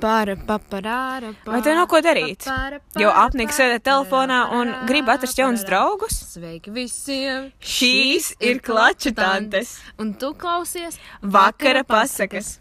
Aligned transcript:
Para, 0.00 0.34
paparāra, 0.48 1.34
Vai 1.44 1.60
tev 1.60 1.74
nav 1.76 1.86
ko 1.92 1.98
darīt? 2.00 2.46
Jo 2.96 3.10
apniks 3.22 3.58
sēdēt 3.60 3.84
telefonā 3.84 4.38
un 4.56 4.72
grib 4.88 5.10
atrast 5.12 5.36
jaunus 5.36 5.64
draugus? 5.68 6.16
Sveiki 6.32 6.72
visiem! 6.72 7.50
Šīs 7.60 8.30
ir 8.40 8.62
klaču 8.64 9.12
tantes. 9.16 9.74
Un 10.00 10.14
tu 10.16 10.32
klausies 10.40 10.96
Vakara 11.20 11.84
pasakas. 11.84 12.56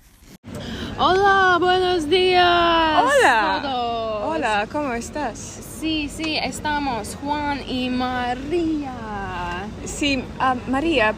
Hola, 1.00 1.56
buenos 1.64 2.10
días! 2.12 2.44
Hola! 2.44 3.38
Todos. 3.64 4.24
Hola, 4.34 4.68
¿cómo 4.72 4.94
estás? 4.94 5.40
Sí, 5.80 6.10
sí, 6.10 6.36
estamos 6.44 7.16
Juan 7.24 7.62
y 7.66 7.90
María. 7.90 9.66
Sí, 9.86 10.26
ah, 10.40 10.58
María, 10.68 11.16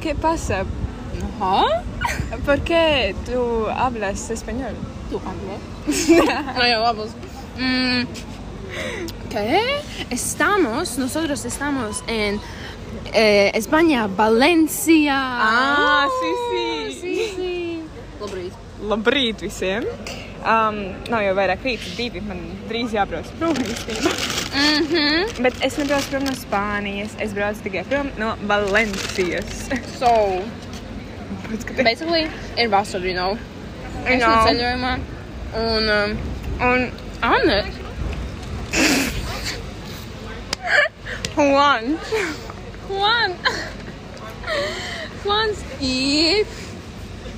¿qué 0.00 0.14
pasa? 0.14 0.64
¿Ah? 1.40 1.82
¿Por 2.44 2.60
qué 2.60 3.16
tú 3.26 3.66
hablas 3.68 4.30
español? 4.30 4.76
¿Tú 5.10 5.20
hablas? 5.24 6.56
no, 6.56 6.66
ya 6.66 6.78
vamos. 6.78 7.08
Mm, 7.58 8.02
¿Qué? 9.30 9.80
Estamos, 10.10 10.98
nosotros 10.98 11.44
estamos 11.44 12.02
en 12.06 12.40
eh, 13.12 13.50
España, 13.54 14.08
Valencia. 14.08 15.14
Ah, 15.16 16.06
sí, 16.20 16.30
sí. 16.50 17.00
Sí, 17.00 17.32
sí. 17.36 17.82
Labrīt. 18.20 18.52
Labrīt 18.82 19.40
visiem! 19.44 19.84
Um, 20.46 20.76
nav 21.10 21.24
jau 21.24 21.32
vairāk 21.34 21.64
rīta, 21.66 21.90
divi. 21.98 22.20
Man 22.22 22.38
drīz 22.70 22.94
jābrauc 22.94 23.28
prom 23.40 23.56
īstenībā. 23.62 24.12
Mhm. 24.56 25.42
Bet 25.42 25.58
es 25.66 25.76
nebraucu 25.80 26.12
prom 26.12 26.24
no 26.28 26.34
Spānijas. 26.38 27.16
Es 27.20 27.34
braucu 27.36 27.66
tikai 27.66 27.84
prom 27.88 28.12
no 28.18 28.34
Valencijas. 28.46 29.66
So, 29.98 30.10
basically, 31.82 32.28
ir 32.56 32.70
vasara, 32.70 33.04
you 33.04 33.14
know. 33.14 33.36
Esmu 34.06 34.34
ceļojumā. 34.46 34.94
Un, 35.56 35.92
um, 35.98 36.16
Un 36.56 36.90
Anne, 37.20 37.64
Juan. 41.36 41.98
Juan. 42.88 43.34
Juan's 45.24 45.60
ir 45.80 46.46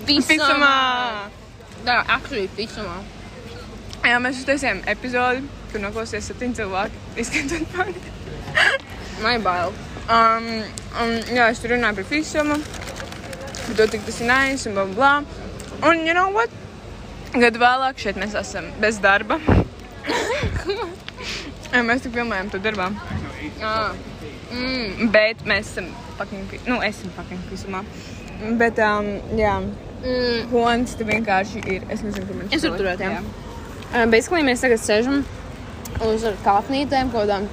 Pisamā! 0.07 1.29
Tā, 1.85 1.97
actually, 2.07 2.47
pisamā. 2.55 3.01
Jā, 4.07 4.21
mēs 4.23 4.39
uztaisījām 4.41 4.85
epizodi, 4.89 5.43
kur 5.73 5.83
noklausījās 5.83 6.31
septiņi 6.31 6.61
cilvēki. 6.61 7.03
Izskaitot 7.25 7.75
mani. 7.75 8.15
Man 9.25 9.35
ir 9.35 9.43
bail. 9.45 9.75
Um, 10.09 10.49
un, 11.03 11.17
jā, 11.35 11.51
es 11.51 11.61
tur 11.61 11.75
runāju 11.75 11.99
par 11.99 12.09
fisumu, 12.09 12.61
par 12.63 13.77
to, 13.83 13.91
cik 13.97 14.07
tas 14.07 14.23
ir 14.23 14.31
nice 14.31 14.71
un 14.71 14.79
bla 14.79 14.87
bla. 14.93 14.95
bla. 15.19 15.48
Un, 15.83 16.07
you 16.07 16.15
know 16.15 16.29
what? 16.35 16.51
Gadu 17.39 17.61
vēlāk 17.63 18.01
šeit 18.03 18.17
mēs 18.19 18.35
esam 18.39 18.71
bez 18.83 18.99
darba. 19.05 19.39
Jā, 21.69 21.83
mēs 21.85 22.03
tik 22.07 22.15
filmējam 22.17 22.49
to 22.53 22.59
darbā. 22.65 22.89
Ah. 23.63 23.93
Mm. 24.53 25.11
Bet 25.13 25.43
mēs 25.49 25.69
esam 25.75 25.91
fucking, 26.19 26.55
nu, 26.67 26.79
esam 26.87 27.13
fucking 27.17 27.43
fisumā. 27.51 27.85
Bet, 28.61 28.79
um, 28.85 29.13
jā, 29.39 29.59
Mm. 29.99 30.45
Juans 30.53 30.93
te 30.95 31.03
vienkārši 31.03 31.59
ir, 31.75 31.83
es 31.91 32.05
nezinu, 32.07 32.23
kur 32.29 32.37
man 32.39 32.53
Es 32.55 32.63
varu 32.63 32.77
turēt, 32.79 33.01
jā. 33.03 33.17
Uh, 33.91 34.05
basically, 34.07 34.45
mēs 34.47 34.61
tagad 34.63 34.79
sēžam 34.79 35.25
uz 36.07 36.23
kāpnītēm, 36.45 37.11
kaut 37.11 37.27
kādām 37.27 37.49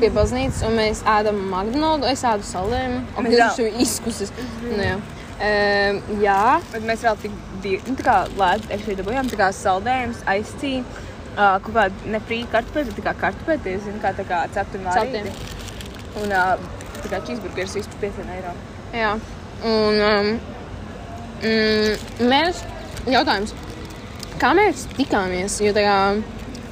pie 0.00 0.08
baznīcas, 0.16 0.62
un 0.64 0.78
mēs 0.80 1.02
ēdam 1.04 1.42
McDonald's, 1.50 2.08
es 2.08 2.24
ēdu 2.24 2.46
saldējumu. 2.48 3.02
Un 3.20 3.28
Mēs 3.28 3.36
tas 3.36 3.58
vēl- 3.60 3.68
ir 3.68 3.82
izkusis. 3.84 4.32
Nu, 4.64 4.78
jā. 4.80 4.94
Um, 5.40 6.00
jā. 6.20 6.42
Bet 6.72 6.84
mēs 6.84 7.04
vēl 7.06 7.22
tik 7.22 7.38
nu, 7.88 7.94
tā 7.96 8.04
kā 8.04 8.16
lēti 8.36 8.74
ar 8.74 8.82
šeit 8.84 9.00
dabūjām, 9.00 9.30
tā 9.32 9.38
kā 9.40 9.48
saldējums, 9.56 10.24
aizcīja. 10.34 10.84
Uh, 11.30 11.56
kaut 11.62 11.72
kāda 11.76 12.10
nefrīga 12.10 12.50
kartupeļa, 12.56 12.88
bet 12.90 12.96
tā 12.98 13.04
kā 13.06 13.12
kartupeļa, 13.20 13.76
zini, 13.84 14.00
kā 14.02 14.10
tā 14.18 14.24
kā 14.28 14.40
cepta 14.52 14.76
un 14.76 14.88
vārīti. 14.88 15.32
Un 16.20 16.34
uh, 16.34 16.64
tā 17.00 17.12
kā 17.12 17.20
cheeseburgers 17.28 17.76
vispār 17.78 18.10
5 18.10 18.32
eiro. 18.34 18.54
Jā, 18.96 19.12
un 19.70 20.00
um, 20.08 20.30
mm, 21.46 22.26
mēs 22.32 22.64
jautājums, 23.08 23.54
kā 24.42 24.52
mēs 24.58 24.84
tikāmies? 24.98 25.60
Jo 25.62 25.72
tā 25.76 25.86
kā 25.86 25.96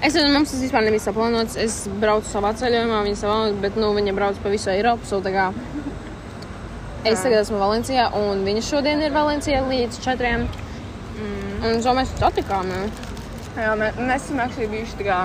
es 0.03 0.13
nezinu, 0.13 0.35
mums 0.35 0.53
tas 0.53 0.65
vispār 0.67 0.85
nebija 0.89 1.07
saplānots. 1.07 1.57
Es 1.61 1.81
braucu 2.03 2.29
savā 2.29 2.53
ceļojumā, 2.59 3.05
viņa 3.07 3.23
savā, 3.23 3.39
bet 3.63 3.79
nu, 3.81 3.95
viņa 3.97 4.17
brauc 4.19 4.43
pa 4.43 4.53
visu 4.53 4.75
Eiropu. 4.75 5.07
So, 5.09 5.23
es 7.05 7.21
tagad 7.23 7.43
esmu 7.43 7.59
Valencijā, 7.61 8.09
un 8.19 8.45
viņa 8.47 8.63
šodien 8.69 9.03
ir 9.05 9.15
Valencijā 9.15 9.61
līdz 9.69 10.01
četriem. 10.05 10.47
Mm. 11.19 11.59
Un 11.69 11.83
so 11.83 11.95
mēs 11.97 12.11
satikāmies. 12.19 13.05
Jā, 13.59 13.75
mēs, 13.79 13.99
mēs 13.99 14.25
esam 14.29 14.41
actually 14.45 14.69
bijuši 14.71 14.99
tā 15.01 15.07
kā, 15.09 15.19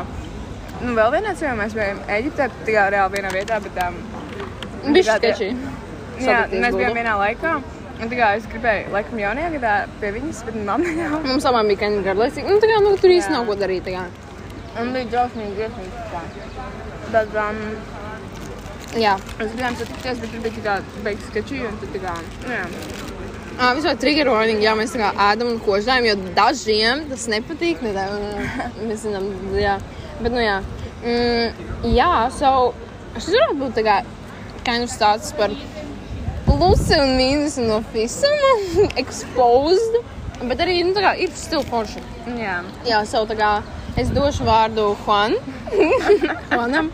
nu, 0.81 0.95
vēl 0.97 1.12
vienā 1.13 1.35
ceļā 1.38 1.53
mēs 1.59 1.75
bijām 1.78 2.01
Eģiptē, 2.17 2.50
tā 2.66 2.75
kā 2.75 2.88
reāli 2.94 3.19
vienā 3.19 3.31
vietā, 3.35 3.59
bet 3.62 3.78
um, 3.85 4.00
tā- 4.83 4.97
ir 4.97 5.07
sketčī. 5.09 5.50
Jā, 6.23 6.44
mēs 6.51 6.78
bijām 6.78 6.97
vienā 6.97 7.16
laikā. 7.19 7.56
Un 8.01 8.09
tā 8.09 8.17
kā 8.17 8.31
es 8.35 8.45
gribēju, 8.50 8.89
laikam, 8.91 9.19
jaunajā 9.22 9.50
gadā 9.53 9.73
pie 10.01 10.09
viņas, 10.16 10.39
bet 10.47 10.56
man 10.66 10.81
neļāva. 10.88 11.19
Mums 11.28 11.45
abām 11.45 11.69
bija 11.69 11.83
kaņģi 11.85 12.01
garlaicīgi. 12.07 12.50
Nu, 12.50 12.57
tā 12.63 12.69
kā 12.72 12.79
nu, 12.83 12.95
tur 13.00 13.13
īsti 13.13 13.35
nav 13.35 13.45
ko 13.47 13.56
darīt. 13.59 13.85
tā 13.85 13.94
kā. 13.94 14.06
Un 14.81 14.89
bija 14.95 15.06
drausmīgi, 15.12 15.53
drausmīgi 15.59 16.07
tā. 16.09 16.23
Bet, 17.13 17.35
um, 17.38 17.59
Jā, 18.93 19.15
es 19.41 19.53
gribēju 19.55 19.79
satikties, 19.79 20.19
bet 20.21 20.29
tur 20.29 20.41
bija 20.43 20.53
tā 20.55 20.63
kā 20.67 21.01
beigas 21.05 21.29
sketčī, 21.31 21.63
un 21.65 21.77
tad 21.81 21.93
tā 21.95 22.01
kā, 22.03 22.13
nu 22.43 22.53
jā. 22.53 22.65
Uh, 23.53 23.71
Vispār 23.77 23.97
trigger 24.01 24.29
warning, 24.29 24.61
jā, 24.61 24.73
mēs 24.77 24.93
tā 24.93 25.01
kā 25.01 25.09
ēdam 25.31 25.51
un 25.51 25.59
kožģējam, 25.61 26.07
jo 26.09 26.33
dažiem 26.37 27.03
tas 27.09 27.25
nepatīk. 27.29 27.81
Ne, 27.85 27.93
tā, 27.93 28.05
mēs 28.81 29.03
zinām, 29.05 29.27
jā. 29.57 29.79
Bet, 30.21 30.33
nu 30.33 30.41
jā. 30.41 30.59
Mm, 31.03 31.65
jā, 31.93 32.11
so, 32.37 32.51
šis 33.17 33.31
varētu 33.33 33.59
būt 33.61 33.77
tā 33.77 33.85
kā 33.85 33.97
kind 34.65 34.85
of 34.85 34.93
stāsts 34.93 35.33
par 35.37 35.53
plusi 36.47 36.97
un 36.97 37.15
mīnusi 37.17 37.65
no 37.65 37.81
visuma, 37.93 38.53
exposed. 39.01 40.01
Bet 40.43 40.61
arī, 40.65 40.79
nu, 40.85 40.93
tā 40.97 41.05
kā 41.05 41.15
ir 41.21 41.33
stila 41.37 41.65
forši. 41.69 42.01
Jā. 42.37 42.61
Jā, 42.89 43.03
so, 43.09 43.25
tā 43.29 43.37
kā 43.41 43.53
es 44.01 44.09
došu 44.13 44.49
vārdu 44.49 44.91
Juan. 45.05 45.37
Juanam. 46.53 46.93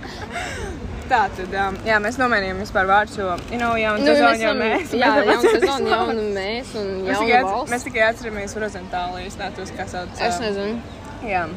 Tā 1.09 1.23
tad, 1.33 1.53
um, 1.57 1.77
jā, 1.87 1.95
mēs 2.03 2.19
nomainījām 2.21 2.59
vispār 2.61 2.85
vārdus, 2.85 3.15
jo, 3.17 3.31
you 3.49 3.57
know, 3.57 3.71
jauna 3.79 3.97
Nu, 4.03 4.11
sezona 4.13 4.35
jau 4.37 4.51
mēs. 4.59 4.91
Jā, 4.93 5.09
sezona, 5.15 5.37
visu 5.41 5.89
jauna 5.89 6.25
mēs 6.35 6.73
un 6.77 6.89
atcer- 7.15 7.45
valsts. 7.47 7.71
mēs 7.73 7.85
tikai 7.87 8.03
atceramies 8.11 8.53
horizontāli, 8.59 9.23
es 9.25 9.37
netos, 9.41 9.71
kā 9.73 9.87
sauc. 9.89 10.11
Es 10.21 10.37
um, 10.37 10.43
nezinu. 10.45 10.81
Jā. 11.25 11.47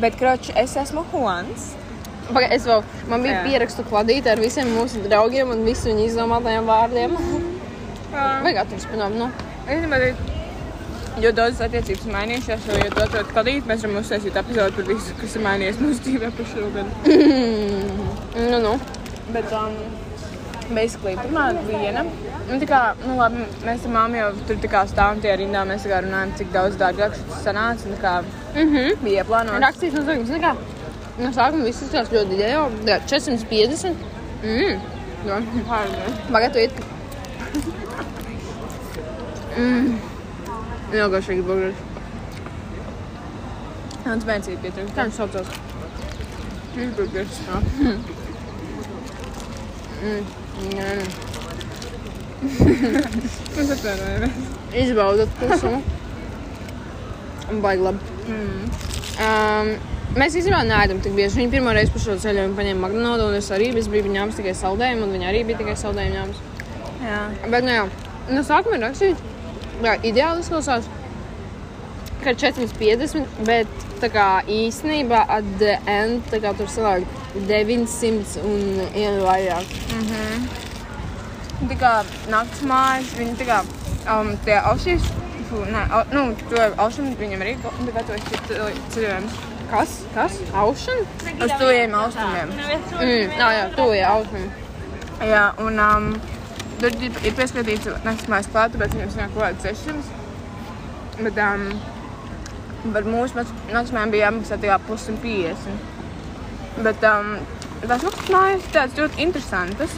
Bet, 0.00 0.16
kroči, 0.18 0.54
es 0.56 0.72
esmu 0.80 1.04
Juans. 1.12 1.74
Paga, 2.32 2.48
es 2.56 2.64
vēl, 2.64 2.80
man 3.12 3.20
bija 3.22 3.34
Jā. 3.36 3.42
pierakstu 3.44 3.84
kladīte 3.84 4.32
ar 4.32 4.40
visiem 4.40 4.70
mūsu 4.72 5.02
draugiem 5.04 5.50
un 5.52 5.60
visu 5.68 5.90
viņu 5.90 6.06
izdomātajiem 6.08 6.64
vārdiem. 6.72 7.18
Jā. 8.14 8.24
Vajag 8.46 8.62
atrast, 8.64 8.88
nu. 9.18 9.28
Es 9.68 9.84
domāju, 9.84 10.14
jo 11.20 11.30
daudzas 11.36 11.60
attiecības 11.68 12.08
mainījušās, 12.16 12.66
jo, 12.72 12.80
atrod 13.04 13.36
kādīt, 13.36 13.68
mēs 13.68 13.84
varam 13.84 14.00
uztaisīt 14.00 14.40
epizodu 14.40 14.80
par 14.80 14.88
visu, 14.88 15.12
kas 15.20 15.36
ir 15.36 15.44
mainījies 15.44 15.82
mūsu 15.84 16.08
dzīvē 16.08 16.32
par 16.40 16.52
šo 16.54 16.72
gadu. 16.72 18.00
Nu, 18.34 18.60
nu. 18.60 18.72
Bet, 19.32 19.52
um, 19.52 19.74
basically, 20.74 21.14
pirmā 21.20 21.44
diena. 21.68 22.02
Nu, 22.48 22.58
kā, 22.68 22.80
nu, 23.06 23.14
labi, 23.18 23.44
mēs 23.64 23.84
ar 23.86 23.92
māmu 23.94 24.18
jau 24.18 24.30
tur 24.48 24.58
stāvam 24.90 25.20
tajā 25.22 25.36
rindā, 25.40 25.62
mēs 25.68 25.86
kā 25.88 26.00
runājam, 26.04 26.32
cik 26.40 26.50
daudz 26.54 26.76
dārgāk 26.80 27.14
šis 27.18 27.44
sanāca. 27.46 27.86
un 27.90 28.00
kā 28.02 28.14
Mhm. 28.54 29.04
bija 29.04 29.22
ieplānots. 29.24 29.62
Rakstīšu 29.64 29.94
no 29.94 30.02
sākuma. 30.08 30.26
Zini 30.26 30.40
kā, 30.40 30.56
no 31.18 31.30
sākuma 31.30 31.64
viss 31.64 31.82
izskatās 31.82 32.12
ļoti 32.12 32.36
ideāli. 32.38 32.82
Tā 32.84 32.98
kā 33.00 33.06
450. 33.06 33.96
Mm. 34.42 34.80
Jā. 35.26 35.40
Pagaidu 36.32 36.58
iet. 36.58 36.72
Mm. 39.56 39.98
Jā, 40.92 41.08
garšīgi 41.08 41.42
burgers. 41.46 41.76
Un 44.04 44.20
tu 44.20 44.26
ir 44.52 44.58
pietrūkst. 44.58 44.94
Kā 44.94 45.06
viņš 45.06 45.16
saucās? 45.22 45.48
Cheeseburgers. 46.74 47.40
Mm. 50.04 50.24
Nē, 50.74 50.88
nē. 50.98 51.04
Mēs 52.44 53.70
atvainojamies. 53.72 54.40
Izbaudat 54.82 55.30
klusumu. 55.38 55.80
Baigi 57.64 57.86
labi. 57.86 58.16
Mm. 58.28 58.66
Um, 59.24 59.70
mēs 60.18 60.36
īstenībā 60.36 60.60
neēdam 60.68 61.00
tik 61.04 61.16
bieži. 61.16 61.38
Viņa 61.40 61.54
pirmo 61.54 61.72
reizi 61.76 61.94
par 61.94 62.04
šo 62.04 62.18
ceļojumu 62.26 62.58
paņēma 62.58 62.88
McDonald's, 62.88 63.24
un 63.28 63.38
es 63.38 63.48
arī 63.54 63.70
es 63.80 63.88
biju 63.92 64.12
ņēmis 64.12 64.40
tikai 64.40 64.54
saldējumu, 64.60 65.06
un 65.06 65.16
viņa 65.16 65.30
arī 65.30 65.40
bija 65.48 65.62
tikai 65.62 65.78
saldējumu 65.80 66.18
ņēmis. 66.18 66.44
Jā. 67.04 67.22
Bet, 67.48 67.64
nu 67.64 67.72
jā, 67.78 67.88
no 68.32 68.44
sākuma 68.44 68.78
ir 68.78 68.86
rakstīts, 68.88 69.24
ka 69.80 69.96
ideāli 70.04 70.44
izklausās, 70.44 70.88
ka 72.20 72.32
ir 72.32 72.40
450, 72.44 73.42
bet 73.48 73.84
tā 74.04 74.12
kā 74.12 74.28
īstenībā 74.50 75.24
at 75.32 75.48
the 75.60 75.78
end 75.88 76.24
tā 76.32 76.40
kā 76.44 76.52
tur 76.58 76.68
sanāk 76.72 77.08
900 77.34 78.44
un 78.46 78.62
vienu 78.94 79.24
vairāk. 79.26 79.74
Tā 81.64 81.76
kā 81.80 81.92
naktas 82.30 82.62
mājas, 82.68 83.12
viņi 83.18 83.36
tā 83.40 83.46
kā 83.48 83.60
um, 84.14 84.34
tie 84.44 84.58
ausis 84.60 85.06
Fu, 85.44 85.60
nē, 85.68 85.80
au, 85.92 86.00
nu, 86.14 86.20
to 86.48 86.60
austrumu 86.80 87.12
viņam 87.20 87.42
arī 87.44 87.52
gatavojas 87.60 88.46
ceļojums. 88.94 89.34
Kas? 89.68 89.90
Kas? 90.14 90.38
Aušana? 90.56 91.04
Uz 91.44 91.52
tuviem 91.60 91.96
austrumiem. 91.98 92.52
Mm, 92.54 93.34
jā, 93.36 93.48
jā, 93.58 93.66
ir 93.98 94.06
aušana. 94.08 94.62
Jā, 95.28 95.44
un 95.62 95.80
um, 95.84 96.08
tur 96.80 96.96
ir, 96.96 97.18
ir 97.28 97.36
pieskatīts 97.36 97.90
naktsmājas 98.06 98.48
klāta, 98.54 98.80
bet 98.80 98.96
viņam 98.96 99.12
sanāk 99.14 99.36
kaut 99.36 99.44
kāds 99.44 99.84
600. 99.84 100.22
Bet 101.26 101.42
um, 101.44 101.66
par 102.96 103.08
mūsu 103.08 103.38
naks- 103.38 103.54
naktsmājām 103.72 104.14
bija 104.16 104.30
jāmaksā 104.30 104.58
tikai 104.64 104.80
plus 104.88 105.06
150. 105.10 105.93
Bet 106.82 107.04
um, 107.06 107.34
tās 107.86 108.02
naktsmājas 108.02 108.64
tādas 108.74 108.96
ļoti 108.98 109.22
interesantas, 109.22 109.92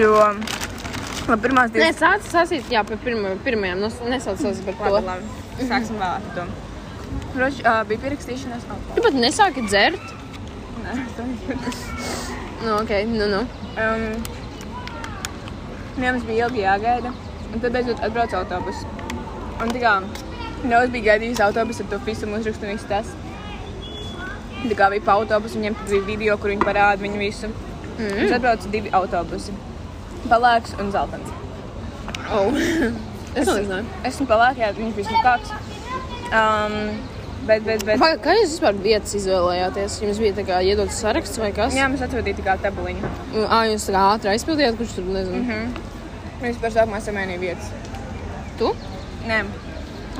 jo 0.00 0.10
labi, 0.18 1.38
pirmās 1.44 1.70
Nē, 1.70 1.78
divas... 1.92 2.00
sāc 2.02 2.26
sasīt, 2.32 2.66
jā, 2.72 2.82
par 2.88 2.98
pirma, 3.04 3.34
pirmajām. 3.46 3.78
nos- 3.84 4.00
Nesauc 4.10 4.40
sasīt 4.42 4.64
par 4.66 4.74
to. 4.80 4.94
Labi, 4.96 5.06
labi. 5.06 5.68
Sāksim 5.70 6.00
vēl 6.00 6.16
ar 6.18 6.26
to. 6.34 6.46
Roši, 7.38 7.62
uh, 7.66 7.82
bija 7.86 8.02
pierakstīšanās. 8.06 8.66
Oh, 8.70 8.80
Tu 8.96 9.02
pat 9.06 9.14
nesāki 9.18 9.62
dzert? 9.68 10.12
nē, 10.84 10.96
tā 11.16 11.24
ir. 11.30 11.68
Nu, 12.64 12.74
ok, 12.80 12.90
nu, 13.12 13.26
nu. 13.28 13.40
Um, 13.76 14.04
jā, 16.00 16.10
mums 16.10 16.24
bija 16.26 16.46
ilgi 16.48 16.62
jāgaida, 16.64 17.10
un 17.52 17.60
tad 17.62 17.74
beidzot 17.74 18.02
atbrauca 18.02 18.40
autobus. 18.42 18.82
Un 19.62 19.70
tā 19.74 19.82
kā 19.82 19.98
Nevis 20.64 20.90
bija 20.94 21.04
gaidījis 21.12 21.42
autobusu 21.44 21.84
ar 21.84 21.90
to 21.90 21.98
visu 22.06 22.26
uzrakstu 22.26 22.64
un 22.64 22.70
viss 22.72 22.86
tas. 22.88 23.10
Tā 24.64 24.76
kā 24.78 24.90
bija 24.94 25.04
pa 25.04 25.18
autobusu, 25.18 25.58
viņiem 25.60 25.74
tad 25.78 25.90
bija 25.92 26.04
video, 26.08 26.36
kur 26.40 26.52
viņi 26.52 26.64
parāda 26.64 27.02
viņu 27.04 27.20
visu. 27.20 27.50
Mm. 27.98 28.12
Mums 28.18 28.36
atbrauca 28.38 28.70
divi 28.72 28.92
autobusi. 28.96 29.54
Pelēks 30.30 30.76
un 30.80 30.92
zeltains. 30.94 31.34
Oh. 32.32 32.56
es 33.38 33.48
nezināju. 33.50 33.84
Esmu 34.08 34.26
pelēkajā, 34.30 34.70
viņš 34.78 34.96
bija 34.96 35.10
smukāks. 35.10 35.52
Um, 36.34 36.76
bet, 37.46 37.62
bet, 37.66 37.84
bet. 37.84 38.00
Vai, 38.00 38.14
kā 38.24 38.34
jūs 38.38 38.56
vispār 38.56 38.80
vietas 38.86 39.14
izvēlējāties? 39.20 39.98
Jums 40.06 40.22
bija 40.24 40.38
tā 40.40 40.46
kā 40.48 40.60
iedots 40.66 40.98
saraksts 41.04 41.40
vai 41.42 41.52
kas? 41.56 41.76
Jā, 41.76 41.90
mēs 41.92 42.02
atvedīja 42.08 42.40
tikai 42.40 42.56
tabuliņu. 42.64 43.12
Ā, 43.44 43.60
jūs 43.70 43.88
tā 43.90 43.94
kā 43.94 44.04
ātri 44.14 44.32
aizpildījāt, 44.34 44.80
kurš 44.80 44.96
tur 44.98 45.10
nezinu. 45.12 45.42
Mm 45.42 45.50
-hmm. 45.50 45.92
Mēs 46.42 46.60
par 46.60 46.72
sākumā 46.74 47.00
samainīja 47.04 47.40
vietas. 47.40 47.70
Tu? 48.58 48.74
Nē, 49.28 49.44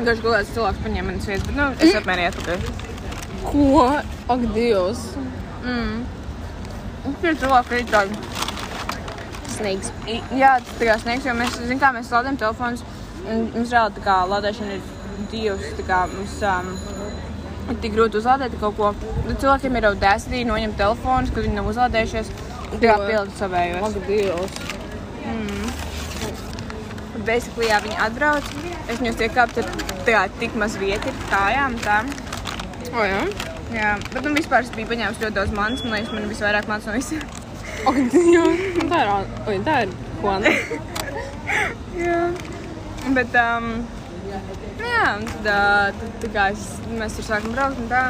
dažs 0.04 0.22
kāds 0.24 0.54
cilvēks 0.54 0.84
paņēma 0.84 1.10
manas 1.10 1.26
vietas, 1.30 1.46
bet 1.46 1.56
nu, 1.56 1.70
es 1.80 1.94
apmērīju 1.98 2.34
atpakaļ. 2.34 2.93
Ko? 3.44 3.84
Ak, 4.28 4.40
Dievs. 4.54 5.02
Mm. 5.64 6.04
Tie 7.20 7.34
cilvēki 7.40 7.80
ir 7.82 7.86
tādi. 7.92 8.18
Snakes. 9.54 9.92
I- 10.08 10.22
Jā, 10.34 10.56
tas 10.64 10.74
tā 10.80 10.88
kā 10.88 10.96
sniegs, 11.02 11.26
jo 11.28 11.34
mēs, 11.38 11.56
zinām, 11.60 11.80
kā 11.82 11.90
mēs 11.94 12.10
lādējam 12.12 12.38
telefonus. 12.40 12.82
Mums 13.24 13.70
reāli 13.72 13.94
tā 13.98 14.02
kā 14.04 14.16
lādēšana 14.28 14.74
ir 14.78 14.82
divas, 15.30 15.68
tā 15.78 15.84
kā 15.88 16.00
mums 16.10 16.34
um, 16.42 16.72
ir 17.70 17.76
tik 17.84 17.94
grūti 17.94 18.18
uzlādēt 18.20 18.56
kaut 18.60 18.76
ko. 18.76 18.90
Tad 19.28 19.38
cilvēkiem 19.44 19.78
ir 19.80 19.88
dēsnīgi 20.02 20.48
noņemt 20.50 20.76
telefonus, 20.80 21.30
kad 21.30 21.44
viņi 21.46 21.54
nav 21.60 21.70
uzlādējušies. 21.72 22.32
Tā 22.74 22.80
kā 22.82 22.96
pielikt 23.06 23.38
savējos. 23.38 23.82
Ak, 23.86 24.06
Dievs. 24.08 24.52
Basically, 27.24 27.68
jā, 27.70 27.78
viņi 27.80 27.96
atbrauc. 28.04 28.44
Es 28.90 28.98
viņus 29.00 29.22
iekāpu, 29.24 29.54
tad 29.54 29.84
tā 30.04 30.12
kā 30.12 30.24
tik 30.40 30.56
maz 30.60 30.74
vieta 30.76 31.08
ir 31.08 31.20
kājām. 31.30 31.78
Tā. 31.80 32.02
O, 32.94 33.02
jā? 33.02 33.22
Jā, 33.74 33.94
bet 34.12 34.22
nu 34.22 34.30
vispār 34.36 34.62
es 34.62 34.70
biju 34.74 34.86
paņēmis 34.92 35.18
ļoti 35.18 35.34
daudz 35.34 35.54
manas. 35.56 35.80
Man 35.82 35.96
liekas, 35.96 36.12
man 36.14 36.28
visvairāk 36.30 36.68
mācās 36.70 36.86
no 36.86 36.94
visiem. 36.94 37.24
Dievs. 38.14 38.60
Nu, 38.78 38.84
Tā 38.90 39.00
ir, 39.02 39.10
oi, 39.50 39.56
tā 39.66 39.80
ir 39.84 39.94
Juana. 40.22 40.52
Jā. 42.04 42.20
Bet, 43.16 43.34
um, 43.36 43.66
nu 44.78 44.86
jā, 44.86 45.10
tad, 45.42 45.50
tad 45.98 46.14
tā 46.22 46.30
kā 46.32 46.46
es, 46.54 46.62
mēs 46.94 47.18
tur 47.18 47.26
sākam 47.26 47.52
braukt 47.56 47.82
un 47.82 47.90
tā. 47.90 48.04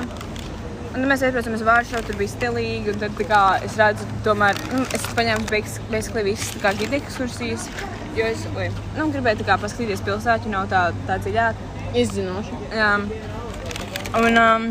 Un 0.95 1.01
tad 1.01 1.09
mēs 1.11 1.25
uz 1.57 1.65
Vāršavu, 1.67 2.05
tur 2.07 2.21
bija 2.21 2.35
stilīgi. 2.37 2.93
Un 2.93 3.01
tad 3.03 3.17
tā 3.19 3.27
kā, 3.33 3.43
es 3.67 3.79
redzu, 3.81 4.07
tomēr 4.27 4.61
nu, 4.69 4.85
es 4.95 5.09
paņēmu 5.17 5.49
basically 5.49 6.29
visas 6.29 6.53
tā 6.55 6.63
kā 6.67 6.75
gidi 6.79 7.01
ekskursijas. 7.01 7.71
Jo 8.15 8.29
es 8.31 8.45
oi, 8.53 8.69
nu, 8.99 9.09
gribēju 9.11 9.41
tā 9.41 9.49
kā 9.49 9.57
paskatīties 9.65 10.05
pilsētu, 10.07 10.53
nav 10.53 10.69
tā, 10.71 10.91
tā 11.09 11.19
dziļāk. 11.25 11.71
Izzinoši. 12.05 12.61
Jā. 12.75 12.93
Un 14.15 14.39
um, 14.39 14.67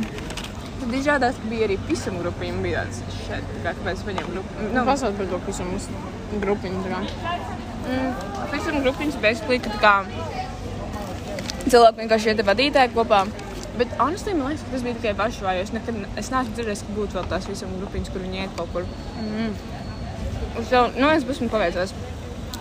tad 0.79 0.93
izrādās, 0.97 1.39
ka 1.39 1.49
bija 1.51 1.67
arī 1.67 1.77
pisam 1.87 2.17
grupiņa. 2.21 2.61
Bija 2.63 2.83
tāds 2.85 3.01
šeit, 3.25 3.49
tā 3.65 3.73
kā, 3.75 3.91
es 3.91 4.03
paņēmu 4.07 4.35
grupu. 4.35 4.57
Nu, 4.61 4.69
Nu, 4.77 4.83
pasaules 4.87 5.17
par 5.19 5.27
to, 5.31 5.65
mums 5.67 5.87
grupiņu 6.43 6.83
tā 6.85 6.91
kā. 6.93 7.01
Mm, 7.83 8.13
Visam 8.53 8.77
grupiņas 8.85 9.17
basically, 9.23 9.59
ka 9.59 9.73
tā 9.73 9.79
kā 9.83 9.95
cilvēki 11.67 11.99
vienkārši 12.03 12.31
iet 12.31 12.45
vadītāji 12.47 12.93
kopā. 12.95 13.23
Bet, 13.77 13.93
honestly, 13.97 14.35
man 14.37 14.51
liekas, 14.51 14.63
ka 14.67 14.75
tas 14.75 14.83
bija 14.85 14.95
tikai 14.99 15.13
Varšavā, 15.17 15.53
jo 15.57 15.61
es 15.65 15.71
nekad, 15.73 15.95
ne- 15.97 16.09
es 16.21 16.29
neesmu 16.29 16.53
dzirdējis, 16.55 16.83
ka 16.87 16.95
būtu 16.97 17.17
vēl 17.17 17.29
tās 17.31 17.47
visam 17.49 17.71
grupiņas, 17.79 18.11
kur 18.13 18.21
viņi 18.21 18.43
iet 18.43 18.57
kaut 18.57 18.69
kur. 18.73 18.85
Mm. 19.19 19.53
Jau, 20.69 20.83
nu, 20.95 21.09
es 21.09 21.25
esmu 21.35 21.49
paveicos. 21.49 21.93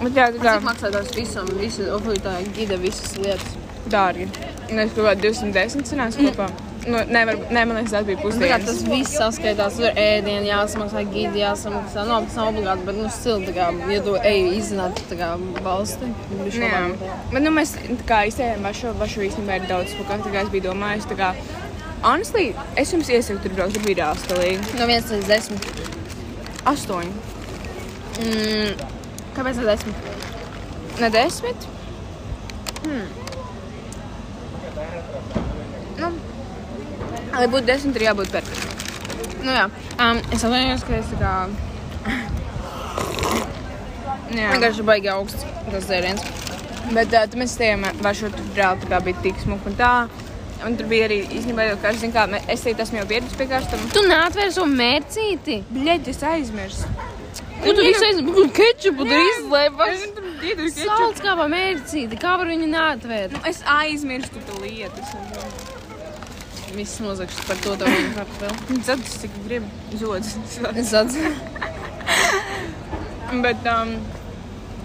Bet 0.02 0.17
jā, 0.17 0.31
tā 0.32 0.40
kā 0.40 0.55
Cik 0.56 0.67
maksā 0.67 0.90
tās 0.94 1.12
visam, 1.14 1.46
visu 1.61 1.84
oficiālā 1.99 2.40
gida 2.56 2.76
visas 2.81 3.19
lietas? 3.19 3.58
dārgi. 3.93 4.29
Un 4.70 4.79
es 4.79 4.93
kaut 4.94 5.05
kā 5.08 5.14
210 5.19 5.82
cenās 5.88 6.17
kopā. 6.17 6.46
Nu, 6.82 6.99
nevar, 7.14 7.37
ne, 7.50 7.64
man 7.64 7.76
liekas, 7.79 7.93
tas 7.94 8.06
bija 8.06 8.17
Nu, 8.19 8.23
tā 8.23 8.29
pusdienas. 8.29 8.64
tas 8.67 8.81
viss 8.90 9.12
saskaitās, 9.14 9.76
tur 9.79 9.99
ēdienu 10.02 10.49
jāsamaksā, 10.49 11.05
gidi 11.12 11.38
jāsamaksā. 11.44 12.02
Nu, 12.08 12.17
tas 12.26 12.34
nav 12.40 12.49
obligāti, 12.50 12.87
bet, 12.88 12.96
nu, 12.99 13.11
stili, 13.14 13.46
tā 13.46 13.52
kā, 13.55 13.69
ja 13.93 14.00
tu 14.02 14.17
ej 14.19 14.40
izzināt, 14.58 14.99
tā 15.11 15.19
kā 15.20 15.29
valsti, 15.62 16.11
Jā, 16.58 16.81
bet 17.31 17.43
nu, 17.46 17.52
mēs 17.55 17.76
tā 17.79 18.08
kā 18.08 18.19
izējām 18.32 18.67
Varšavu. 18.67 18.99
Varšava 18.99 19.29
īstenībā 19.29 19.61
ir 19.61 19.69
daudz 19.70 19.94
spēkāk, 19.94 20.26
kā 20.34 20.43
es 20.43 20.50
biju 20.56 20.67
domājis. 20.70 21.06
tā 21.06 21.19
Kā, 21.23 21.31
honestly, 22.02 22.49
es 22.76 22.90
jums 22.93 23.08
iesaku 23.14 23.44
tur 23.46 23.55
braukt, 23.61 23.79
tur 23.79 23.87
bija 23.87 24.02
reāli 24.02 24.25
stilīgi. 24.26 24.75
No 24.81 24.90
1 24.90 25.14
līdz 25.14 25.31
10. 25.31 25.70
Astoņi. 26.67 27.14
Mm, 28.23 28.87
kāpēc 29.38 29.62
ne 29.62 29.70
10? 29.70 29.94
Ne 31.00 31.11
desmit? 31.14 31.69
Hmm. 32.82 33.22
Lai 37.43 37.50
būtu 37.50 37.69
desmit, 37.69 37.99
ir 37.99 38.09
jābūt 38.09 38.33
perfektam. 38.35 38.79
Nu, 39.43 39.50
jā. 39.50 39.67
Um, 39.99 40.21
es 40.31 40.44
atvainojos, 40.47 40.87
ka 40.87 40.99
es 41.00 41.11
tā 41.11 41.19
kā 41.19 41.33
Jā, 44.33 44.53
vienkārši 44.55 44.85
baigi 44.87 45.11
augsts 45.12 45.44
tas 45.69 45.89
dzēriens. 45.89 46.23
bet 46.97 47.15
uh, 47.19 47.39
mēs 47.39 47.56
stājām 47.56 47.89
Varšavā, 48.05 48.37
tur 48.37 48.53
reāli 48.56 48.85
tā 48.85 48.93
kā 48.93 49.00
bija 49.09 49.25
tik 49.27 49.43
smuki 49.43 49.73
un 49.73 49.81
tā. 49.81 49.94
Un 50.62 50.77
tur 50.79 50.87
bija 50.87 51.09
arī 51.09 51.19
īstenībā 51.27 51.65
jau 51.67 51.93
zin 51.99 52.12
kā, 52.15 52.29
es 52.47 52.62
teicu, 52.62 52.85
esmu 52.85 53.00
jau 53.00 53.06
pieredzējis 53.11 53.39
pie 53.41 53.49
karstam. 53.50 53.83
Tu 53.91 54.05
neatvēri 54.06 54.55
savu 54.55 54.70
mērcīti. 54.70 55.56
Bļeģi, 55.75 56.15
es 56.15 56.22
aizmirsu. 56.22 56.93
Ko 57.65 57.75
tu 57.75 57.82
visu 57.82 58.06
aizmirsti? 58.06 58.46
Kečupu 58.61 59.08
tur 59.08 59.19
kečupu. 60.39 60.70
Salds 60.79 61.25
kā 61.25 61.34
pa 61.39 61.49
mērcīti. 61.51 62.20
Kā 62.22 62.37
var 62.39 62.51
viņu 62.51 62.70
neatvērt? 62.70 63.43
Es 63.51 63.63
aizmirstu 63.81 64.43
to 64.46 64.63
lietu. 64.63 65.03
Viss 66.72 67.00
nozagšs 67.05 67.43
par 67.48 67.58
to 67.60 67.76
kartuveli. 67.76 68.81
Tad 68.86 69.00
es 69.05 69.19
tik 69.20 69.34
gribu 69.44 69.98
zodas. 70.00 70.36
Es 70.76 70.93
atceros. 70.96 71.36
Bet, 73.44 73.69
um, 73.69 73.93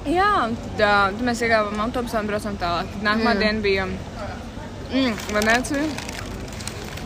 jā, 0.08 0.32
tad, 0.48 0.76
uh, 0.76 1.08
tad 1.16 1.24
mēs 1.28 1.42
iegājām 1.44 1.82
autobusā 1.84 2.22
un 2.24 2.30
braucām 2.32 2.60
tālāk. 2.60 2.92
Tad 2.94 3.08
nākamā 3.08 3.34
mm. 3.34 3.42
diena 3.44 3.64
bija 3.64 3.88
mm, 3.88 5.18
Venecija. 5.36 5.88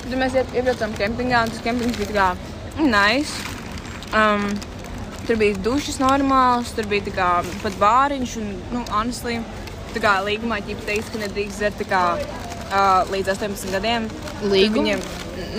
Tad 0.04 0.18
mēs 0.22 0.38
ie- 0.38 0.50
iebraucām 0.60 0.94
kempingā, 0.98 1.46
un 1.46 1.54
tas 1.54 1.64
kempings 1.66 1.98
bija 2.02 2.12
kā 2.18 2.28
nice. 2.82 3.34
Um, 4.18 4.52
tur 5.28 5.40
bija 5.42 5.58
dušas 5.66 6.02
normāls, 6.02 6.74
tur 6.78 6.90
bija 6.92 7.14
kā 7.16 7.32
pat 7.64 7.78
bāriņš, 7.82 8.38
un, 8.42 8.54
nu, 8.74 8.86
honestly, 8.92 9.40
tā 9.96 10.02
kā 10.04 10.18
līgumā 10.26 10.62
ķipa 10.66 10.88
teiks, 10.90 11.10
ka 11.14 11.22
nedrīkst 11.22 11.62
dzert 11.62 11.82
tā 11.82 11.90
kā 11.90 12.04
uh, 12.72 13.12
līdz 13.12 13.36
18 13.36 13.76
gadiem. 13.76 14.08
Līguma? 14.48 14.82
Viņiem 14.82 15.04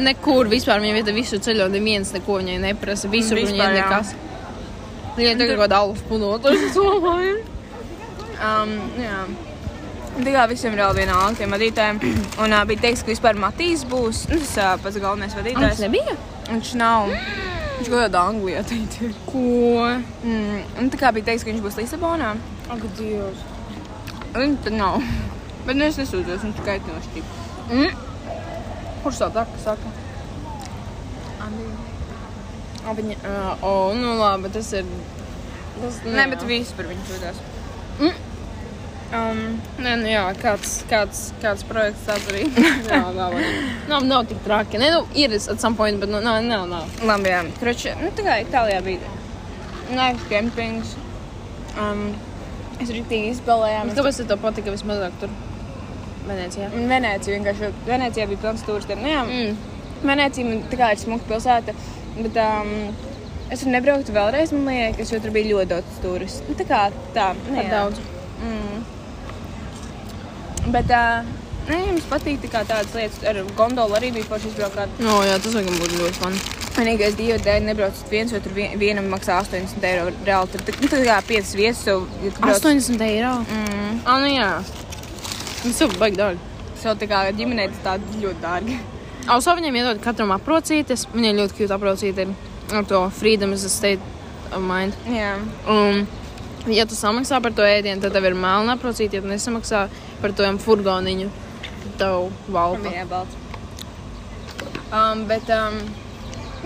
Nekur 0.03 0.49
vispār 0.49 0.81
viņa 0.83 0.97
vieta 0.97 1.13
visu 1.17 1.39
ceļo, 1.43 1.67
neviens 1.73 2.13
neko 2.15 2.39
viņai 2.41 2.59
neprasa. 2.63 3.09
Visur 3.13 3.39
Vispār, 3.39 3.53
viņai 3.53 3.73
nekas. 3.77 4.13
Viņai 5.17 5.33
tagad 5.37 5.57
kaut 5.57 5.65
kāda 5.67 5.81
alfa 5.85 6.05
punota. 6.09 6.53
Es 6.57 6.77
domāju. 6.77 7.41
Um, 8.43 8.77
jā. 9.01 9.23
Tā 10.13 10.33
kā 10.35 10.45
visiem 10.51 10.75
ir 10.77 10.83
vēl 10.83 10.97
viena 10.97 11.19
tiem 11.39 11.55
vadītājiem. 11.57 12.01
Un 12.43 12.57
uh, 12.57 12.65
bija 12.69 12.85
teiks, 12.87 13.05
ka 13.05 13.13
vispār 13.13 13.39
Matīs 13.41 13.85
būs 13.89 14.27
nu, 14.33 14.41
tas 14.43 14.55
uh, 14.61 14.75
pats 14.83 15.01
galvenais 15.03 15.37
vadītājs. 15.37 15.83
nebija? 15.85 16.17
Viņš 16.51 16.73
nav. 16.81 17.13
Viņš 17.79 17.89
kaut 17.89 17.99
kādā 17.99 18.25
Anglijā 18.31 18.65
teikt. 18.69 18.99
ir. 19.03 19.15
Ko? 19.29 19.45
Mm, 20.23 20.65
un 20.81 20.91
tā 20.93 21.01
kā 21.01 21.13
bija 21.17 21.33
teiks, 21.33 21.45
ka 21.45 21.53
viņš 21.53 21.65
būs 21.65 21.79
Lisabonā. 21.81 22.35
Ak, 22.73 22.85
Dievs. 22.99 23.47
Un 24.39 24.57
tad 24.65 24.77
nav. 24.79 25.01
Bet 25.67 25.79
nu, 25.79 25.87
es 25.87 25.99
nesūdzos, 26.01 26.43
viņš 26.47 26.65
kaitinoši 26.67 27.13
tik. 27.17 27.37
Mm. 27.71 27.93
Kurš 29.03 29.23
tā 29.23 29.29
tā 29.35 29.47
saka? 29.63 29.93
A, 32.83 32.95
viņa, 32.99 33.17
uh, 33.23 33.63
o, 33.63 33.73
nu 33.95 34.17
labi, 34.19 34.51
tas 34.55 34.73
ir. 34.75 34.87
Tas, 35.79 36.03
Nē, 36.07 36.27
bet 36.33 36.43
viss 36.47 36.75
par 36.77 36.89
viņu 36.91 37.05
sūdzās. 37.09 37.39
Um, 39.13 39.41
Nē, 39.83 39.93
nu 40.01 40.09
jā, 40.09 40.23
kāds, 40.41 40.79
kāds, 40.91 41.21
kāds 41.43 41.63
projekts 41.69 42.07
tāds 42.09 42.27
arī. 42.33 42.47
jā, 42.89 43.03
nav, 43.15 43.37
nav, 43.91 44.07
nav 44.09 44.27
tik 44.31 44.43
traki. 44.47 44.81
Nē, 44.83 44.91
nu, 44.97 45.03
ir 45.19 45.37
at 45.37 45.61
some 45.61 45.79
point, 45.79 46.01
bet 46.01 46.11
nu, 46.11 46.23
nav, 46.25 46.41
nav, 46.47 46.67
nav. 46.71 46.99
labi, 47.07 47.31
jā. 47.31 47.43
Kroči, 47.61 47.95
nu, 48.01 48.11
tā 48.17 48.27
kā 48.27 48.41
Itālijā 48.43 48.81
bija 48.87 49.15
naiks 49.93 50.27
kempings. 50.31 50.97
Um, 51.77 52.07
es 52.81 52.91
rītīgi 52.91 53.35
izbalējām. 53.37 53.93
Kāpēc 53.97 54.25
tev 54.25 54.41
patika 54.43 54.75
vismazāk 54.75 55.15
tur? 55.21 55.35
Venecijā. 56.29 56.69
Venecija 56.75 57.37
vienkārši. 57.39 57.73
Venecijā 57.87 58.27
bija 58.31 58.39
pilns 58.47 58.63
turistiem. 58.67 59.03
Nu, 59.03 59.09
jā, 59.11 59.23
Mm. 59.27 59.57
Venecija 60.03 60.45
man 60.47 60.63
tā 60.71 60.77
kā 60.81 60.93
ir 60.93 60.99
smuka 60.99 61.25
pilsēta, 61.29 61.75
bet 62.17 62.37
um, 62.43 62.73
es 63.51 63.61
tur 63.63 63.71
nebrauktu 63.71 64.13
vēlreiz, 64.17 64.51
man 64.53 64.67
liekas, 64.75 65.13
jo 65.13 65.21
tur 65.23 65.31
bija 65.31 65.51
ļoti 65.55 65.69
daudz 65.75 66.01
turistu. 66.03 66.43
Nu, 66.49 66.55
tā 66.59 66.67
kā 66.67 66.81
tā, 67.15 67.29
nu, 67.49 67.55
Par 67.55 67.65
jā. 67.65 67.71
daudz. 67.71 68.01
Mm. 68.43 68.83
Bet 70.73 70.91
uh, 70.95 71.23
nē, 71.69 71.79
jums 71.89 72.07
patīk 72.11 72.43
tā 72.45 72.51
kā 72.53 72.61
tādas 72.69 72.95
lietas, 72.95 73.23
ar 73.27 73.39
gondolu 73.59 73.95
arī 73.99 74.13
bija 74.15 74.27
forši 74.31 74.51
izbraukāt. 74.53 74.99
No, 75.03 75.21
jā, 75.27 75.39
tas 75.43 75.55
laikam 75.59 75.79
būtu 75.81 75.99
ļoti 76.03 76.21
fun. 76.23 76.37
Vienīgais 76.73 77.17
divi 77.19 77.35
dēļ 77.45 77.67
nebraucat 77.69 78.09
viens, 78.11 78.33
jo 78.33 78.39
tur 78.41 78.55
vien, 78.57 78.77
vienam 78.81 79.11
maksā 79.13 79.41
80 79.43 79.83
eiro. 79.85 80.07
Reāli 80.27 80.49
tur 80.55 80.79
nu, 80.81 80.89
tā 80.89 81.03
kā 81.05 81.19
5 81.29 81.51
vietas, 81.59 81.83
jau 81.87 81.99
ja 82.25 82.31
tu 82.33 82.41
brauc- 82.41 82.63
80 82.65 83.03
eiro. 83.07 83.33
Mm. 83.45 83.99
Ah, 84.09 84.19
nu 84.23 84.31
jā. 84.33 84.49
Tas 85.63 85.85
jau 85.85 85.91
baigi 85.99 86.19
dārgi. 86.19 86.51
Sev 86.83 86.97
tā 86.99 87.07
kā 87.11 87.25
ģimenei 87.39 87.69
tas 87.71 87.85
tāds 87.85 88.17
ļoti 88.23 88.43
dārgi. 88.43 88.79
Also 89.31 89.55
viņiem 89.55 89.77
iedod 89.79 90.01
katram 90.03 90.33
aprocīties. 90.35 91.07
Viņiem 91.13 91.39
ļoti 91.39 91.61
cute 91.61 91.77
aprocīti 91.77 92.25
ir 92.25 92.33
ar 92.73 92.89
to 92.89 93.05
freedom 93.11 93.53
is 93.53 93.65
a 93.65 93.71
state 93.71 94.01
of 94.51 94.63
mind. 94.63 94.97
Jā. 95.07 95.37
Un, 95.71 96.07
ja 96.73 96.87
tu 96.89 96.99
samaksā 96.99 97.41
par 97.45 97.55
to 97.57 97.67
ēdienu, 97.67 98.03
tad 98.03 98.17
tev 98.17 98.27
ir 98.27 98.39
melna 98.39 98.77
aprocīti. 98.77 99.19
Ja 99.19 99.25
tu 99.25 99.31
nesamaksā 99.31 99.85
par 100.23 100.35
to 100.37 100.49
furgoniņu, 100.65 101.29
tad 101.69 101.99
tev 102.01 102.31
valpa. 102.53 102.95
Jā, 102.95 103.07
balts. 103.11 103.39
Um, 104.93 105.25
bet, 105.29 105.49
um, 105.55 105.79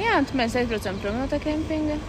jā, 0.01 0.17
tad 0.25 0.35
mēs 0.39 0.57
aizbraucām 0.59 1.03
prom 1.03 1.21
no 1.21 1.29
tā 1.31 1.39
kempinga. 1.43 2.01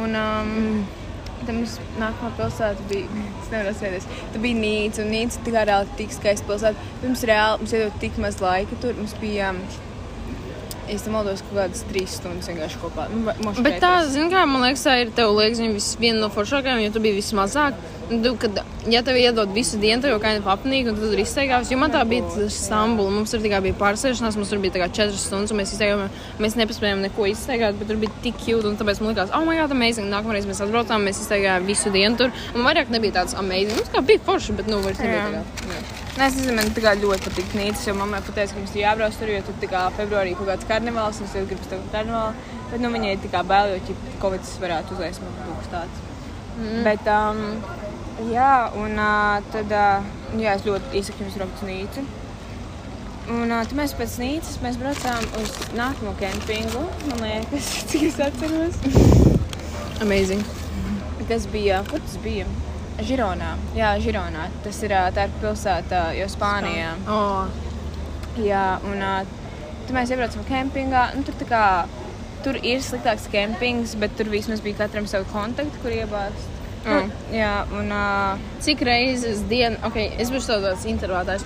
Un 0.00 0.16
um, 0.16 0.56
mm. 0.56 0.99
Tad 1.44 1.54
mums 1.56 1.76
nākamā 2.00 2.30
pilsēta 2.38 2.88
bija, 2.90 3.26
es 3.42 3.52
nevaru 3.52 3.72
atcerēties, 3.74 4.08
tā 4.34 4.42
bija 4.42 4.60
Nīca. 4.60 5.04
Un 5.04 5.12
Nīca 5.14 5.44
tā 5.46 5.54
kā 5.54 5.66
reāli 5.68 5.96
tik 6.00 6.16
skaista 6.16 6.48
pilsēta. 6.48 6.88
Mums 7.04 7.24
reāli, 7.30 7.62
mums 7.62 7.76
iedod 7.76 8.00
tik 8.02 8.18
maz 8.22 8.40
laika 8.44 8.78
tur. 8.82 8.96
Mums 8.98 9.16
bija, 9.22 9.52
um, 9.54 9.62
es 10.94 11.06
tam 11.06 11.16
maldos, 11.18 11.44
kaut 11.46 11.58
kādas 11.62 11.84
trīs 11.90 12.18
stundas 12.18 12.50
vienkārši 12.50 12.82
kopā. 12.82 13.06
Nu, 13.12 13.34
moši 13.44 13.64
Bet 13.66 13.80
tā, 13.82 13.94
zini, 14.10 14.30
kā 14.32 14.44
man 14.50 14.66
liekas, 14.66 14.84
tā 14.86 14.98
ir 15.04 15.14
tev 15.16 15.32
liekas, 15.38 15.94
viena 16.00 16.24
no 16.24 16.30
foršākajām, 16.34 16.82
jo 16.84 16.92
tu 16.94 17.02
biji 17.04 17.20
vismazāk. 17.20 17.78
Un 18.10 18.24
Tu, 18.24 18.32
kad, 18.42 18.56
ja 18.90 19.04
tev 19.06 19.14
iedod 19.20 19.52
visu 19.54 19.78
dienu, 19.78 20.02
tev 20.02 20.10
jau 20.10 20.18
kā 20.22 20.32
ir 20.34 20.48
apnīgi, 20.50 20.90
un 20.90 20.96
tu 20.98 21.12
tur 21.12 21.20
izteigās. 21.22 21.70
Jo 21.70 21.78
man 21.78 21.92
tā 21.94 22.00
bija 22.08 22.26
tas 22.26 22.56
Stambula. 22.66 23.12
Mums 23.14 23.30
tur 23.30 23.42
tikai 23.44 23.60
bija 23.68 23.76
pārsēšanās, 23.78 24.38
mums 24.40 24.50
tur 24.50 24.58
bija 24.62 24.82
kā 24.82 24.90
četras 24.90 25.28
stundas, 25.28 25.54
un 25.54 25.60
mēs 25.62 25.76
izteigām, 25.76 26.02
mēs 26.42 26.58
nepaspējām 26.58 27.06
neko 27.06 27.30
izteigāt, 27.30 27.78
bet 27.78 27.92
tur 27.92 28.02
bija 28.02 28.18
tik 28.26 28.42
cute, 28.42 28.66
un 28.66 28.74
tāpēc 28.80 29.04
man 29.04 29.14
likās, 29.14 29.30
oh, 29.30 29.46
my 29.46 29.54
God, 29.62 29.76
amazing. 29.78 30.10
Nākamreiz 30.10 30.50
mēs 30.50 30.64
atbraucām, 30.66 31.06
mēs 31.06 31.22
izteigājām 31.22 31.70
visu 31.70 31.94
dienu 31.94 32.18
tur, 32.18 32.34
un 32.56 32.66
vairāk 32.66 32.90
nebija 32.90 33.20
tāds 33.22 33.38
amazing. 33.38 33.78
Mums 33.78 33.94
kā 33.94 34.02
bija 34.10 34.26
forši, 34.26 34.58
bet 34.58 34.70
nu 34.74 34.82
vairs 34.82 35.06
nebija. 35.06 35.99
Nē, 36.10 36.26
es 36.26 36.34
nezinu, 36.34 36.56
man 36.58 36.70
tā 36.74 36.92
ļoti 36.98 37.22
patīk 37.28 37.52
Nīcas, 37.54 37.84
jo 37.86 37.92
mammai 37.94 38.18
pateica, 38.26 38.56
ka 38.56 38.58
mums 38.58 38.72
ir 38.74 38.82
jābrauc 38.82 39.14
tur, 39.14 39.30
jo 39.30 39.42
tur 39.46 39.68
kā 39.70 39.82
februārī 39.94 40.32
kaut 40.34 40.48
kāds 40.50 40.66
karnevāls, 40.66 41.20
un 41.22 41.28
es 41.28 41.36
jau 41.38 41.42
gribu 41.46 41.68
to 41.70 41.78
karnevālu. 41.92 42.56
Bet, 42.72 42.80
nu, 42.82 42.90
viņai 42.96 43.12
tā 43.22 43.30
kā 43.30 43.42
bail, 43.46 43.76
jo 43.76 43.94
Covid 44.22 44.48
varētu 44.64 44.96
uzliesmot 44.96 45.36
kaut 45.44 45.60
kas 45.60 45.70
tāds. 45.76 46.00
Mm. 46.56 46.80
Bet, 46.88 47.10
um, 47.14 47.44
jā, 48.32 48.54
un 48.82 48.98
uh, 48.98 49.38
tad, 49.54 49.70
uh, 49.70 50.08
jā, 50.42 50.56
es 50.58 50.66
ļoti 50.66 50.98
īsaku 50.98 51.24
jums 51.24 51.38
braucu 51.38 51.60
uz 51.60 51.70
Nīcu. 51.70 52.04
Un 53.30 53.54
uh, 53.54 53.60
tad 53.62 53.76
mēs 53.78 53.94
pēc 54.00 54.16
Nīcas 54.24 54.58
mēs 54.64 54.80
braucām 54.82 55.28
uz 55.38 55.54
nākamo 55.78 56.16
kempingu, 56.18 56.82
man 57.06 57.22
liekas, 57.22 57.70
cik 57.92 58.08
es 58.10 58.18
atceros. 58.26 58.82
Amazing. 60.02 60.42
Tas 61.30 61.46
bija, 61.46 61.84
kur 61.86 62.02
tas 62.02 62.18
bija? 62.24 62.50
Žironā. 63.06 63.54
Jā, 63.76 63.94
Žironā. 64.02 64.48
Tas 64.64 64.78
ir 64.86 64.94
tā 65.16 65.26
ir 65.26 65.34
pilsēta 65.42 66.04
jau 66.18 66.28
Spānijā. 66.30 66.94
Oh. 67.10 67.50
Jā, 68.40 68.78
un 68.86 69.02
tad 69.02 69.94
mēs 69.96 70.12
iebraucam 70.12 70.46
kempingā. 70.48 71.08
Nu, 71.16 71.24
tur, 71.26 71.36
kā, 71.50 71.64
tur 72.44 72.58
ir 72.62 72.82
sliktāks 72.84 73.28
kempings, 73.32 73.96
bet 74.00 74.14
tur 74.18 74.30
vismaz 74.32 74.62
bija 74.64 74.82
katram 74.84 75.08
savu 75.10 75.28
kontaktu, 75.32 75.82
kur 75.82 75.94
iebāzt. 75.94 76.60
Mm. 76.80 77.10
Nu, 77.10 77.34
jā, 77.36 77.54
un 77.76 77.90
uh, 77.92 78.38
Cik 78.64 78.84
reizes 78.88 79.42
dienā, 79.50 79.76
ok, 79.84 79.98
es 80.22 80.30
biju 80.32 80.46
tāds 80.48 80.86
intervētājs. 80.88 81.44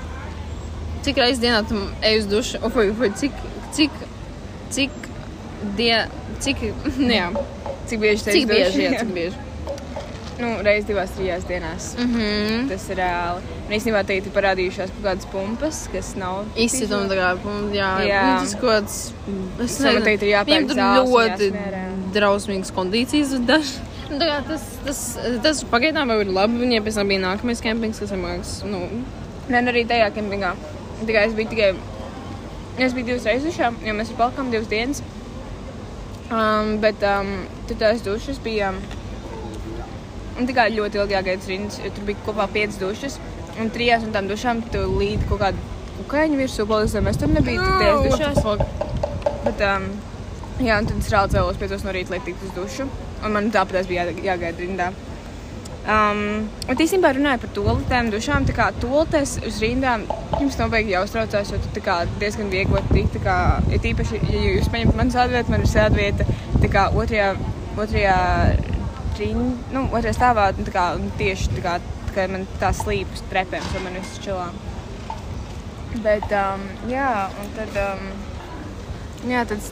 Cik 1.05 1.19
reizes 1.19 1.43
dienā 1.43 1.65
tu 1.67 1.81
ej 2.07 2.21
uz 2.21 2.29
dušu? 2.31 2.61
O, 2.63 2.71
vai, 2.75 2.87
vai 2.95 3.11
cik, 3.19 3.41
cik, 3.75 3.97
cik, 4.77 4.95
die, 5.81 5.97
cik, 6.45 6.63
nu 7.07 7.11
jā, 7.11 7.33
cik 7.91 8.05
bieži 8.05 8.29
tas 8.29 8.39
cik 8.39 8.49
bieži, 8.53 8.87
jā, 8.87 9.03
cik 9.03 9.17
bieži. 9.17 9.43
Nu, 10.35 10.50
reizes 10.67 10.88
divās, 10.88 11.12
trijās 11.14 11.45
dienās. 11.47 11.93
Mm 11.99 12.14
-hmm. 12.14 12.69
Tas 12.69 12.88
ir 12.91 12.99
reāli. 12.99 13.43
Un 13.67 13.75
īstenībā 13.76 14.03
tagad 14.07 14.26
ir 14.26 14.33
parādījušās 14.35 14.93
kaut 14.95 15.05
kādas 15.05 15.26
pumpas, 15.33 15.88
kas 15.93 16.14
nav. 16.19 16.45
Izsituma 16.57 17.07
jā, 17.07 17.37
Jā. 17.73 17.91
jā. 18.09 18.23
tas 18.41 18.55
kaut 18.55 18.71
kāds, 18.71 19.12
es 19.64 19.76
Tam 19.79 20.03
teikt, 20.03 20.23
ir 20.23 20.33
jāpērk 20.35 20.69
tur 20.69 20.76
ļoti 20.76 21.53
drausmīgas 22.14 22.73
kondīcijas 22.75 23.37
daži. 23.47 23.79
Nu, 24.11 24.19
tā 24.19 24.26
kā 24.26 24.41
tas, 24.49 24.62
tas, 24.85 25.19
tas 25.43 25.64
pagaidām 25.64 26.11
jau 26.11 26.21
ir 26.21 26.26
labi. 26.26 26.59
Viņiem 26.59 26.85
pēc 26.85 26.95
tam 26.95 27.09
bija 27.09 27.21
nākamais 27.21 27.62
kempings, 27.62 27.99
kas, 27.99 28.11
man 28.11 28.33
liekas, 28.33 28.62
nu, 28.64 28.88
Nē, 29.49 29.61
arī 29.69 29.85
tajā 29.85 30.09
kempingā. 30.11 30.55
Tikai 31.05 31.26
es 31.29 31.35
biju 31.37 31.49
tikai. 31.49 31.75
Es 32.79 32.93
biju 32.93 33.07
divas 33.07 33.25
reizes 33.25 33.55
šā, 33.55 33.73
jo 33.87 33.95
mēs 33.95 34.12
palikām 34.19 34.50
divas 34.50 34.69
dienas. 34.69 35.03
Um, 36.33 36.79
bet 36.81 37.03
um, 37.03 37.47
tur 37.69 37.76
tās 37.76 38.00
dušas 38.03 38.38
bija. 38.38 38.69
Um, 38.73 39.04
un 40.38 40.49
tikai 40.49 40.71
ļoti 40.75 41.00
ilgi 41.00 41.17
jāgaida 41.17 41.50
rindas, 41.50 41.79
jo 41.85 41.93
tur 41.95 42.09
bija 42.09 42.26
kopā 42.26 42.49
piecas 42.55 42.81
dušas. 42.81 43.21
Un 43.61 43.71
trijās 43.71 44.03
no 44.03 44.11
tām 44.14 44.26
dušām 44.31 44.64
tu 44.75 44.83
līdi 44.99 45.29
kaut 45.31 45.45
kādu 45.45 45.71
kukaiņu 46.00 46.41
virsū, 46.41 46.67
palīdzēja. 46.71 47.07
Mēs 47.07 47.21
tur 47.21 47.35
tik 47.38 47.49
Oh, 47.55 47.79
tajās 47.79 48.00
what 48.00 48.11
the 48.11 48.17
dušās. 48.19 48.85
Bet, 49.45 49.64
um, 49.69 49.88
jā, 50.64 50.79
un 50.81 50.87
tad 50.91 50.99
es 50.99 51.11
reāli 51.12 51.35
cēlos 51.37 51.59
piecos 51.61 51.85
no 51.87 51.95
rīta, 51.95 52.14
lai 52.14 52.23
tiktu 52.26 52.49
uz 52.49 52.55
dušu. 52.59 52.88
Un 53.25 53.37
man 53.37 53.50
tāpēc 53.55 53.91
bija 53.91 54.09
jā, 54.09 54.17
jāgaida 54.33 54.64
rindā. 54.64 54.93
Um, 55.85 56.49
un 56.64 56.79
īstenībā 56.81 57.11
runāju 57.12 57.43
par 57.43 57.50
toaletēm, 57.59 58.11
dušām. 58.12 58.47
Tā 58.49 58.55
kā 58.57 58.71
toaletes 58.81 59.37
uz 59.45 59.59
rindām 59.61 60.07
jums 60.41 60.57
noteikti 60.57 60.95
jāuztraucās, 60.95 61.50
jo 61.53 61.61
tur 61.61 61.75
tā 61.76 61.83
kā 61.85 61.97
diezgan 62.21 62.49
viegli 62.53 62.81
tikt. 62.91 63.19
tā 63.19 63.25
Kā, 63.26 63.37
ja 63.71 63.81
tīpaši, 63.85 64.23
ja 64.33 64.45
jūs 64.57 64.71
paņemat 64.73 64.97
manu 64.99 65.14
sēdvietu, 65.14 65.53
man 65.53 65.67
ir 65.67 65.71
sēdvieta 65.71 66.29
tā 66.62 66.71
kā 66.73 66.87
otrajā, 66.97 67.35
otrajā, 67.76 68.17
rind, 69.21 69.64
nu, 69.75 69.87
otrajā 69.90 70.16
stāvā. 70.18 70.50
nu, 70.59 70.66
Tā 70.66 70.75
kā, 70.75 70.85
tieši 71.21 71.54
tā 71.56 71.64
kā, 71.64 71.78
tā 72.09 72.16
kā 72.16 72.28
man 72.33 72.47
tā 72.61 72.73
slīpas 72.76 73.25
trepēm, 73.30 73.64
so 73.73 73.83
man 73.85 73.99
viss 74.00 74.21
čilā. 74.25 74.50
Bet, 76.02 76.26
um, 76.35 76.62
jā, 76.90 77.11
un 77.40 77.50
tad, 77.54 77.76
um, 77.78 78.06
jā, 79.30 79.44
tad, 79.47 79.68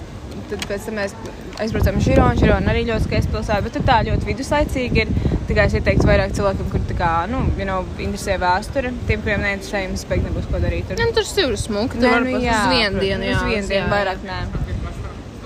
tad 0.50 0.66
pēc 0.70 0.86
tam 0.86 1.00
mēs 1.00 1.16
aizbraucām 1.62 1.98
uz 1.98 2.06
Žironu. 2.06 2.38
Žirona 2.38 2.72
arī 2.72 2.84
ļoti 2.88 3.08
skaista 3.08 3.34
pilsēta, 3.34 3.62
bet 3.66 3.78
tā 3.88 3.98
ļoti 4.08 4.30
viduslaicīgi 4.30 5.04
ir. 5.04 5.14
Tikai 5.48 5.64
es 5.66 5.74
ieteiktu 5.74 6.06
vairāk 6.06 6.36
cilvēkiem, 6.36 6.68
kur 6.70 6.84
tā 6.86 6.94
kā, 6.96 7.10
nu, 7.28 7.42
you 7.58 7.66
know, 7.66 7.82
interesē 7.98 8.38
vēsture. 8.40 8.92
Tiem, 9.08 9.24
kuriem 9.24 9.42
neinteresē, 9.42 9.82
jums 9.88 10.06
beigās 10.08 10.30
nebūs 10.30 10.46
ko 10.52 10.60
darīt. 10.62 10.86
Tur. 10.88 11.02
Jā, 11.02 11.08
nu, 11.10 11.16
tur 11.18 11.26
ir 11.50 11.58
smuki. 11.60 11.98
Tur 11.98 12.14
var 12.14 12.28
pat 12.28 12.38
uz 12.38 12.76
vienu 12.76 13.02
dienu. 13.02 13.26
Jā, 13.26 13.40
uz 13.40 13.50
vienu 13.50 13.66
dienu, 13.66 13.74
jā, 13.74 13.88
vairāk 13.90 14.22
nē. 14.28 14.71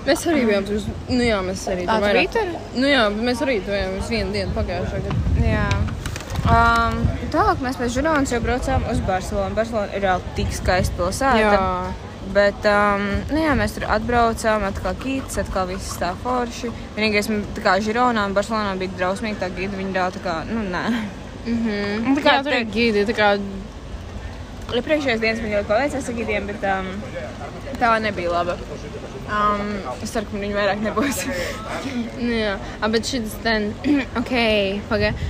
Mēs 0.06 0.24
arī 0.30 0.46
bijām 0.46 0.66
tur. 0.68 0.88
Nu, 1.10 1.20
jā, 1.26 1.42
mēs 1.42 1.66
arī 1.72 1.86
tur 1.88 2.06
biji 2.06 2.32
tur? 2.36 2.50
Nu, 2.76 2.86
jā, 2.90 3.04
mēs 3.10 3.42
arī 3.46 3.58
tur 3.66 3.74
bijām 3.74 3.96
uz 3.98 4.10
vienu 4.12 4.34
dienu 4.36 4.54
pagājušā 4.56 5.02
gada. 5.06 5.36
Jā. 5.42 5.68
Um, 6.46 7.00
tālāk 7.34 7.62
mēs 7.64 7.78
pēc 7.80 7.94
Žironas 7.96 8.30
jau 8.30 8.38
braucām 8.44 8.84
uz 8.92 9.00
Barcelonu. 9.06 9.56
Barcelona 9.58 9.90
ir 9.96 10.04
reāli 10.06 10.34
tik 10.38 10.54
skaista 10.54 10.94
pilsēta. 10.98 11.40
Jā. 11.42 11.62
Bet, 12.36 12.66
um, 12.70 13.04
nu 13.32 13.42
jā, 13.42 13.52
mēs 13.58 13.74
tur 13.76 13.86
atbraucām, 13.90 14.66
atkal 14.66 14.94
kīts, 15.02 15.38
atkal 15.42 15.68
viss 15.70 15.98
tā 15.98 16.12
forši. 16.22 16.70
Vienīgais, 16.96 17.30
tā 17.56 17.62
kā 17.64 17.76
Žironā 17.82 18.26
un 18.28 18.34
Barcelonā 18.36 18.74
bija 18.78 18.94
drausmīgi 18.98 19.40
tā 19.42 19.50
gidi, 19.54 19.78
viņi 19.78 19.94
tā 19.94 20.08
tā 20.14 20.22
kā, 20.22 20.40
nu, 20.50 20.62
nē. 20.70 20.84
Mhm. 21.46 22.06
Un 22.10 22.18
tā 22.18 22.24
kā 22.24 22.36
Jā, 22.38 22.44
tur 22.46 22.58
ir 22.58 22.68
gidi. 22.74 23.06
Tā 23.06 23.14
kā 23.16 23.32
Iepriekšējās 24.66 25.20
dienas 25.22 25.42
man 25.42 25.52
ļoti 25.52 25.68
paveicās 25.68 26.08
ar 26.10 26.14
gidiem, 26.16 26.48
bet 26.50 26.64
um, 26.66 26.88
tā 27.78 27.92
nebija 28.02 28.32
laba. 28.32 28.56
Um, 29.26 29.72
es 30.04 30.12
ceru, 30.14 30.28
ka 30.30 30.38
viņi 30.38 30.54
vairāk 30.54 30.84
nebūs. 30.84 31.24
Nu, 32.16 32.30
jā, 32.32 32.54
ah, 32.80 32.88
bet 32.92 33.08
šis 33.08 33.34
ten, 33.44 33.68
ok, 34.20 34.32
pagaidi. 34.90 35.28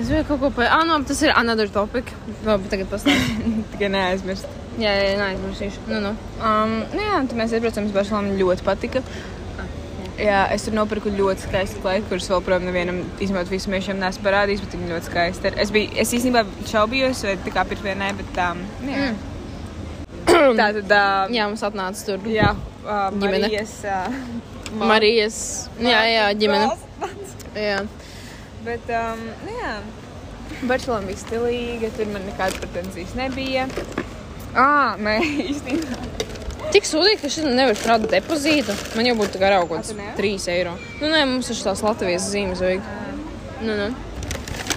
Es 0.00 0.08
biju 0.08 0.22
kaut 0.28 0.40
ko 0.40 0.50
par, 0.54 0.68
ah, 0.72 0.84
no, 0.88 1.00
tas 1.04 1.18
ir 1.24 1.32
another 1.36 1.68
topic. 1.72 2.12
Labi, 2.46 2.70
tagad 2.72 2.88
pastāstīšu. 2.92 3.56
Tikai 3.74 3.90
neaizmirst. 3.92 4.46
jā, 4.80 4.92
jā, 4.94 5.16
neaizmirsīšu. 5.20 5.84
Nu, 5.90 5.98
nu. 6.04 6.14
Um, 6.38 6.78
nu 6.94 7.04
jā, 7.04 7.18
tad 7.26 7.36
mēs 7.40 7.56
iebraucām 7.56 7.90
uz 7.90 7.96
Barcelonu, 7.96 8.38
ļoti 8.40 8.66
patika. 8.66 9.04
Jā, 10.20 10.42
es 10.52 10.66
tur 10.66 10.74
nopirku 10.76 11.08
ļoti 11.14 11.46
skaistu 11.46 11.80
klaidu, 11.80 12.04
kuras 12.10 12.26
vēl, 12.28 12.42
protams, 12.44 12.68
nevienam 12.68 12.98
izmantot 13.24 13.54
visu 13.54 13.70
mēnešiem 13.72 14.00
nesu 14.02 14.20
parādījis, 14.24 14.60
bet 14.66 14.76
viņi 14.76 14.92
ļoti 14.92 15.08
skaisti. 15.08 15.52
Es, 15.64 15.72
biju, 15.72 15.94
es 16.02 16.12
īstenībā 16.18 16.44
šaubījos, 16.68 17.22
vai 17.24 17.36
tā 17.40 17.54
kā 17.54 17.64
pirkt 17.70 17.88
nē, 17.88 18.10
bet 18.18 18.32
tā. 18.36 18.50
Jā. 18.84 19.10
Mm. 19.14 19.39
Tā 20.60 20.68
tad. 20.76 20.84
Uh, 20.90 21.32
Jā, 21.34 21.46
mums 21.50 21.64
atnāca 21.66 22.06
tur 22.06 22.28
jā 22.30 22.52
uh, 22.54 23.08
Ģimene. 23.14 23.48
Marijas. 23.48 23.74
Uh, 23.84 24.20
Marijas. 24.90 25.40
Jā, 25.82 26.04
jā, 26.08 26.28
ģimene. 26.38 26.70
Jā. 27.58 27.80
Bet, 28.64 28.92
um, 28.92 29.24
nu 29.46 29.56
jā. 29.56 29.74
Barcelona 30.68 31.08
bija 31.08 31.20
stilīga, 31.22 31.88
tur 31.96 32.10
man 32.12 32.26
nekādas 32.28 32.60
pretenzijas 32.60 33.14
nebija. 33.16 33.66
Ah, 34.54 34.96
nē, 35.00 35.18
īstenībā. 35.50 36.00
Tik 36.70 36.86
sūdīgi, 36.86 37.18
ka 37.22 37.30
šis 37.32 37.46
nevar 37.48 37.74
strādāt 37.78 38.12
depozītu. 38.12 38.74
Man 38.94 39.08
jau 39.08 39.16
būtu 39.18 39.40
garā 39.42 39.58
kaut 39.64 39.72
A, 39.72 39.80
kāds 39.80 39.90
tu 39.90 39.96
nevari? 39.98 40.16
3 40.20 40.50
eiro. 40.54 40.74
Nu, 41.00 41.08
nē, 41.10 41.24
mums 41.32 41.50
ir 41.50 41.62
tās 41.64 41.82
Latvijas 41.82 42.28
zīmes 42.30 42.62
vajag. 42.62 42.84
Nu, 43.64 43.74
nu. 43.74 43.88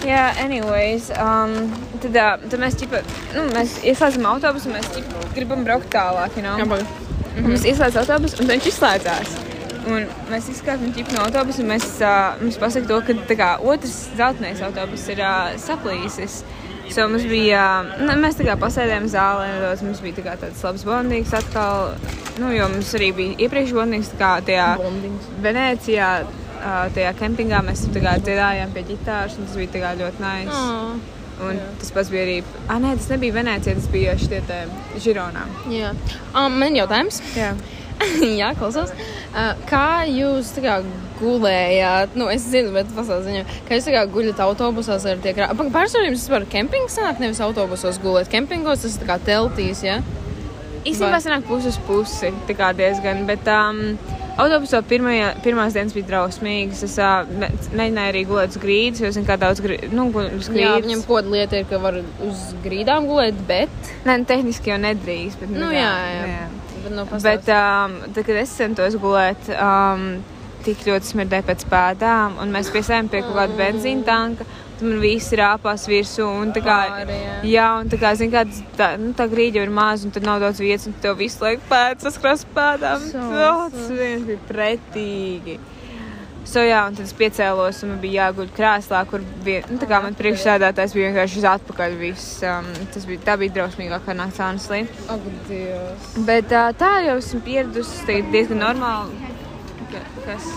Jā, 0.04 0.24
anyways, 0.42 1.08
um, 1.16 1.54
tad, 2.02 2.12
uh, 2.12 2.34
tad 2.50 2.60
mēs, 2.60 2.76
ķipa, 2.76 3.00
nu, 3.32 3.46
mēs 3.54 3.78
ieslēdzam 3.88 4.26
autobusu 4.34 4.72
mēs 4.72 4.90
ķipa, 4.92 5.22
gribam 5.36 5.64
braukt 5.64 5.88
tālāk. 5.94 6.36
You 6.36 6.44
know? 6.44 6.58
Jā, 6.60 6.66
paga. 6.68 6.84
Un 7.34 7.48
Mēs 7.50 7.64
ieslēdzam 7.66 8.04
autobusu 8.04 8.42
un 8.42 8.52
viņš 8.52 8.68
izslēdzās. 8.70 9.32
Un 9.84 10.04
mēs 10.30 10.50
izskatām 10.52 10.92
ģipu 10.96 11.16
no 11.16 11.24
autobusa 11.24 11.64
un 11.64 11.72
mēs, 11.72 11.88
uh, 12.04 12.36
mums 12.40 12.60
pasaka 12.60 12.88
to, 12.90 13.00
ka 13.08 13.38
kā, 13.40 13.48
otrs 13.72 13.96
zeltainais 14.16 14.62
autobus 14.64 15.08
ir 15.12 15.24
uh, 15.24 15.56
saplīsis. 15.60 16.42
So 16.92 17.08
mums 17.08 17.24
bija, 17.28 17.64
uh, 17.96 18.14
mēs 18.20 18.36
tā 18.36 18.46
kā 18.48 18.58
pasēdējām 18.60 19.08
zālē, 19.12 19.50
nedaudz 19.56 19.84
mums 19.88 20.04
bija 20.04 20.20
tā 20.20 20.36
tāds 20.44 20.64
labs 20.68 20.84
bondings 20.88 21.32
atkal. 21.36 21.94
Nu, 22.40 22.52
jo 22.52 22.68
mums 22.72 22.92
arī 22.98 23.12
bija 23.16 23.44
iepriekš 23.46 23.76
bondings 23.76 24.12
tā 24.12 24.20
kā 24.20 24.32
tajā 24.48 24.70
Bondings. 24.80 25.28
Uh, 26.64 26.86
tajā 26.96 27.10
kempingā 27.18 27.58
mēs 27.60 27.82
tur 27.92 28.00
dziedājām 28.00 28.70
pie 28.72 28.86
ģitāras 28.88 29.36
un 29.36 29.44
tas 29.44 29.58
bija 29.60 29.90
ļoti 30.00 30.22
nice. 30.24 30.54
Oh. 30.56 30.94
Un 31.44 31.58
tas 31.80 31.90
pats 31.92 32.10
bija 32.12 32.22
arī, 32.24 32.36
ah, 32.70 32.78
nē, 32.80 32.94
tas 32.96 33.08
nebija 33.10 33.34
Venecijā, 33.34 33.74
tas 33.74 33.88
bija 33.90 34.14
te 34.48 34.60
Žironā. 35.02 35.44
Jā. 35.68 35.90
Um, 36.32 36.60
man 36.62 36.78
jautājums. 36.78 37.20
Jā. 37.36 37.52
Jā, 38.40 38.52
klausos. 38.58 38.90
Uh, 39.34 39.52
kā 39.68 40.06
jūs 40.08 40.52
kā 40.62 40.78
gulējāt? 41.20 42.16
Nu, 42.18 42.26
es 42.32 42.46
zinu, 42.50 42.72
bet 42.74 42.90
pasaules 42.94 43.26
ziņā. 43.28 43.44
Kā 43.68 43.78
jūs 43.78 43.88
kā 43.94 44.02
guļat 44.14 44.42
autobusos 44.44 45.06
ar 45.10 45.22
tie 45.22 45.34
krāpām? 45.36 45.70
Pārsvarā 45.74 46.08
jums 46.08 46.24
vispār 46.24 46.46
kempings 46.50 46.96
sanāk, 46.98 47.22
nevis 47.22 47.42
autobusos 47.44 48.00
gulēt. 48.02 48.30
Kempingos 48.32 48.84
tas 48.86 48.98
ir 48.98 49.08
kā 49.10 49.18
teltīs, 49.26 49.84
jā? 49.86 50.00
Īstenībā 50.84 51.16
Vai- 51.16 51.24
sanāk 51.24 51.46
pusi 51.48 51.70
uz 51.70 51.78
pusi, 51.86 52.32
tā 52.48 52.56
kā 52.58 52.72
diezgan, 52.76 53.24
bet 53.28 53.46
um, 53.48 53.96
autobusā 54.40 54.80
pirmajā, 54.88 55.30
pirmās 55.44 55.76
dienas 55.76 55.94
bija 55.96 56.08
drausmīgas. 56.08 56.82
Es 56.86 56.96
uh, 57.02 57.22
mēģināju 57.30 58.12
arī 58.12 58.22
gulēt 58.28 58.54
uz 58.56 58.60
grīdas, 58.62 59.02
jo 59.04 59.10
zinu, 59.14 59.28
kā 59.28 59.36
daudz 59.40 59.62
grī, 59.64 59.78
nu, 59.92 60.08
uz 60.10 60.48
Jā, 60.50 60.54
grīdas. 60.74 60.84
viņam 60.88 61.04
kaut 61.06 61.20
kāda 61.20 61.34
lieta 61.36 61.60
ir, 61.60 61.66
ka 61.70 61.80
var 61.82 61.98
uz 62.28 62.44
grīdām 62.64 63.08
gulēt, 63.10 63.40
bet. 63.48 63.90
Nē, 64.06 64.18
nu, 64.22 64.28
tehniski 64.30 64.72
jau 64.74 64.78
nedrīkst, 64.82 65.40
bet 65.42 65.54
Nu, 65.54 65.70
tā, 65.70 65.74
jā, 65.78 65.94
jā. 66.18 66.44
Bet, 66.84 66.92
nu, 66.92 67.06
Bet, 67.24 67.48
um, 67.48 67.98
tad, 68.10 68.22
kad 68.26 68.36
es 68.42 68.54
centos 68.58 68.96
gulēt, 69.00 69.48
um, 69.56 70.08
tik 70.64 70.82
ļoti 70.88 71.12
smirdēja 71.12 71.44
pēc 71.48 71.64
pēdām, 71.70 72.38
un 72.42 72.52
mēs 72.52 72.70
piesējām 72.74 73.08
pie 73.12 73.22
kaut 73.24 73.36
kāda 73.38 73.56
benzīna 73.58 74.04
tanka. 74.08 74.46
Tad 74.74 74.88
man 74.88 74.98
viss 75.02 75.30
rāpās 75.38 75.84
virsū. 75.86 76.24
Un, 76.26 76.50
tā 76.56 76.58
kā, 76.64 76.78
Pāri, 76.90 77.18
jā. 77.20 77.34
jā, 77.52 77.66
un 77.84 77.90
tā 77.92 77.98
kā, 78.02 78.10
zin, 78.18 78.32
kā 78.32 78.42
tā, 78.78 78.88
nu, 78.98 79.12
tā 79.14 79.28
grīda 79.30 79.62
ir 79.62 79.70
maza, 79.70 80.08
un 80.08 80.14
tur 80.16 80.24
nav 80.26 80.40
daudz 80.42 80.58
vietas, 80.64 80.88
un 80.90 80.96
tev 81.04 81.14
visu 81.20 81.44
laiku 81.44 81.62
pēc 81.70 82.02
saskrās 82.08 82.42
pēdām. 82.56 83.04
Tas 83.14 83.86
viens 83.94 84.26
bija 84.26 84.42
pretīgi. 84.48 85.60
So, 86.44 86.60
jā, 86.60 86.82
un 86.90 86.92
tad 86.98 87.06
es 87.06 87.14
piecēlos, 87.16 87.78
un 87.86 87.94
man 87.94 88.00
bija 88.02 88.26
jāguļ 88.26 88.50
krēslā, 88.58 88.98
kur 89.08 89.22
bija, 89.46 89.62
nu, 89.70 89.78
tā 89.80 89.86
kā 89.88 90.02
man 90.04 90.12
priekšsēdētājs 90.18 90.92
bija 90.92 91.06
vienkārši 91.08 91.38
uz 91.40 91.46
atpakaļ 91.54 91.94
viss. 92.02 92.34
Um, 92.44 92.68
tas 92.92 93.06
bija, 93.08 93.22
tā 93.30 93.38
bija 93.40 93.54
drausmīgākā 93.56 94.12
nakts, 94.18 94.42
honestly. 94.44 94.82
Ak, 95.08 95.24
Dievs. 95.48 96.10
Bet 96.28 96.52
uh, 96.52 96.68
tā 96.76 96.90
jau 97.06 97.16
esmu 97.22 97.40
pieradusi, 97.46 97.96
tas 98.02 98.12
ir 98.18 98.28
diezgan 98.34 98.60
normāli. 98.66 99.32
Ka- 99.94 100.04
Kas? 100.26 100.50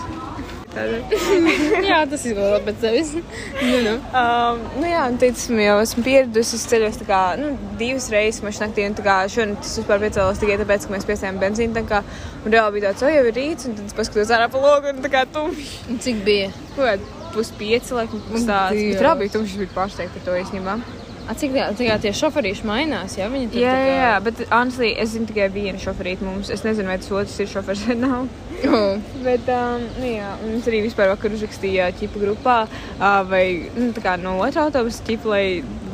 Jā, 1.88 1.98
tas 2.10 2.24
izklausās 2.28 2.64
pēc 2.66 2.82
sevis. 2.82 3.12
nu, 3.70 3.78
nu. 3.86 3.94
Um, 4.12 4.60
nu 4.78 4.90
jā, 4.90 5.04
un 5.10 5.18
esmu 5.28 5.64
jau 5.64 5.76
esmu 5.82 6.04
pieradusi. 6.06 6.58
Es 6.58 6.66
ceļos 6.70 7.00
tā 7.00 7.08
kā 7.08 7.20
nu, 7.40 7.52
divas 7.80 8.08
reizes 8.14 8.42
mašīnā 8.44 8.68
naktī. 8.68 8.86
Un 8.90 8.98
tā 8.98 9.06
kā 9.06 9.16
šodien 9.32 9.56
tas 9.58 9.74
vispār 9.80 10.04
piecēlos 10.04 10.42
tikai 10.42 10.60
tāpēc, 10.62 10.86
ka 10.86 10.94
mēs 10.96 11.08
piesējām 11.08 11.40
benzīnu. 11.42 11.76
Tā 11.78 11.84
kā 11.88 12.02
un 12.44 12.54
reāli 12.54 12.78
bija 12.78 12.90
tāds, 12.90 13.06
o 13.06 13.12
jau 13.12 13.24
ir 13.30 13.36
rīts, 13.40 13.68
un 13.68 13.78
tad 13.78 13.96
paskatos 13.98 14.34
ārā 14.36 14.50
pa 14.52 14.62
logu 14.62 14.92
un 14.92 15.02
tā 15.04 15.12
kā 15.12 15.24
tumšs. 15.34 15.74
Un 15.88 16.00
Cik 16.04 16.22
bija? 16.28 16.52
Kāda 16.76 17.16
puspieci, 17.34 17.96
laikam, 17.96 18.24
tas 18.30 18.48
tāds. 18.48 18.78
Dievs. 18.78 18.94
Bet 18.94 19.06
reāli 19.06 19.24
bija 19.24 19.36
tumšs, 19.38 19.54
es 19.56 19.62
biju 19.64 19.76
pārsteigta 19.76 20.18
par 20.18 20.26
to 20.28 20.40
īstenībā. 20.44 20.78
A, 21.28 21.34
cik 21.36 21.52
tā, 21.52 21.66
tā 21.76 21.84
kā 21.84 21.96
tie 22.00 22.10
šoferīši 22.16 22.64
mainās, 22.64 23.18
jā? 23.18 23.26
Viņi 23.28 23.50
tur 23.52 23.60
Jā, 23.60 23.72
kā... 23.76 23.96
jā, 23.98 24.12
bet 24.24 24.38
honestly, 24.46 24.94
es 24.96 25.12
zinu 25.12 25.28
tikai 25.28 25.50
vienu 25.52 25.80
šoferīti 25.82 26.24
mums. 26.24 26.48
Es 26.54 26.64
nezinu, 26.64 26.88
vai 26.88 26.96
tas 27.02 27.10
otrs 27.12 27.34
ir 27.44 27.50
šoferis 27.52 27.84
vai 27.90 27.98
nav. 28.00 28.30
Oh. 28.66 28.98
Bet, 29.22 29.46
um, 29.54 29.84
nu, 30.00 30.06
jā, 30.10 30.30
mums 30.42 30.66
arī 30.70 30.80
vispār 30.82 31.12
vakar 31.12 31.34
uzrakstīja 31.36 31.92
ķipa 31.98 32.22
grupā, 32.24 32.56
uh, 32.66 33.20
vai 33.28 33.44
nu, 33.76 33.92
tā 33.94 34.02
kā 34.02 34.16
no 34.18 34.34
otrā 34.42 34.66
autobusa 34.66 35.04
ķipa, 35.06 35.30
lai 35.30 35.44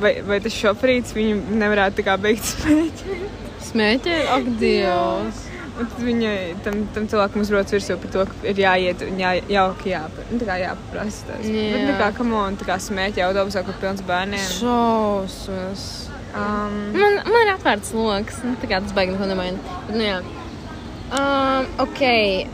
vai, 0.01 0.15
vai 0.27 0.39
tas 0.45 0.55
šoferīts 0.57 1.17
viņu 1.17 1.59
nevarētu 1.61 2.05
kā 2.07 2.17
beigt 2.21 2.47
smēķi. 2.55 3.19
Smēķē? 3.71 4.21
Ak, 4.37 4.49
Dievs. 4.61 5.43
Un 5.75 5.89
tad 5.91 6.03
viņai, 6.07 6.37
tam, 6.63 6.77
tam 6.95 7.07
cilvēkam 7.11 7.43
uzbrauc 7.43 7.73
virsū 7.75 7.97
par 7.99 8.13
to, 8.15 8.25
ka 8.31 8.47
ir 8.47 8.61
jāiet 8.63 9.01
un 9.09 9.19
jā, 9.19 9.33
jauki 9.51 9.97
nu, 10.31 10.39
tā 10.39 10.47
kā 10.47 10.59
jāpaprasa 10.63 11.33
tas. 11.33 11.49
Jā. 11.49 11.65
Bet, 11.73 11.89
tā 11.89 11.97
kā, 11.99 12.11
come 12.21 12.39
on, 12.39 12.59
tā 12.61 12.69
kā 12.69 12.79
smēķi 12.79 13.25
autobusā, 13.27 13.65
kur 13.67 13.75
pilns 13.83 14.05
bērniem. 14.07 14.47
Šausmas. 14.61 15.89
Um, 16.35 16.79
Man, 16.95 17.21
man 17.27 17.41
ir 17.43 17.53
atvērts 17.57 17.91
lokus. 17.95 18.39
Nu, 18.47 18.55
tā 18.63 18.71
kā 18.71 18.81
tas 18.83 18.95
beigas 18.95 19.19
neko 19.19 19.33
nemaina. 19.33 19.75
Bet, 19.89 19.99
nu, 19.99 20.07
jā. 20.07 20.21
Um, 21.15 21.67
ok, 21.79 22.01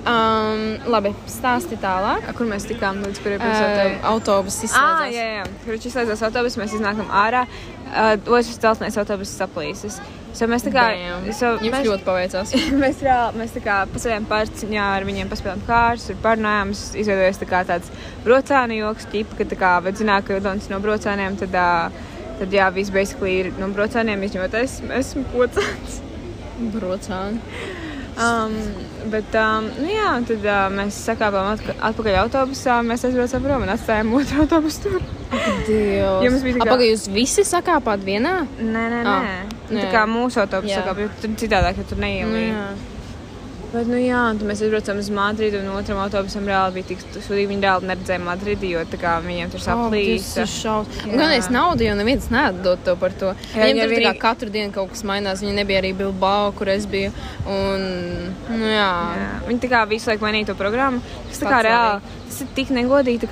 um, 0.05 0.63
labi, 0.93 1.15
stāsti 1.33 1.79
tālāk. 1.81 2.27
kur 2.37 2.45
mēs 2.51 2.67
tikām 2.69 2.99
līdz 3.07 3.21
kuriem 3.25 3.41
Uh, 3.41 3.47
pilsētai? 3.47 3.93
autobus 4.05 4.59
Ah, 4.61 4.67
izslēdzās. 4.67 5.15
jā, 5.15 5.29
jā. 5.39 5.45
Kurš 5.65 5.87
izslēdzas 5.89 6.25
autobusu, 6.29 6.61
mēs 6.61 6.75
iznākam 6.77 7.09
ārā. 7.09 7.47
Uh, 7.91 8.19
otrs 8.29 8.59
celtnieks 8.61 8.99
autobuss 9.01 9.33
saplīsis. 9.41 9.97
So 10.37 10.47
mēs 10.47 10.63
tā 10.63 10.71
kā. 10.75 10.85
So 11.33 11.57
Jums 11.57 11.73
mēs, 11.73 11.87
ļoti 11.89 12.05
paveicās. 12.07 12.53
mēs, 12.85 13.01
reāli, 13.03 13.41
mēs 13.41 13.57
tā 13.57 13.65
kā 13.65 13.79
pasēdām 13.95 14.29
pārciņā 14.31 14.85
ar 14.99 15.09
viņiem, 15.09 15.33
paspēlējām 15.33 15.65
kārtas, 15.67 16.07
tur 16.11 16.21
parunājām. 16.23 16.71
mums 16.71 16.85
Izveidojas 17.01 17.41
tā 17.41 17.49
kā 17.51 17.65
tāds 17.67 17.91
brocāni 18.29 18.79
joks, 18.83 19.09
ķipa, 19.11 19.41
ka 19.41 19.49
tā 19.55 19.59
kā, 19.59 19.73
bet 19.89 19.97
zināt, 19.99 20.29
ka 20.29 20.39
Dons 20.45 20.69
no 20.71 20.79
brocāniem, 20.85 21.41
tad, 21.41 21.57
uh, 21.57 21.91
tad 22.39 22.53
jā, 22.53 22.69
viss 22.77 22.93
basically 22.93 23.39
ir 23.41 23.53
no 23.59 23.73
brocāniem, 23.73 24.23
izņemot 24.29 24.55
es, 24.61 24.83
esmu 25.01 25.25
pocāns. 25.33 26.03
Brocāni. 26.77 27.41
Um, 28.21 28.57
bet, 29.11 29.35
um, 29.41 29.69
nu 29.81 29.89
jā, 29.89 30.09
tad 30.29 30.45
uh, 30.45 30.67
mēs 30.77 30.97
sakāpām 31.09 31.47
atka- 31.55 31.77
atpakaļ 31.89 32.19
autobusā, 32.27 32.75
mēs 32.85 33.07
aizbraucām 33.09 33.47
prom 33.47 33.63
un 33.65 33.73
atstājām 33.73 34.11
otru 34.19 34.41
autobusu 34.45 34.83
tur. 34.85 35.01
Dievs. 35.67 36.25
Jums 36.27 36.43
bija 36.45 36.59
tā 36.59 36.61
kā- 36.61 36.69
Apagaid, 36.69 36.91
jūs 36.93 37.07
visi 37.15 37.45
sakāpāt 37.49 38.05
vienā? 38.05 38.35
Nē, 38.61 38.85
nē, 38.93 39.01
nē. 39.07 39.17
Nu, 39.71 39.77
nē. 39.79 39.85
tā 39.87 39.89
kā 39.95 40.03
mūsu 40.11 40.43
autobusā, 40.45 40.83
Jā. 40.83 40.87
kā 40.89 40.97
bija 40.99 41.09
tur 41.23 41.31
citādāk, 41.41 41.81
ja 41.81 41.87
tur 41.89 41.97
Nu, 42.01 42.05
neielīja. 42.05 42.65
Bet, 43.71 43.87
nu 43.87 43.99
jā, 44.03 44.21
tad 44.35 44.43
mēs 44.49 44.61
aizbraucām 44.65 44.99
uz 44.99 45.09
Madridi, 45.15 45.61
un 45.63 45.69
otram 45.79 46.01
autobusam 46.03 46.43
reāli 46.49 46.75
bija 46.81 46.89
tik 46.89 47.05
sūdīgi. 47.15 47.47
Viņi 47.53 47.63
reāli 47.63 47.87
neredzēja 47.91 48.23
Madridi, 48.25 48.71
jo 48.75 48.81
tā 48.91 48.99
kā 48.99 49.13
viņiem 49.23 49.53
tur 49.53 49.63
saplīsa. 49.63 50.43
Jā. 51.07 51.15
Gan 51.21 51.35
es 51.37 51.47
naudu 51.55 51.87
jau 51.87 51.95
neviens 51.95 52.27
nedod 52.35 52.83
to 52.85 52.97
par 52.99 53.15
to. 53.21 53.31
Jā, 53.55 53.69
Viņiem 53.69 53.85
tur 53.85 53.95
tikai 53.95 54.03
vienīgi- 54.03 54.23
katru 54.25 54.51
dienu 54.51 54.73
kaut 54.75 54.91
kas 54.91 55.05
mainās. 55.07 55.45
Viņi 55.45 55.55
nebija 55.61 55.83
arī 55.85 55.93
Bilbao, 55.97 56.51
kur 56.59 56.69
es 56.69 56.85
biju. 56.87 57.13
Un, 57.47 57.87
nu 58.51 58.67
jā. 58.67 58.91
Jā. 59.23 59.31
Viņi 59.47 59.61
tā 59.61 59.71
kā 59.71 59.85
visu 59.89 60.11
laiku 60.11 60.27
mainīja 60.27 60.47
to 60.51 60.55
programmu. 60.59 61.01
Tas 61.29 61.39
tā 61.39 61.47
kā 61.47 61.63
Pats 61.63 61.69
reāli. 61.71 62.01
Tas 62.31 62.41
ir 62.45 62.51
tik 62.55 62.69
negodīgi. 62.71 63.27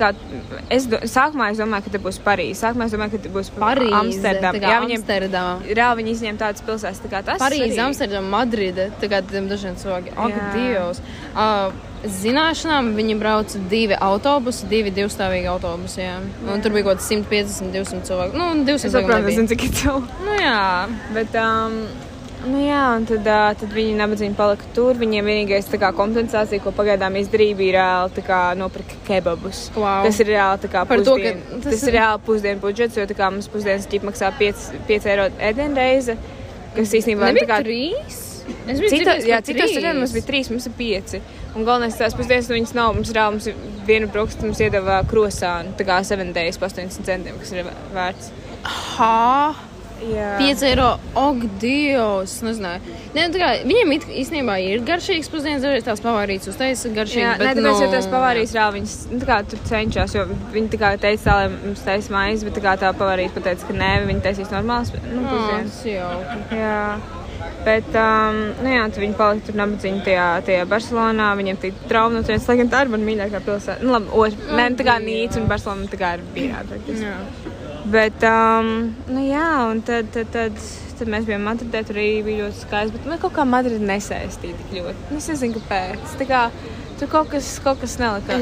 es 0.69 0.85
do, 0.91 0.97
sākumā 1.07 1.51
es 1.53 1.57
domāju, 1.61 1.85
ka 1.87 1.89
te 1.95 1.99
būs 2.03 2.19
Parīze. 2.19 2.59
Sākumā 2.59 2.85
es 2.89 2.91
domāju, 2.91 3.13
ka 3.15 3.21
te 3.23 3.29
būs 3.31 3.49
Parīze, 3.55 3.95
Amsterdam. 3.95 4.55
Jā, 4.59 4.79
viņiem 4.83 4.99
Amsterdam. 4.99 5.61
reāli 5.79 6.01
viņi 6.03 6.11
izņem 6.17 6.39
tādas 6.41 6.61
pilsētas. 6.67 6.99
Tā 7.07 7.21
tas 7.23 7.39
Parīze, 7.41 7.71
arī. 7.71 7.79
Amsterdam, 7.85 8.27
Madride. 8.29 8.89
Tā 8.99 9.07
kā 9.07 9.21
tiem 9.23 9.47
dažiem 9.47 9.77
cilvēkiem. 9.79 10.17
Ak, 10.19 10.35
Jā. 10.35 10.49
Dievs. 10.57 10.99
Uh, 11.31 11.71
zināšanām 12.03 12.91
viņi 12.95 13.15
brauca 13.19 13.59
divi 13.71 13.95
autobusi, 13.95 14.67
divi 14.71 14.91
divstāvīgi 14.95 15.47
autobusi. 15.51 16.01
Jā. 16.03 16.19
Un 16.51 16.61
tur 16.63 16.71
bija 16.75 16.89
kaut 16.89 16.99
kāds 16.99 17.07
150, 17.11 17.71
200 17.75 18.03
cilvēku. 18.07 18.37
Nu, 18.39 18.51
200 18.67 18.75
Es 18.75 18.83
cilvēku 18.83 19.07
saprotu, 19.07 19.23
nebija. 19.23 19.31
nezinu, 19.31 19.47
cik 19.51 19.63
ir 19.63 19.73
cilvēku. 19.81 20.27
Nu 20.27 20.37
jā. 20.39 20.61
Bet, 21.15 21.35
um, 21.39 21.81
nu 22.47 22.61
jā, 22.63 22.81
un 22.95 23.05
tad, 23.09 23.25
uh, 23.27 23.49
tad 23.59 23.73
viņi 23.75 23.97
nabadzīgi 23.99 24.35
palika 24.37 24.69
tur. 24.75 24.95
Viņiem 24.99 25.27
vienīgais 25.31 25.67
kā, 25.73 25.91
kompensācija, 25.95 26.61
ko 26.63 26.71
pagaidām 26.75 27.17
izdarīja, 27.19 27.57
bija 27.59 27.75
reāli 27.79 28.23
kā, 28.27 28.39
nopirkt 28.59 28.95
kebabus. 29.07 29.65
Wow. 29.75 30.05
Tas 30.07 30.19
ir 30.23 30.31
reāli 30.33 30.71
kā 30.71 30.85
Par 30.87 31.03
to, 31.03 31.17
pusdien, 31.17 31.43
tas 31.51 31.67
tas, 31.67 31.83
ir- 31.83 31.93
ir 31.93 31.99
reāli 31.99 32.23
pusdienu 32.29 32.63
budžets, 32.63 32.97
jo 32.97 33.05
kā 33.11 33.29
mums 33.31 33.51
pusdienas 33.51 33.87
ķip 33.91 34.07
maksā 34.07 34.31
5, 34.39 34.65
5 34.87 35.05
eiro 35.13 35.29
ēdienreize, 35.51 36.17
kas 36.75 36.97
īstenībā 37.01 37.33
tā 37.41 37.47
kā. 37.49 37.61
trīs? 37.65 38.25
Es 38.67 38.79
biju 38.81 38.89
Cita, 38.89 39.13
jā, 39.21 39.37
citos 39.45 39.69
ceļos 39.75 39.97
mums 39.99 40.13
bija 40.15 40.25
trīs, 40.25 40.49
mums 40.49 40.65
ir 40.65 40.73
pieci. 40.77 41.21
Un 41.55 41.65
galvenais 41.65 41.97
tās 41.97 42.15
pusdienas, 42.17 42.49
nu 42.49 42.55
viņas 42.57 42.73
nav. 42.73 42.95
Mums 42.95 43.47
ir 43.47 43.55
viena 43.85 44.07
brokasta, 44.09 44.45
mums 44.45 44.61
iedeva 44.61 45.03
krosānu. 45.09 45.75
Tā 45.77 45.85
kā 45.85 45.99
7 46.05 46.33
days, 46.33 46.57
80 46.57 47.05
centiem, 47.05 47.37
kas 47.37 47.51
ir 47.53 47.69
vērts. 47.93 48.31
Hā? 48.97 49.68
Jā. 49.99 50.29
5 50.39 50.63
eiro, 50.69 50.87
ok, 51.19 51.41
Dievs, 51.59 52.37
nezināju. 52.45 52.95
Nē, 53.15 53.25
nu 53.27 53.33
tā 53.35 53.41
kā, 53.41 53.49
viņiem 53.67 53.93
it- 53.97 54.07
īstenībā 54.21 54.55
ir 54.63 54.79
garšīgs 54.87 55.27
pusdienas, 55.29 55.61
dažreiz 55.65 55.83
tās 55.83 55.99
pavārītas 56.03 56.47
uztaisa 56.53 56.87
Jā, 56.87 56.95
garšīgi. 56.95 57.37
nē, 57.43 57.53
tāpēc 57.59 57.81
jau 57.83 57.91
tās 57.91 58.07
pavārijas 58.07 58.55
reāli 58.55 58.79
viņas 58.79 58.95
nu, 59.11 59.19
tā 59.19 59.25
kā 59.27 59.39
tur 59.49 59.59
cenšas, 59.67 60.15
jo 60.15 60.25
viņi 60.53 60.69
tā 60.69 60.79
kā 60.79 60.93
teica, 60.97 61.23
tā, 61.25 61.33
lai 61.35 61.47
mums 61.49 61.81
taisa 61.83 62.13
maizi, 62.15 62.45
bet 62.45 62.53
tā 62.55 62.61
kā 62.63 62.77
tā 62.79 62.93
pavārīja 62.95 63.33
pateica, 63.35 63.67
ka 63.67 63.73
nē, 63.73 63.91
viņi 64.07 64.21
taisīs 64.23 64.53
normāls, 64.55 64.93
nu, 65.03 65.25
pusdienas. 65.27 65.75
Tas 65.75 65.85
jau. 65.85 66.11
Jā. 66.51 66.99
Bet, 67.65 67.87
um, 67.91 68.37
nu 68.63 68.69
jā, 68.71 68.85
viņi 68.95 69.15
palika 69.19 69.45
tur 69.47 69.55
nabadzīgi 69.59 70.03
tajā, 70.05 70.27
tajā 70.47 70.65
Barcelonā. 70.65 71.35
Viņiem 71.35 71.57
bija 71.59 71.73
trauma 71.89 72.15
no 72.15 72.21
turienes, 72.23 72.47
lai 72.47 72.55
gan 72.61 72.69
tā 72.71 72.81
ir 72.85 72.91
mana 72.93 73.03
mīļākā 73.03 73.41
pilsēta. 73.43 73.83
Nu, 73.83 73.91
labi, 73.97 74.07
otrs, 74.15 74.35
nē, 74.47 74.69
nu, 74.71 74.75
tā 74.79 74.85
kā 74.87 74.95
Nīca 75.03 75.41
un 75.41 75.47
Barcelona 75.51 75.87
tā 75.91 75.99
kā 75.99 76.13
ir 76.15 76.23
bijā. 76.35 76.63
Bet, 77.89 78.21
um, 78.27 78.91
nu 79.09 79.23
jā, 79.25 79.47
un 79.71 79.79
tad, 79.85 80.11
tad, 80.13 80.29
tad, 80.33 80.57
tad 80.99 81.09
mēs 81.09 81.25
bijām 81.25 81.45
Madridē, 81.47 81.81
tur 81.87 81.97
arī 81.97 82.19
bija 82.25 82.45
ļoti 82.45 82.61
skaisti. 82.61 82.97
Bet 82.97 83.07
man 83.09 83.21
kaut 83.21 83.33
kā 83.37 83.45
Madrid 83.49 83.81
nesaistīja 83.81 84.57
tik 84.59 84.75
ļoti. 84.77 85.07
Nu, 85.09 85.17
Es 85.17 85.29
nezinu, 85.31 85.57
kāpēc. 85.57 86.17
Tā 86.19 86.27
kā 86.29 86.43
tur 86.99 87.09
kaut 87.09 87.31
kas, 87.31 87.55
kaut 87.63 87.81
kas 87.81 87.97
nelika. 88.01 88.37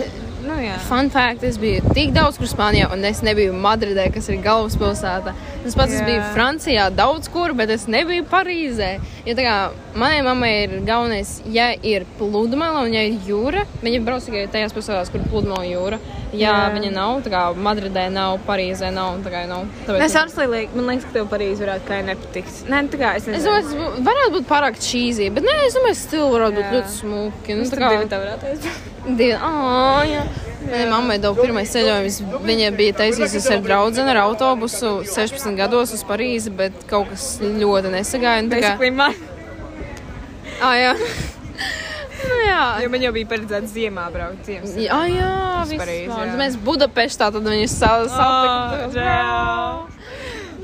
Nu, 0.47 0.55
jā. 0.61 0.75
Fun 0.87 1.09
fact, 1.11 1.43
es 1.47 1.57
biju 1.59 1.93
tik 1.95 2.13
daudz 2.15 2.37
kur 2.39 2.47
Spānijā, 2.47 2.87
un 2.93 3.03
es 3.07 3.19
nebiju 3.25 3.55
Madridē, 3.57 4.05
kas 4.13 4.29
ir 4.31 4.37
galvaspilsēta. 4.45 5.33
Tas 5.63 5.75
pats 5.75 5.97
biju 6.07 6.21
Francijā 6.35 6.85
daudz 6.95 7.27
kur, 7.33 7.55
bet 7.57 7.73
es 7.73 7.87
nebiju 7.91 8.23
Parīzē. 8.31 8.91
Jo 9.27 9.35
tā 9.37 9.47
kā 9.47 9.55
manai 9.97 10.21
mammai 10.25 10.51
ir 10.61 10.75
galvenais, 10.87 11.37
ja 11.51 11.71
ir 11.75 12.05
pludmale 12.19 12.85
un 12.85 12.95
ja 12.95 13.03
ir 13.07 13.17
jūra, 13.27 13.65
viņa 13.83 14.03
brauc 14.05 14.27
tikai 14.27 14.45
tajās 14.53 14.75
pilsētās, 14.77 15.11
kur 15.11 15.25
pludmale 15.31 15.67
jūra. 15.71 15.99
Ja 16.35 16.51
Jā. 16.51 16.71
viņa 16.75 16.89
nav, 16.91 17.21
tā 17.23 17.31
kā 17.31 17.41
Madridē 17.55 18.07
nav, 18.11 18.39
Parīzē 18.47 18.89
nav, 18.91 19.21
tā 19.23 19.31
kā 19.31 19.45
nav. 19.47 19.61
Tāpēc 19.87 20.03
Es 20.03 20.35
liek, 20.51 20.73
man 20.75 20.89
liekas, 20.91 21.05
ka 21.07 21.13
tev 21.13 21.29
Parīzē 21.31 21.63
varētu 21.63 21.87
kā 21.87 22.01
nepatikt. 22.03 22.57
Nē, 22.67 22.81
nu, 22.83 22.91
tā 22.91 22.99
kā 22.99 23.13
es 23.15 23.27
Es 23.27 23.29
nezinu. 23.31 23.47
domāju, 23.47 23.93
tas 23.95 24.03
varētu 24.09 24.33
būt 24.35 24.49
pārāk 24.49 24.81
cheesy, 24.83 25.29
bet 25.31 25.47
nē, 25.47 25.55
es 25.67 25.77
domāju, 25.79 25.95
stila 25.95 26.27
varētu 26.33 26.57
būt 26.57 26.67
Jā. 26.67 26.73
ļoti 26.75 26.93
smuki. 26.97 27.55
Nu, 27.55 27.69
tā 27.71 27.79
kā 27.79 27.93
tā 28.11 28.19
varētu 28.25 28.51
aiziet. 28.51 28.83
Divi. 29.07 29.33
Oh, 29.39 30.03
jā. 30.03 30.25
Manai 30.67 30.89
mammai 30.91 31.17
deva 31.23 31.37
pirmais 31.39 31.71
ceļojums. 31.71 32.17
Viņa 32.43 32.71
bija 32.75 32.97
taisījusies 32.99 33.47
ar 33.55 33.61
draugu 33.63 34.03
ar 34.03 34.19
autobusu 34.25 35.03
16 35.07 35.55
gados 35.55 35.93
uz 35.95 36.03
Parīzi, 36.03 36.51
bet 36.51 36.73
kaut 36.89 37.07
kas 37.13 37.37
ļoti 37.39 37.93
nesagāja. 37.93 38.43
tā 38.51 38.59
kā-. 38.65 39.13
Ah, 40.59 40.75
jā. 40.75 40.93
Nu, 42.23 42.37
jā. 42.47 42.61
Jo 42.83 42.89
man 42.89 43.01
jau 43.05 43.11
bija 43.15 43.27
paredzēts 43.29 43.73
ziemā 43.75 44.07
braukt 44.13 44.45
ziemas. 44.47 44.73
Jā, 44.79 44.97
jā, 45.11 45.31
jā. 46.27 46.37
Mēs 46.39 46.57
Budapeštā 46.65 47.29
tad 47.35 47.43
viņus 47.43 47.75
sa- 47.77 47.93
Oh. 48.07 49.87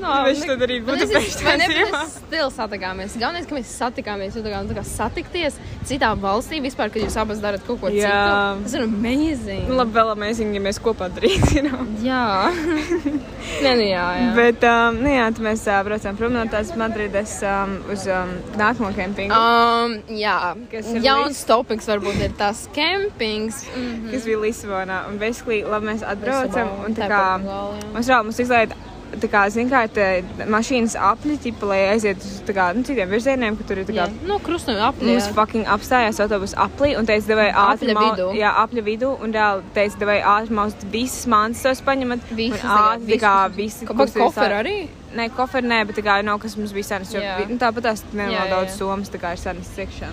No, 0.00 0.14
Viņš 0.26 0.42
tad 0.48 0.62
arī 0.66 0.80
Budapeštā 0.84 1.54
ziemā. 1.64 2.00
Stila 2.10 2.48
satikāmies. 2.52 3.14
Galvenais, 3.20 3.46
ka 3.48 3.56
mēs 3.56 3.70
satikāmies, 3.78 4.36
jo 4.36 4.42
tā 4.44 4.52
kā, 4.52 4.62
nu, 4.64 4.72
tā 4.72 4.78
kā 4.78 4.84
satikties 4.88 5.58
citā 5.86 6.10
valstī 6.18 6.60
vispār, 6.64 6.90
kad 6.92 7.04
jūs 7.04 7.16
abas 7.20 7.42
darat 7.42 7.64
kaut 7.66 7.80
ko 7.82 7.92
Jā. 7.92 8.10
citu. 8.10 8.64
Tas 8.66 8.76
ir 8.78 8.86
amazing. 8.86 9.64
Nu, 9.68 9.78
labi, 9.78 9.94
vēl 9.96 10.12
amazing, 10.14 10.54
ja 10.56 10.62
mēs 10.64 10.80
kopā 10.82 11.10
know? 11.14 11.84
Jā. 12.08 12.22
Nē, 13.64 13.74
nu 13.78 13.84
jā, 13.86 14.04
jā. 14.18 14.28
Bet, 14.36 14.64
um, 14.68 14.98
nu 15.04 15.12
jā, 15.12 15.26
tad 15.36 15.42
mēs 15.44 15.64
uh, 15.68 15.80
braucām 15.86 16.18
prom 16.18 16.34
no 16.34 16.44
tās 16.50 16.72
Madrides 16.80 17.36
um, 17.46 17.76
uz 17.92 18.06
um, 18.10 18.32
nākamo 18.60 18.90
kempingu. 18.96 19.36
Um, 19.36 19.98
jā, 20.18 20.38
Kas 20.72 20.90
ir 20.94 21.04
jauns 21.04 21.36
Lis- 21.36 21.44
topings 21.48 21.88
varbūt 21.90 22.22
ir 22.24 22.34
tas 22.40 22.64
kempings. 22.74 23.62
Mm. 23.76 24.08
kas 24.12 24.26
bija 24.28 24.40
Lisabonā. 24.42 24.98
Un, 25.10 25.20
basically, 25.22 25.62
labi, 25.68 25.92
mēs 25.92 26.04
atbraucam. 26.06 26.74
Un, 26.88 26.96
tā 26.98 27.08
kā, 27.10 27.22
jā. 27.44 27.62
mums 27.94 28.10
vēl 28.10 28.26
mums 28.26 28.42
izlaida, 28.44 28.80
tā 29.22 29.28
kā, 29.32 29.42
zin 29.50 29.68
kā, 29.70 29.82
te 29.92 30.04
mašīnas 30.50 30.94
apli, 31.10 31.36
tipa, 31.42 31.66
lai 31.70 31.78
aiziet 31.92 32.18
uz, 32.24 32.40
tā 32.46 32.54
kā, 32.56 32.66
nu, 32.76 32.82
citiem 32.86 33.08
virzieniem, 33.12 33.56
ka 33.58 33.66
tur 33.68 33.78
ir, 33.82 33.86
tā 33.88 33.94
kā, 33.96 34.06
Jā, 34.06 34.26
nu, 34.28 34.38
krustojuma 34.44 34.88
apli. 34.90 35.08
Mums 35.10 35.28
fucking 35.36 35.66
apstājās 35.76 36.20
autobusu 36.24 36.56
aplī 36.66 36.92
un 36.98 37.06
teica, 37.08 37.26
devai 37.32 37.48
ātri 37.52 37.90
Apļa 37.94 38.04
vidū. 38.04 38.28
Jā, 38.38 38.52
apļa 38.64 38.84
vidū. 38.90 39.10
Un 39.24 39.32
reāli 39.36 39.62
teica, 39.74 39.98
devai 40.04 40.18
ātri 40.34 40.58
maust 40.58 40.86
visas 40.92 41.26
mantas 41.30 41.62
tos 41.66 41.80
paņemat. 41.86 42.20
Visas, 42.34 42.60
tā 42.60 42.78
ātri, 42.94 43.14
tā 43.14 43.20
kā 43.24 43.34
visi. 43.56 43.86
Kaut 43.86 44.14
koferi 44.18 44.60
arī? 44.60 44.76
Nē, 45.14 45.28
koferi 45.36 45.68
nē, 45.70 45.82
bet 45.86 45.96
tā 45.96 46.02
kā 46.02 46.18
nav, 46.26 46.40
kas 46.42 46.56
mums 46.58 46.72
bija 46.74 46.84
senas. 46.92 47.12
Jo 47.14 47.20
vi- 47.20 47.46
nu, 47.52 47.58
tāpat 47.58 47.82
tās 47.90 48.02
nenormāli 48.12 48.50
daudz 48.50 48.78
somas, 48.78 49.08
tā 49.10 49.20
kā 49.22 49.32
ir 49.32 49.38
senas 49.38 49.70
iekšā. 49.78 50.08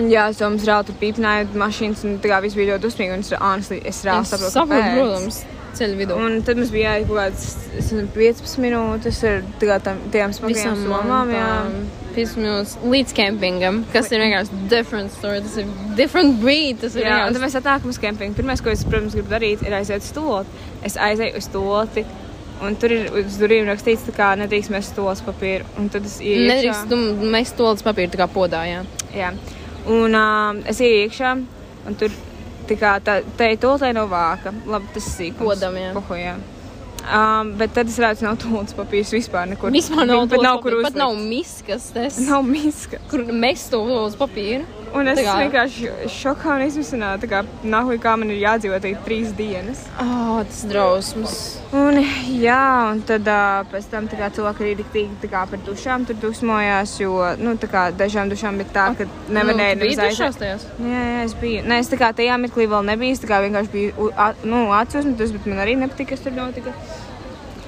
Un 0.00 0.06
jā, 0.08 0.22
somas 0.32 0.64
reāli 0.64 0.86
tur 0.88 0.96
pīpināja 1.00 1.48
mašīnas 1.52 2.02
un 2.08 2.14
tā 2.18 2.30
kā 2.32 2.38
viss 2.40 2.56
bija 2.56 2.72
ļoti 2.72 2.84
dusmīgi. 2.86 3.12
Un 3.12 3.20
es, 3.20 3.32
honestly, 3.38 3.80
es 3.84 3.98
Es 4.00 4.30
saprotu, 4.32 4.66
protams, 4.96 5.44
ceļu 5.78 5.98
vidū. 5.98 6.16
Un 6.18 6.38
tad 6.46 6.58
mums 6.60 6.70
bija 6.74 6.92
jāiet 6.94 7.08
kaut 7.08 7.18
kādas 7.20 7.48
nezinu, 7.72 8.06
15 8.14 8.62
minūtes 8.62 9.18
ar 9.28 9.42
tā 9.60 9.68
kā 9.70 9.76
tam, 9.88 10.00
tiem 10.14 10.32
smagajām 10.36 10.76
Visam 10.76 10.86
somām. 10.86 11.32
Jā. 11.32 11.44
mantām, 11.48 11.90
5 12.16 12.34
minūtes 12.40 12.74
līdz 12.92 13.14
kempingam, 13.16 13.78
kas 13.92 14.10
ir 14.12 14.20
vienkārši 14.20 14.58
different 14.68 15.14
story. 15.14 15.40
Tas 15.44 15.56
ir 15.62 15.70
different 15.96 16.40
breed. 16.42 16.80
Tas 16.82 16.96
ir 16.96 17.06
Jā, 17.06 17.22
un 17.26 17.32
tad 17.32 17.38
vienkārši. 17.38 17.44
mēs 17.46 17.56
atnākam 17.62 17.94
uz 17.94 18.00
kempingu. 18.02 18.36
Pirmais, 18.36 18.60
ko 18.60 18.68
es, 18.74 18.82
protams, 18.84 19.14
gribu 19.16 19.32
darīt, 19.32 19.62
ir 19.64 19.78
aiziet 19.78 20.04
uz 20.04 20.10
stūloti. 20.12 20.66
Es 20.84 20.98
aizēju 21.00 21.40
uz 21.40 21.48
stūloti, 21.48 22.04
un 22.62 22.76
tur 22.76 22.92
ir 22.94 23.08
uz 23.22 23.38
durvīm 23.40 23.64
rakstīts, 23.70 24.10
kā 24.16 24.34
nedrīkst 24.38 24.70
mest 24.74 24.92
stūles 24.92 25.24
papīru. 25.24 25.64
Un 25.80 25.88
tad 25.94 26.04
es 26.04 26.18
iekšā. 26.20 26.50
Nedrīkst, 26.52 26.92
tu 26.92 27.30
mēs 27.32 27.54
tolīdz 27.58 27.86
papīru 27.88 28.12
tā 28.12 28.20
kā 28.20 28.28
podā, 28.34 28.66
jā. 28.68 28.84
Jā. 29.16 29.32
Un 29.88 30.14
um, 30.14 30.60
es 30.68 30.78
iekšā, 30.84 31.32
un 31.88 31.96
tur 31.98 32.12
tā 32.68 32.76
kā 32.80 32.96
tā, 33.04 33.20
tā 33.38 33.50
ir 33.52 33.60
tūlē 33.62 33.92
no 33.96 34.06
vāka. 34.10 34.52
Labi, 34.66 34.90
tas 34.94 35.06
ir 35.08 35.14
sīkums. 35.18 35.46
Podam, 35.46 35.76
jā. 35.80 35.92
Pohu, 35.96 36.18
jā. 36.18 36.34
Um, 37.02 37.48
bet 37.58 37.72
tad 37.74 37.88
es 37.90 37.96
redzu, 37.98 38.22
nav 38.28 38.36
tūlīdz 38.38 38.76
papīrs 38.78 39.10
vispār 39.10 39.48
nekur. 39.50 39.72
Vispār 39.74 40.06
nav, 40.06 40.20
Pat 40.30 40.38
nav 40.38 40.60
tolīdz 40.60 40.62
kur 40.62 40.72
papīru, 40.76 40.82
Pat 40.86 40.98
nav 41.00 41.16
uzlikt. 41.16 41.30
miskas, 41.32 41.88
tas, 41.96 42.18
Nav 42.28 42.44
miska. 42.46 43.00
kur 43.10 43.24
mēs 43.32 43.64
to 43.72 43.80
uz 44.04 44.14
papīru. 44.20 44.62
Un 44.94 45.08
es 45.08 45.18
kā- 45.18 45.34
vienkārši 45.40 45.90
šokā 46.12 46.56
un 46.56 46.62
izmisināju, 46.66 47.20
tā 47.22 47.28
kā 47.30 47.38
nahuj, 47.64 47.98
kā 48.02 48.12
man 48.18 48.30
ir 48.30 48.42
jādzīvot 48.42 48.84
arī 48.84 48.92
trīs 49.06 49.30
dienas. 49.36 49.86
Oh, 50.00 50.42
tas 50.44 50.64
drausmas. 50.68 51.36
Un, 51.72 51.96
jā, 52.42 52.90
un 52.92 53.00
tad 53.08 53.28
uh, 53.28 53.62
pēc 53.72 53.86
tam 53.88 54.08
kā, 54.08 54.28
cilvēki 54.36 54.66
arī 54.66 54.74
diktīgi 54.82 55.30
par 55.32 55.58
dušām 55.64 56.04
tur 56.06 56.18
dusmojās, 56.20 56.98
jo 57.00 57.14
nu, 57.38 57.54
tā 57.56 57.70
kā, 57.72 57.86
dažām 57.96 58.28
dušām 58.28 58.60
bija 58.60 58.74
tā, 58.74 58.86
ka 58.98 59.06
nevarēja 59.32 59.78
nu, 59.78 59.80
bija 59.86 60.08
aiziet. 60.10 60.66
Jā, 60.78 61.06
jā, 61.14 61.22
es 61.24 61.34
biju. 61.40 61.62
Nē, 61.64 61.78
es 61.80 61.88
tā 61.88 61.96
kā 61.96 62.12
tajā 62.12 62.36
mirklī 62.42 62.68
vēl 62.68 62.84
nebiju. 62.92 63.16
Es 63.16 63.24
tā 63.24 63.30
kā 63.30 63.40
vienkārši 63.46 63.72
biju 63.72 64.10
nu, 64.44 64.66
atsūsmītas, 64.76 65.32
bet 65.32 65.46
man 65.46 65.64
arī 65.64 65.78
nepatika, 65.80 66.12
kas 66.12 66.20
tur 66.26 66.36
notika. 66.36 66.74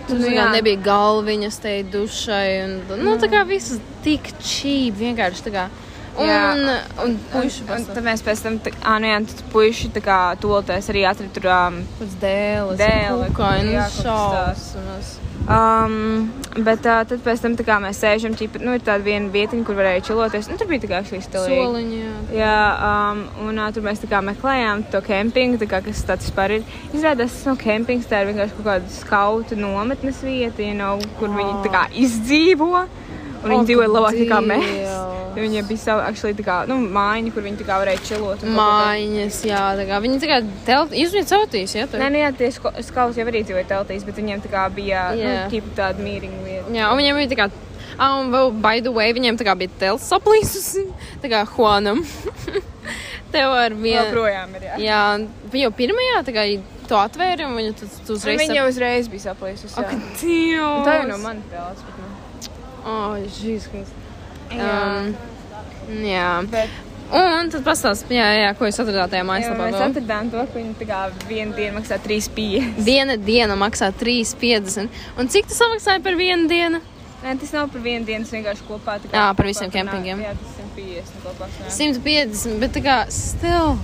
Tur 0.04 0.20
Nu, 0.20 0.28
jā. 0.28 0.50
nebija 0.52 0.76
galviņas, 0.84 1.56
te 1.64 1.82
dušai. 1.88 2.48
Un, 2.66 2.74
nu, 3.00 3.16
tā 3.16 3.30
kā 3.32 3.40
viss 3.48 3.78
tik 4.04 4.28
čīp, 4.44 5.00
vienkārši. 5.00 5.46
Un, 6.14 6.28
Jā. 6.28 6.42
un 6.54 7.04
Un, 7.04 7.16
puiši 7.32 7.64
un 7.64 7.68
pasaka, 7.72 7.96
tad 7.96 8.06
mēs 8.06 8.22
pēc 8.22 8.42
tam, 8.44 8.58
tā, 8.62 8.70
ah, 8.86 9.00
nu 9.02 9.10
jā, 9.10 9.18
un 9.18 9.28
tad 9.30 9.42
puiši 9.50 9.90
tā 9.96 10.02
kā 10.04 10.18
tolotēs 10.40 10.88
arī 10.92 11.04
atrada 11.10 11.34
tur. 11.34 11.50
Um, 11.50 11.80
dēles, 12.22 12.78
Dēle, 12.80 13.28
kukaini, 13.32 13.74
jā, 13.74 13.86
kaut 13.96 14.06
kas 14.06 14.66
šausmas. 14.70 15.14
Um, 15.44 16.30
bet 16.64 16.86
uh, 16.88 17.02
tad 17.04 17.20
pēc 17.20 17.42
tam 17.44 17.56
tā 17.58 17.66
kā 17.66 17.76
mēs 17.82 17.98
sēžam, 18.00 18.32
ķipa, 18.38 18.62
nu, 18.64 18.76
ir 18.78 18.84
tāda 18.86 19.04
viena 19.04 19.28
vietiņa, 19.34 19.64
kur 19.66 19.76
varēja 19.76 20.06
čiloties. 20.06 20.48
Nu, 20.48 20.56
tur 20.60 20.70
bija 20.70 20.84
tā 20.86 20.88
kā 20.94 21.00
šī 21.04 21.20
stilīga. 21.26 21.58
Soliņi, 21.66 21.98
jā. 22.00 22.14
Jā, 22.38 22.56
um, 22.88 23.20
un 23.44 23.60
uh, 23.60 23.68
tur 23.74 23.84
mēs 23.84 24.00
tā 24.00 24.08
kā 24.08 24.22
meklējām 24.24 24.86
to 24.94 25.02
kempingu, 25.04 25.60
tā 25.60 25.68
kā, 25.68 25.82
kas 25.84 26.00
tas 26.08 26.24
vispār 26.24 26.60
ir. 26.60 26.68
Izrādās, 26.94 27.34
tas 27.36 27.50
nav 27.50 27.60
kempings, 27.60 28.08
tā 28.08 28.22
ir 28.22 28.30
vienkārši 28.32 28.56
kaut 28.56 28.70
kāda 28.70 28.94
skautu 28.96 29.58
nometnes 29.60 30.22
vieta, 30.24 30.64
you 30.64 30.78
know, 30.78 30.96
kur 31.18 31.28
oh. 31.28 31.36
viņi 31.42 31.60
tā 31.66 31.74
kā 31.74 31.88
izdzīvo. 32.06 32.86
Un 33.44 33.52
viņi 33.52 33.68
dzīvoja 33.70 33.92
labāk 33.92 34.22
nekā 34.24 34.40
mēs. 34.48 34.72
Jo 34.84 35.14
Viņiem 35.34 35.66
bija 35.66 35.82
savi 35.82 36.02
actually, 36.06 36.44
kā, 36.46 36.60
nu, 36.70 36.76
mājiņa, 36.94 37.32
kur 37.34 37.44
viņi 37.44 37.66
kā 37.66 37.78
varēja 37.82 38.02
čilot. 38.06 38.44
Mājiņas, 38.54 39.40
jā, 39.48 39.62
tā 39.80 39.86
kā 39.88 39.98
viņi 40.04 40.20
tā 40.22 40.30
kā 40.30 40.38
telti, 40.68 41.00
izņem 41.02 41.26
celtīs, 41.30 41.74
jā, 41.74 41.88
tur. 41.90 42.02
Nē, 42.02 42.10
nu 42.14 42.20
jā, 42.22 42.30
tie 42.38 42.50
skauts 42.54 43.18
jau 43.18 43.26
arī 43.26 43.42
dzīvoja 43.46 43.66
teltīs, 43.72 44.06
bet 44.06 44.20
viņiem 44.20 44.44
tā 44.44 44.52
kā 44.52 44.66
bija 44.74 45.08
Jā. 45.18 45.34
nu, 45.50 45.62
tāda 45.74 46.04
mīringa 46.04 46.42
vieta. 46.46 46.74
Jā, 46.76 46.90
un 46.92 47.02
viņiem 47.02 47.18
bija 47.18 47.32
tā 47.32 47.40
kā, 47.42 47.48
ah, 47.96 48.20
un 48.20 48.30
vēl, 48.34 48.54
by 48.62 48.84
the 48.86 48.94
way, 48.94 49.16
viņiem 49.16 49.40
tā 49.40 49.48
kā 49.48 49.56
bija 49.58 49.74
telts 49.82 50.06
saplīsusi, 50.12 50.86
tā 51.24 51.32
kā 51.32 51.42
Juanam. 51.56 52.04
Tev 53.34 53.50
ar 53.50 53.74
vienu. 53.74 53.98
Joprojām 53.98 54.54
ir, 54.54 54.68
jā. 54.68 54.76
Jā, 54.84 55.02
jau 55.64 55.74
pirmajā, 55.74 56.20
tā 56.28 56.36
kā 56.36 56.44
to 56.86 57.00
atvēra, 57.00 57.48
un 57.48 57.58
viņa 57.58 57.78
tu, 57.80 57.88
tu 58.06 58.14
uzreiz. 58.14 58.38
Viņa 58.44 58.68
uzreiz 58.68 59.10
bija 59.10 59.32
saplīsusi. 59.32 59.74
Ak. 59.82 59.96
Dievs! 60.20 60.84
Tā 60.86 61.00
jau 61.00 61.08
no 61.10 61.18
manas 61.24 61.48
tēlas. 61.50 61.82
bet, 61.82 61.98
nu. 61.98 62.13
Oh, 62.84 63.14
žīskas. 63.38 63.92
Jā. 64.52 64.72
Um, 64.72 65.14
jā. 66.04 66.26
Bet 66.52 66.82
Un 67.14 67.50
tad 67.52 67.60
pastāst, 67.66 68.08
jā, 68.10 68.24
jā, 68.40 68.46
ko 68.56 68.64
jūs 68.64 68.78
atradāt 68.80 69.10
tajā 69.12 69.20
jā, 69.20 69.26
mājaslapā. 69.28 69.66
mēs 69.68 69.82
atradām 69.84 70.30
to, 70.32 70.40
ka 70.50 70.56
viņi 70.58 70.72
tā 70.80 70.86
kā 70.88 71.00
vienu 71.28 71.52
dienu 71.54 71.76
maksā 71.76 71.98
3,5. 72.00 72.70
Viena 72.86 73.16
diena 73.20 73.54
maksā 73.60 73.90
3,50. 74.00 74.88
Un 75.20 75.28
cik 75.30 75.46
tas 75.50 75.60
samaksāja 75.60 76.02
par 76.02 76.16
vienu 76.18 76.48
dienu? 76.48 76.80
Nē, 77.22 77.36
tas 77.40 77.52
nav 77.52 77.68
par 77.72 77.84
vienu 77.84 78.08
dienu, 78.08 78.24
tas 78.24 78.32
vienkārši 78.32 78.66
kopā. 78.66 78.96
kā 79.04 79.12
Jā, 79.12 79.26
par 79.36 79.46
visiem 79.46 79.68
nā- 79.70 79.76
kempingiem. 79.76 80.24
Jā, 80.24 80.32
tas 80.40 80.56
150 80.56 81.22
kopā. 81.28 81.50
sanāk. 81.52 81.76
150, 81.76 82.58
bet 82.64 82.72
tā 82.72 82.82
kā 82.88 82.96
still. 83.12 83.78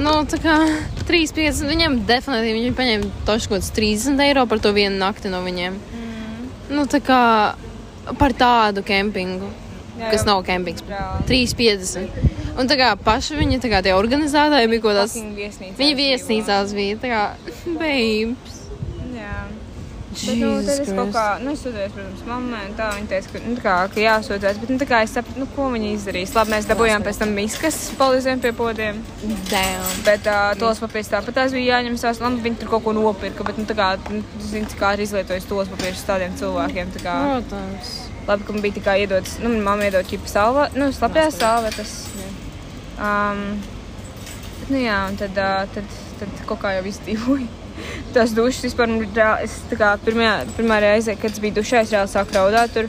Nu, 0.00 0.24
tā 0.24 0.40
kā 0.40 0.56
3,50. 1.04 1.68
Viņiem 1.68 2.00
definitīvi 2.08 2.58
viņi 2.58 2.74
paņēma 2.80 3.10
toši 3.28 3.48
kaut 3.52 3.60
kāds 3.60 3.72
30 3.76 4.20
eiro 4.24 4.46
par 4.48 4.58
to 4.58 4.72
vienu 4.72 4.96
nakti 4.98 5.28
no 5.28 5.42
viņiem. 5.44 5.76
Nu, 6.70 6.86
tā 6.86 7.00
kā 7.04 7.20
par 8.18 8.34
tādu 8.36 8.84
kempingu, 8.86 9.50
Jā, 9.98 10.10
kas 10.12 10.24
nav 10.28 10.42
kempings. 10.46 10.84
Reāli. 10.88 11.26
3,50. 11.28 12.30
Un 12.60 12.68
tā 12.68 12.76
kā 12.80 12.90
paši 12.98 13.38
viņi, 13.38 13.60
tā 13.62 13.70
kā 13.72 13.80
tie 13.84 13.94
organizētāji 13.96 14.70
bija 14.72 14.84
kaut 14.84 14.98
viesnīcās 15.36 15.78
Viņi 15.80 15.98
viesnīcās 15.98 16.74
bija, 16.76 16.98
tā 17.02 17.12
kā, 17.12 17.22
babes. 17.80 18.59
Bet, 20.10 20.38
nu, 20.40 20.48
tad 20.66 20.80
es 20.82 20.88
kaut 20.90 21.12
kā, 21.14 21.24
nu, 21.38 21.52
es 21.54 21.60
sūdzējos, 21.62 21.92
protams, 21.94 22.22
mammai, 22.26 22.64
un 22.66 22.72
tā 22.74 22.88
viņa 22.96 23.08
teica, 23.12 23.28
ka, 23.30 23.42
nu, 23.44 23.52
tā 23.54 23.62
kā, 23.62 23.74
ka 23.94 24.00
jāsūdzēs, 24.02 24.56
bet, 24.58 24.72
nu, 24.74 24.78
tā 24.80 24.88
kā 24.90 24.98
es 25.06 25.12
sapratu, 25.14 25.38
nu, 25.38 25.46
ko 25.54 25.68
viņi 25.70 25.92
izdarīs. 25.94 26.32
Labi, 26.34 26.50
mēs 26.56 26.66
dabūjām 26.66 27.04
pēc 27.06 27.20
tam 27.20 27.34
miskas 27.36 27.78
palīdzēm 28.00 28.42
pie 28.42 28.50
podiem, 28.58 28.98
Damn. 29.52 29.92
bet 30.08 30.26
uh, 30.26 30.48
tos 30.58 30.82
papīrs 30.82 31.12
tāpat 31.12 31.38
tās 31.38 31.54
bija 31.54 31.76
jāņem 31.76 32.00
savs, 32.02 32.18
labi, 32.24 32.42
viņi 32.48 32.58
tur 32.58 32.72
kaut 32.72 32.88
ko 32.88 32.96
nopirka, 32.98 33.46
bet, 33.46 33.62
nu, 33.62 33.68
tā 33.70 33.78
kā, 33.78 33.92
nu, 34.10 34.24
zini, 34.48 34.66
cik 34.72 34.82
kā 34.82 34.90
ir 34.98 35.04
izlietojis 35.06 35.46
tos 35.52 35.70
papīrus 35.76 36.02
tādiem 36.10 36.34
cilvēkiem, 36.42 36.90
tā 36.98 37.04
kā, 37.06 37.16
Protams. 37.28 37.94
labi, 38.26 38.48
ka 38.48 38.58
man 38.58 38.66
bija 38.66 38.84
kā 38.90 38.98
iedots, 39.04 39.38
nu, 39.44 39.54
mamma 39.62 39.86
iedod 39.86 40.10
ķipa 40.10 40.34
salva, 40.34 40.66
nu, 40.74 40.90
slapjā 40.96 41.28
salva, 41.38 41.70
tas, 41.78 41.94
um, 42.98 43.46
bet, 44.58 44.68
nu, 44.74 44.82
jā, 44.82 45.00
un 45.06 45.22
tad, 45.22 45.38
uh, 45.38 45.64
tad, 45.78 45.98
tad 46.18 46.46
kaut 46.50 46.64
kā 46.66 46.80
jau 46.80 46.86
izdzīvoju. 46.90 47.59
Tas 48.14 48.34
dušas 48.34 48.66
vispār, 48.68 48.90
nu, 48.90 49.06
es 49.44 49.56
tā 49.70 49.78
kā 49.78 49.90
pirmajā, 50.04 50.34
pirmā 50.56 50.80
reize, 50.82 51.14
kad 51.20 51.30
es 51.30 51.42
biju 51.42 51.60
dušā, 51.60 51.84
es 51.84 51.94
reāli 51.94 52.10
sāku 52.10 52.34
raudāt 52.36 52.74
tur, 52.74 52.88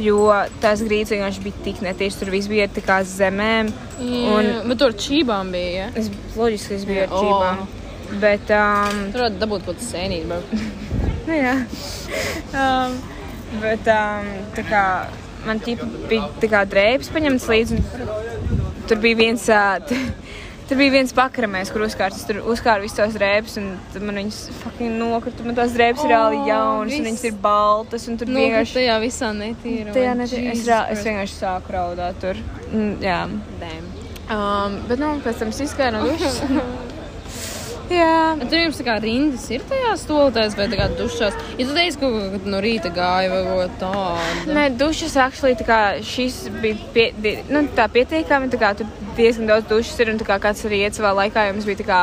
jo 0.00 0.18
tās 0.62 0.82
grīdas 0.84 1.12
vienkārši 1.14 1.44
bija 1.44 1.64
tik 1.66 1.82
netīras, 1.84 2.18
tur 2.20 2.32
viss 2.34 2.50
bija 2.50 2.68
ar 2.68 2.74
tā 2.76 2.84
kā 2.84 2.98
zemēm. 3.08 3.72
Un... 4.00 4.52
Bet 4.70 4.80
tur 4.80 4.96
čībām 4.98 5.52
bija, 5.54 5.72
ja? 5.84 5.88
Es, 6.00 6.10
loģiski, 6.38 6.78
es 6.78 6.86
biju 6.88 7.04
ar 7.06 7.12
O. 7.12 7.24
čībām. 7.24 7.66
Bet, 8.20 8.50
um, 8.52 9.04
Tur 9.12 9.24
varētu 9.24 9.40
dabūt 9.42 9.66
kaut 9.66 9.78
kādu 9.78 9.90
sēnīti, 9.90 10.30
bet... 10.30 10.56
Nu, 11.24 11.32
jā. 11.32 11.54
Um, 12.52 12.98
bet 13.62 13.86
um, 13.88 14.26
tā 14.52 14.64
kā 14.68 14.82
man 15.46 15.60
ķipa 15.64 15.86
bija 16.10 16.26
tā 16.42 16.50
kā 16.52 16.60
drēbes 16.68 17.08
paņemts 17.14 17.46
līdzi. 17.48 17.78
un 17.80 18.84
Tur 18.90 19.00
bija 19.00 19.20
viens. 19.22 19.48
Uh, 19.48 20.23
Tur 20.64 20.78
bija 20.80 20.94
viens 20.94 21.12
pakramēs, 21.12 21.68
kur 21.74 21.82
uzkārts. 21.84 22.22
Tur 22.24 22.38
uzkāru 22.48 22.86
visas 22.86 22.96
tās 22.96 23.16
drēbes, 23.18 23.58
un 23.60 23.66
man 24.06 24.16
viņas 24.22 24.38
fucking 24.62 24.94
nokrita. 25.00 25.44
Man 25.44 25.58
tās 25.58 25.74
drēbes 25.76 26.06
ir 26.06 26.14
reāli 26.14 26.38
jaunas, 26.48 26.94
un 26.96 27.08
viņas 27.10 27.24
ir 27.28 27.36
baltas, 27.44 28.06
un 28.08 28.16
tur 28.20 28.30
Nu, 28.32 28.40
vienkārši. 28.40 28.78
tajā 28.78 28.94
visā 29.02 29.32
netīra. 29.36 29.92
Tajā 29.92 30.14
man 30.14 30.24
net... 30.24 30.32
es, 30.54 30.64
rā, 30.70 30.80
es 30.94 31.04
vienkārši 31.04 31.36
sāku 31.42 31.76
raudāt 31.76 32.16
tur. 32.24 32.40
Mm, 32.72 32.96
jā. 33.04 33.20
Damn. 33.60 33.92
Um, 34.24 34.80
bet, 34.88 34.98
nu, 35.04 35.12
pēc 35.20 35.42
tam 35.44 35.52
es 35.52 35.60
izgāju 35.66 35.98
no 35.98 36.06
dušas. 36.08 36.40
jā. 37.92 38.16
Tur 38.40 38.58
jums 38.58 38.80
kā 38.86 38.96
rindas 39.02 39.46
ir 39.52 39.64
tajā 39.68 39.94
stolotēs 40.00 40.56
vai 40.58 40.68
kā 40.72 40.88
dušās. 40.98 41.36
Ja 41.58 41.66
tu 41.66 41.76
teici, 41.76 42.00
ka 42.00 42.10
no 42.50 42.60
rīta 42.64 42.92
gāja 42.94 43.32
vai 43.32 43.42
ko 43.48 43.56
tādu. 43.80 44.54
Nē, 44.56 44.68
dušas 44.80 45.16
actually, 45.20 45.56
tā 45.58 45.66
kā 45.68 45.80
šis 46.04 46.44
bija 46.62 46.90
pie, 46.94 47.08
di, 47.18 47.36
nu, 47.50 47.64
tā 47.76 47.88
pietiekami. 47.92 48.52
Tā 48.52 48.60
kā 48.60 48.74
tur 48.78 48.88
diezgan 49.18 49.50
daudz 49.50 49.68
dušas 49.70 50.00
ir 50.04 50.14
un 50.14 50.22
tā 50.22 50.28
kā 50.28 50.40
kāds 50.42 50.64
arī 50.68 50.84
iet 50.84 50.98
savā 50.98 51.14
laikā, 51.20 51.48
jo 51.48 51.58
mums 51.58 51.68
bija 51.68 51.82
tā 51.82 51.88
kā. 51.90 52.00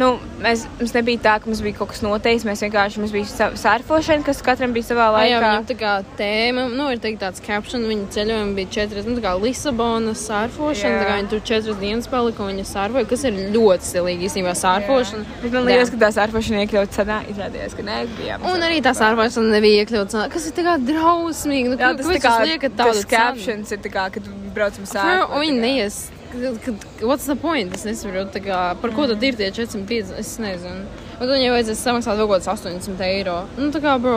Nu, 0.00 0.14
mēs, 0.40 0.62
mums 0.78 0.94
nebija 0.96 1.20
tā, 1.20 1.32
ka 1.42 1.50
mums 1.50 1.60
bija 1.60 1.76
kaut 1.76 1.90
kas 1.92 2.00
noteikts. 2.00 2.46
Mēs 2.48 2.62
vienkārši 2.64 3.00
mums 3.02 3.10
bija 3.12 3.48
sērfošana, 3.60 4.24
kas 4.24 4.38
katram 4.44 4.72
bija 4.72 4.86
savā 4.88 5.10
Ai, 5.18 5.26
jā, 5.28 5.36
laikā. 5.36 5.50
viņam 5.50 5.66
tā 5.68 5.76
kā 5.82 5.90
tēma, 6.16 6.64
nu, 6.72 6.86
ir 6.94 7.02
teikt 7.02 7.20
tāds 7.20 7.42
caption, 7.44 7.84
viņa 7.90 8.06
ceļojumi 8.14 8.56
bija 8.56 8.70
četras, 8.78 9.04
nu, 9.04 9.18
tā 9.18 9.24
kā 9.26 9.34
Lisabonas 9.42 10.22
sārfošana, 10.30 10.94
Jā. 10.94 11.02
tā 11.02 11.10
kā 11.10 11.18
viņa 11.18 11.30
tur 11.34 11.42
četras 11.50 11.76
dienas 11.82 12.08
palika 12.08 12.40
un 12.46 12.54
viņa 12.54 12.64
sārfoja, 12.70 13.08
kas 13.10 13.26
ir 13.28 13.36
ļoti 13.58 13.90
stilīgi 13.90 14.30
īstenībā 14.30 14.54
sārfošana. 14.62 15.26
Bet 15.42 15.58
man 15.58 15.68
liekas, 15.68 15.92
ka 15.92 16.00
tā 16.06 16.10
sērfošana 16.16 16.64
iekļauts 16.64 16.96
cenā. 16.96 17.18
Izrādījās, 17.34 17.76
ka 17.76 17.86
nē, 17.90 17.98
bijām. 18.16 18.48
Un 18.48 18.64
arī 18.64 18.80
tā 18.80 18.94
sārfošana 18.96 19.52
nebija 19.58 19.84
iekļauts, 19.84 20.16
kas 20.32 20.48
ir 20.48 20.56
tā 20.56 20.66
kā 20.70 20.78
drausmīgi, 20.88 21.68
nu, 21.68 21.76
Jā, 21.76 21.92
ko- 21.92 22.00
tas 22.00 22.08
ko 22.08 22.16
tā 22.16 22.24
kā 22.24 22.72
tādu 22.80 22.96
tas 22.96 23.04
captions 23.12 23.76
ir 23.76 23.84
tā 23.84 23.92
kā, 23.92 24.08
kad 24.16 24.32
braucam 24.56 24.88
un 25.36 25.40
viņi 25.44 25.60
neies. 25.60 26.00
What's 26.32 27.26
the 27.26 27.36
point? 27.36 27.74
Es 27.76 27.84
nesaprotu, 27.84 28.32
tā 28.38 28.40
kā, 28.44 28.58
par 28.80 28.92
ko 28.96 29.04
tad 29.10 29.22
ir 29.26 29.36
tie 29.36 29.50
450? 29.52 30.14
Es 30.20 30.36
nezinu. 30.40 30.84
Un 31.12 31.28
tad 31.28 31.36
viņai 31.36 31.50
vajadzēs 31.52 31.80
samaksāt 31.84 32.16
vēl 32.18 32.26
kaut 32.30 32.40
kāds 32.40 32.48
800 32.50 33.04
eiro. 33.06 33.34
Nu, 33.58 33.68
tā 33.74 33.82
kā, 33.84 33.92
bro. 34.00 34.14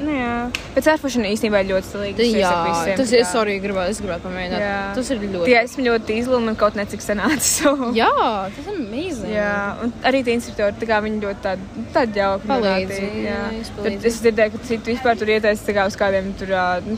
Nu, 0.00 0.14
jā. 0.16 0.32
Bet 0.74 0.88
sērfošana 0.88 1.28
īstenībā 1.34 1.60
ir 1.62 1.68
ļoti. 1.68 1.90
Tā, 1.92 2.06
es 2.24 2.32
jā, 2.32 2.50
visiem, 2.64 2.96
tas 2.98 3.12
tā 3.12 3.20
ir, 3.20 3.26
sorry, 3.28 3.58
gribētu, 3.62 3.92
es 3.94 4.00
gribētu 4.02 4.24
pamēģināt. 4.26 4.64
Jā. 4.64 4.80
Tas 4.96 5.12
ir 5.14 5.20
ļoti. 5.26 5.44
Tie 5.46 5.58
esmu 5.60 5.84
ļoti 5.86 6.18
izlūmi, 6.22 6.48
man 6.48 6.58
kaut 6.58 6.80
necik 6.80 7.04
sanāca. 7.04 7.38
So. 7.60 7.90
Jā, 7.92 8.08
tas 8.54 8.66
ir 8.70 8.76
amazing. 8.78 9.32
Jā, 9.34 9.54
un 9.84 9.90
arī 10.06 10.20
tie 10.24 10.36
instruktori, 10.38 10.76
tā 10.80 10.86
kā 10.88 11.00
viņi 11.04 11.18
ļoti 11.24 11.42
tādi, 11.44 11.84
tādi 11.92 12.20
jauki. 12.22 12.48
Palīdz, 12.48 12.92
runātīgi, 12.94 13.24
jā, 13.26 13.34
Jā, 13.34 13.48
izpalīdz. 13.60 13.98
Tad 14.00 14.06
es 14.10 14.20
dzirdēju, 14.24 14.52
ka 14.54 14.68
citu 14.70 14.92
vispār 14.94 15.18
tur 15.20 15.32
ieteicis 15.34 15.66
tā 15.66 15.74
kā 15.76 15.84
uz 15.90 15.98
kādiem 16.00 16.30
tur. 16.40 16.54
nu, 16.86 16.96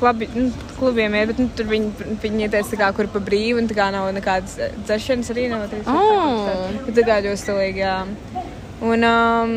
Klubi, 0.00 0.28
nu, 0.32 0.46
klubiem 0.78 1.14
ir, 1.18 1.26
bet 1.28 1.40
nu, 1.42 1.46
tur 1.56 1.66
viņi, 1.68 1.90
viņi 2.22 2.46
ieteica, 2.46 2.78
kā, 2.80 2.86
kur 2.96 3.08
pa 3.12 3.20
brīvu, 3.20 3.58
un 3.60 3.66
tā 3.68 3.76
kā 3.76 3.90
nav 3.92 4.08
nekādas 4.16 4.54
eh, 4.64 4.72
dzeršanas 4.88 5.28
arī 5.34 5.48
nav. 5.52 5.66
Tā, 5.68 5.80
Oh. 5.92 6.46
tā, 6.86 6.94
tā 6.96 7.04
kā 7.04 7.18
ļoti 7.26 7.42
stilīgi, 7.42 7.82
jā. 7.84 7.98
Un, 8.80 9.04
um, 9.04 9.52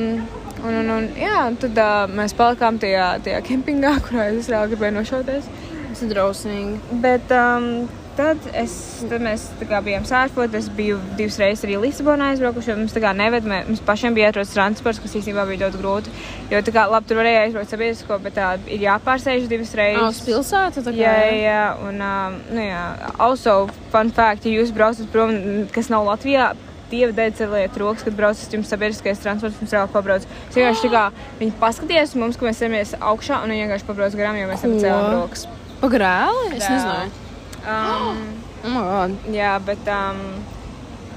un, 0.68 0.74
un, 0.82 0.90
un, 0.98 1.08
jā, 1.16 1.38
tad 1.64 1.80
uh, 1.80 2.04
mēs 2.12 2.36
palikām 2.36 2.76
tajā, 2.84 3.06
tajā 3.24 3.40
kempingā, 3.48 3.96
kurā 4.06 4.28
es 4.36 4.52
reāli 4.52 4.74
gribēju 4.76 4.98
nošauties. 5.00 5.48
Tas 5.94 6.02
ir 6.04 6.12
drausmīgi. 6.12 7.00
Bet 7.04 7.32
um, 7.38 7.70
tad, 8.18 8.38
es, 8.54 9.04
tad 9.10 9.22
mēs 9.22 9.46
bijām 9.62 10.04
sārfot. 10.08 10.54
Es 10.58 10.68
biju 10.70 11.00
divas 11.18 11.38
reizes 11.42 11.64
arī 11.66 11.78
Lisabonā 11.82 12.32
aizbraukuši. 12.34 12.70
jo 12.70 12.76
Mums 12.78 12.94
tā 12.94 13.02
kā 13.04 13.14
neved, 13.16 13.44
mē- 13.44 13.66
mums 13.68 13.80
pašiem 13.82 14.14
bija 14.16 14.32
jāatrod 14.32 14.52
transports, 14.54 15.00
kas 15.00 15.16
īstenībā 15.16 15.46
bija 15.50 15.68
ļoti 15.70 15.82
grūti. 15.82 16.10
Jo 16.52 16.62
tā 16.62 16.72
kā 16.76 16.88
labi, 16.90 17.08
tur 17.08 17.18
varēja 17.18 17.46
aizbraukt 17.48 17.70
sabiedrisko, 17.70 18.20
bet 18.24 18.36
tā 18.36 18.58
ir 18.68 18.80
jāpārsēž 18.86 19.48
divas 19.48 19.74
Ah, 19.74 20.10
uz 20.10 20.20
reizes. 20.20 20.22
pilsētu? 20.28 20.84
tā 20.84 20.92
kā- 20.94 21.02
Jā, 21.04 21.16
jā, 21.44 21.64
un, 21.88 22.02
um, 22.02 22.42
nu 22.52 22.62
jā, 22.62 22.84
also, 23.20 23.68
fun 23.92 24.12
fact, 24.12 24.46
ja 24.46 24.52
jūs 24.62 24.72
braucat 24.74 25.08
prom, 25.12 25.68
kas 25.72 25.90
nav 25.90 26.06
Latvijā, 26.06 26.54
dieva 26.92 27.12
dēļ 27.12 27.34
celiet 27.34 27.76
rokas, 27.78 28.04
kad 28.04 28.14
braucat 28.14 28.52
jums 28.54 28.70
sabiedriskais 28.70 29.18
transports, 29.20 29.56
mums 29.60 29.72
reāli 29.74 29.90
pabrauc. 29.90 30.22
Es 30.50 30.56
vienkārši 30.56 30.90
tā 30.90 30.92
kā, 30.92 31.12
viņi 31.40 31.54
paskatījās 31.60 32.16
mums, 32.16 32.38
ka 32.38 32.46
mēs 32.46 32.62
ejam 32.62 33.02
augšā, 33.02 33.42
un 33.44 33.50
viņi 33.50 33.66
vienkārši 33.68 33.86
pabrauc 33.88 34.14
garām, 34.14 34.38
jo 34.38 34.48
mēs 34.48 34.62
Ko? 34.62 34.68
nepacēlām 34.68 35.22
rokas. 35.22 35.48
Pagrēli? 35.82 36.56
Es 36.58 36.64
Jā. 36.70 37.10
Um, 37.68 38.24
Oh 38.64 38.70
my 38.72 38.80
god. 38.88 39.16
Jā, 39.36 39.58
bet 39.60 39.88
um, 39.92 40.20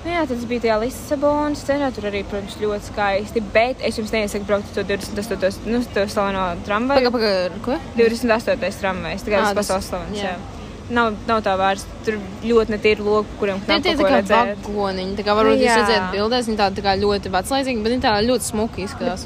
nu 0.02 0.10
jā, 0.10 0.24
tas 0.26 0.42
bija 0.50 0.64
tajā 0.64 0.78
Lisabonas 0.82 1.62
ceļā. 1.68 1.92
Tur 1.94 2.08
arī, 2.10 2.24
protams, 2.26 2.56
ļoti 2.58 2.88
skaisti. 2.90 3.42
Bet 3.54 3.84
es 3.86 4.00
jums 4.00 4.10
neiesaku 4.14 4.48
braukt 4.48 4.72
to 4.74 4.82
28. 4.82 5.62
Nu, 5.70 5.78
to 5.94 6.08
slaveno 6.10 6.48
tramvaju. 6.66 7.12
Paga, 7.14 7.14
paga, 7.14 7.62
ko? 7.62 7.78
28. 8.00 8.72
tramvajs. 8.82 9.22
Tā 9.22 9.30
kā 9.30 9.38
Ā, 9.38 9.48
tas 9.52 9.58
pasaules 9.60 9.90
slavens. 9.92 10.18
jā. 10.18 10.34
Jā. 10.34 10.64
Nav, 10.86 11.16
nav 11.26 11.40
tā 11.42 11.54
vērts. 11.58 11.86
Tur 12.06 12.18
ļoti 12.46 12.74
netīri 12.76 13.02
loki, 13.02 13.38
kuriem 13.40 13.62
tie 13.66 13.78
ko 13.82 13.94
tā 14.06 14.10
kā 14.10 14.20
vagoniņi, 14.30 15.16
tā 15.18 15.24
kā 15.26 15.34
varbūt 15.34 15.58
jūs 15.58 15.66
Jā. 15.66 15.78
redzēt 15.80 16.04
bildēs, 16.12 16.46
viņi 16.46 16.60
tādi 16.60 16.78
tā 16.78 16.84
kā 16.86 16.92
ļoti 17.00 17.32
veclaicīgi, 17.34 17.82
bet 17.82 17.94
viņi 17.96 18.04
tā 18.04 18.12
ļoti 18.22 18.46
smuki 18.52 18.84
izskatās. 18.86 19.24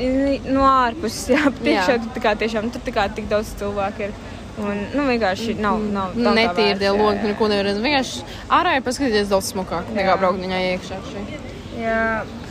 No 0.49 0.65
ārpuses, 0.65 1.27
jā, 1.35 1.43
tiešām 1.61 1.99
Jā. 1.99 1.99
tur 2.07 2.15
tā 2.17 2.23
kā 2.25 2.33
tiešām 2.41 2.71
tur 2.73 2.85
tā 2.87 2.95
kā 2.97 3.05
tik 3.13 3.29
daudz 3.29 3.53
cilvēku 3.61 4.09
ir. 4.09 4.17
Un, 4.61 4.83
nu, 4.95 5.07
vienkārši 5.09 5.55
nav, 5.61 5.79
nav, 5.95 6.17
nav 6.17 6.35
tā 6.35 6.37
Netīri 6.41 6.79
tie 6.83 6.91
jā, 6.91 6.97
logi, 6.97 7.23
jā. 7.23 7.31
neko 7.33 7.49
nevar 7.53 7.69
redzēt. 7.71 7.85
Vienkārši 7.87 8.27
ārā 8.59 8.75
ir 8.77 8.85
paskatīties 8.87 9.31
daudz 9.33 9.53
smukāk, 9.55 9.89
nekā 9.97 10.13
Jā. 10.13 10.19
braukt 10.21 10.43
viņā 10.43 10.59
iekšā. 10.75 10.99
šeit. 11.13 11.49
Jā, 11.81 12.03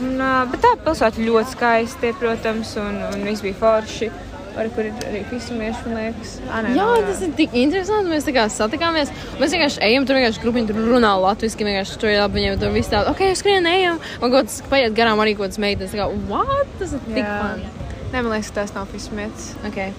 un, 0.02 0.16
bet 0.50 0.64
tā 0.64 0.72
pilsēta 0.82 1.22
ļoti 1.22 1.52
skaista, 1.54 2.10
protams, 2.18 2.74
un, 2.82 2.98
un 3.12 3.24
viss 3.28 3.44
bija 3.46 3.58
forši. 3.60 4.10
Ar 4.58 4.66
kur 4.74 4.82
ir 4.82 5.04
arī 5.06 5.20
fismieši, 5.30 5.84
man 5.86 5.94
liekas. 5.94 6.32
Ā, 6.50 6.58
nē, 6.66 6.72
Jā, 6.74 6.86
nav, 6.88 7.04
tas 7.06 7.20
ir 7.22 7.30
tik 7.38 7.52
interesanti. 7.54 8.10
Mēs 8.10 8.26
tā 8.26 8.32
kā 8.34 8.48
satikāmies. 8.50 9.12
Mēs 9.38 9.54
vienkārši 9.54 9.78
ejam, 9.86 10.08
tur 10.08 10.18
vienkārši 10.18 10.42
grupiņi 10.42 10.72
tur 10.72 10.80
runā 10.90 11.12
latviešu. 11.22 11.60
Vienkārši 11.62 12.00
tur 12.02 12.10
ir 12.10 12.24
viņiem 12.34 12.58
tur 12.58 12.74
viss 12.74 12.90
tāds, 12.90 13.06
ok, 13.12 13.22
skrien, 13.38 13.68
ejam. 13.70 14.00
Un 14.18 14.34
kaut 14.34 14.50
kas 14.50 14.58
paiet 14.72 14.96
garām 14.98 15.22
arī 15.22 15.36
kaut 15.38 15.46
kāds 15.52 15.62
meitenes. 15.62 15.94
Tā 15.94 16.02
kā, 16.02 16.08
what? 16.26 16.74
Tas 16.82 16.96
ir 16.98 17.04
tik 17.06 17.22
Jā. 17.22 17.36
fun. 17.38 17.62
Nē, 18.10 18.24
man 18.24 18.32
liekas, 18.34 18.50
tas 18.58 18.74
nav 18.74 18.90
fismietis. 18.90 19.52
Okay. 19.70 19.94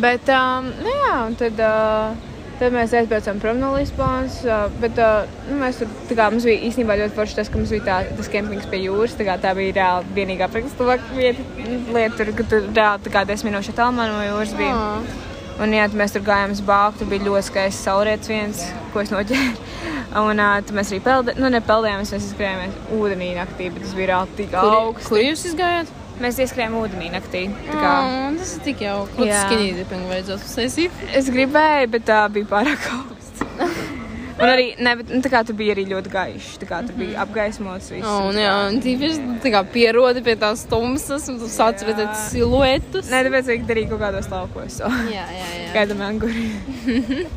Bet, 0.00 0.30
um, 0.32 0.70
nu 0.82 0.90
jā, 0.90 1.18
un 1.22 1.36
tad, 1.38 1.60
uh, 1.62 2.32
tad 2.58 2.74
mēs 2.74 2.94
aizbraucām 2.98 3.38
prom 3.42 3.60
no 3.62 3.70
Lisbonas. 3.76 4.40
Uh, 4.42 4.66
bet 4.82 4.98
uh, 4.98 5.28
nu, 5.46 5.58
mēs 5.60 5.78
tur, 5.78 5.90
kā 6.18 6.26
mums 6.32 6.46
bija 6.48 6.64
īstenībā 6.68 6.96
ļoti 6.98 7.14
forši 7.18 7.38
tas, 7.38 7.50
ka 7.50 7.60
mums 7.60 7.74
bija 7.74 7.86
tā, 7.86 7.98
tas 8.18 8.30
kempings 8.32 8.66
pie 8.70 8.82
jūras. 8.88 9.14
Tā, 9.18 9.26
kā 9.28 9.38
tā 9.42 9.54
bija 9.58 9.76
reāli 9.78 10.16
vienīgā 10.18 10.50
praktiskākā 10.50 11.14
vieta, 11.14 11.46
lieta, 11.94 12.16
tur, 12.18 12.34
ka 12.34 12.48
tur 12.50 12.66
reāli 12.66 13.06
tā 13.06 13.14
kā 13.14 13.24
desmit 13.28 13.52
minūšu 13.52 13.76
attālumā 13.76 14.10
no 14.10 14.20
jūras 14.26 14.58
bija. 14.58 14.74
Oh. 14.74 15.32
Un, 15.62 15.70
jā, 15.70 15.86
mēs 15.94 16.16
tur 16.16 16.24
gājām 16.26 16.50
uz 16.50 16.62
bāku, 16.66 16.98
tur 16.98 17.12
bija 17.12 17.28
ļoti 17.28 17.46
skaists 17.52 17.86
saulrietis 17.86 18.32
viens, 18.32 18.64
ko 18.90 19.04
es 19.04 19.14
noķēru. 19.14 19.68
Un 20.24 20.38
uh, 20.38 20.56
tad 20.62 20.74
mēs 20.74 20.90
arī 20.90 21.02
peldējām, 21.02 21.42
nu, 21.42 21.50
nepeldējām, 21.54 22.02
mēs, 22.02 22.30
skrējāmies 22.32 22.80
ūdenī 22.98 23.34
naktī, 23.38 23.70
bet 23.70 23.86
tas 23.86 23.94
bija 23.94 24.12
reāli 24.12 24.40
tik 24.40 24.56
augsts. 24.58 25.10
kur 25.10 25.22
jūs 25.22 25.46
izgājāt? 25.52 25.90
Mēs 26.22 26.38
ieskrējām 26.44 26.76
ūdenī 26.78 27.08
naktī. 27.14 27.46
Kā, 27.70 27.94
Oh, 28.04 28.38
tas 28.38 28.54
ir 28.56 28.62
tik 28.68 28.84
jauki. 28.86 29.26
Skinny 29.32 29.72
dipping 29.80 30.06
vajadzētu 30.10 30.46
uztaisīt? 30.46 31.02
es 31.18 31.30
gribēju, 31.34 31.90
bet 31.96 32.06
tā 32.06 32.20
bija 32.30 32.46
pārāk 32.52 32.88
augsts. 32.94 33.44
Un 34.34 34.50
arī, 34.50 34.64
ne, 34.82 34.96
bet, 34.98 35.10
nu, 35.14 35.20
tā 35.22 35.30
kā 35.30 35.44
tur 35.46 35.54
bija 35.54 35.76
arī 35.76 35.84
ļoti 35.86 36.10
gaišs. 36.10 36.56
Tā 36.58 36.66
kā 36.66 36.80
tur 36.86 36.96
bija 36.98 37.20
apgaismots 37.22 37.92
viss. 37.92 38.02
Oh, 38.02 38.26
un 38.32 38.38
jā, 38.40 38.50
un 38.66 38.80
tīpaši 38.82 39.36
tā 39.44 39.52
kā 39.54 39.60
pierodi 39.70 40.24
pie 40.26 40.34
tās 40.40 40.64
tumsas, 40.66 41.28
un 41.30 41.38
tu 41.38 41.46
sāc 41.50 41.84
redzēt 41.86 42.16
siluetus. 42.32 43.12
Nē, 43.12 43.20
tāpēc 43.28 43.50
vajag 43.52 43.68
darīt 43.68 43.92
kaut 43.92 44.02
kādos 44.02 44.26
laukos. 44.32 44.80
So. 44.80 44.90
Jā, 45.06 45.22
jā, 45.38 45.46
jā. 45.60 45.68
Gaidām 45.76 46.02
anguri. 46.02 46.48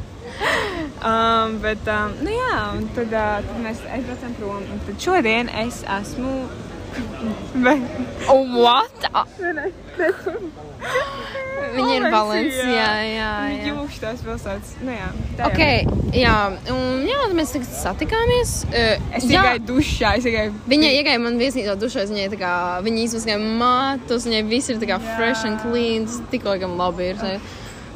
um, 1.11 1.59
bet, 1.61 1.85
um, 1.85 2.17
nu 2.25 2.33
jā, 2.33 2.55
un 2.79 2.89
tad, 2.97 3.13
uh, 3.13 3.45
tad 3.45 3.61
mēs 3.61 3.85
aizbraucam 3.93 4.33
prom. 4.41 4.65
Un 4.65 4.81
tad 4.89 4.97
šodien 5.05 5.53
es 5.65 5.83
esmu. 5.99 6.33
Oh, 8.29 8.43
what? 8.61 9.09
Ah, 9.13 9.25
Viņa 11.77 11.93
ir 11.97 12.05
Valencijā. 12.13 12.65
Jā, 12.69 12.91
jā. 13.09 13.29
Jūši 13.67 13.99
tās 14.01 14.21
pilsētas. 14.25 14.73
Nu 14.85 14.93
jā, 14.93 15.07
tā 15.37 15.49
Ok, 15.49 15.61
jā, 16.15 16.33
un 16.73 17.03
jā, 17.07 17.17
mēs 17.37 17.53
tagad 17.55 17.69
satikāmies. 17.73 18.53
Uh, 18.69 18.95
Es 19.17 19.27
jā, 19.27 19.41
tikai 19.43 19.59
dušā, 19.67 20.13
es 20.19 20.27
tikai. 20.27 20.45
Viņa 20.69 20.91
iegāja 20.99 21.21
man 21.23 21.39
viesnīcā 21.41 21.75
dušais, 21.81 22.13
viņai 22.13 22.29
tā 22.33 22.39
kā, 22.41 22.53
viņa 22.85 23.03
izvaskāja 23.07 23.41
matus, 23.61 24.27
viņai 24.29 24.43
viss 24.49 24.73
ir 24.73 24.81
tā 24.81 24.89
kā 24.93 24.99
fresh 25.17 25.47
and 25.49 25.61
clean, 25.65 26.07
tas 26.09 26.21
tik 26.33 26.47
laikam 26.47 26.77
labi 26.79 27.11
ir. 27.11 27.21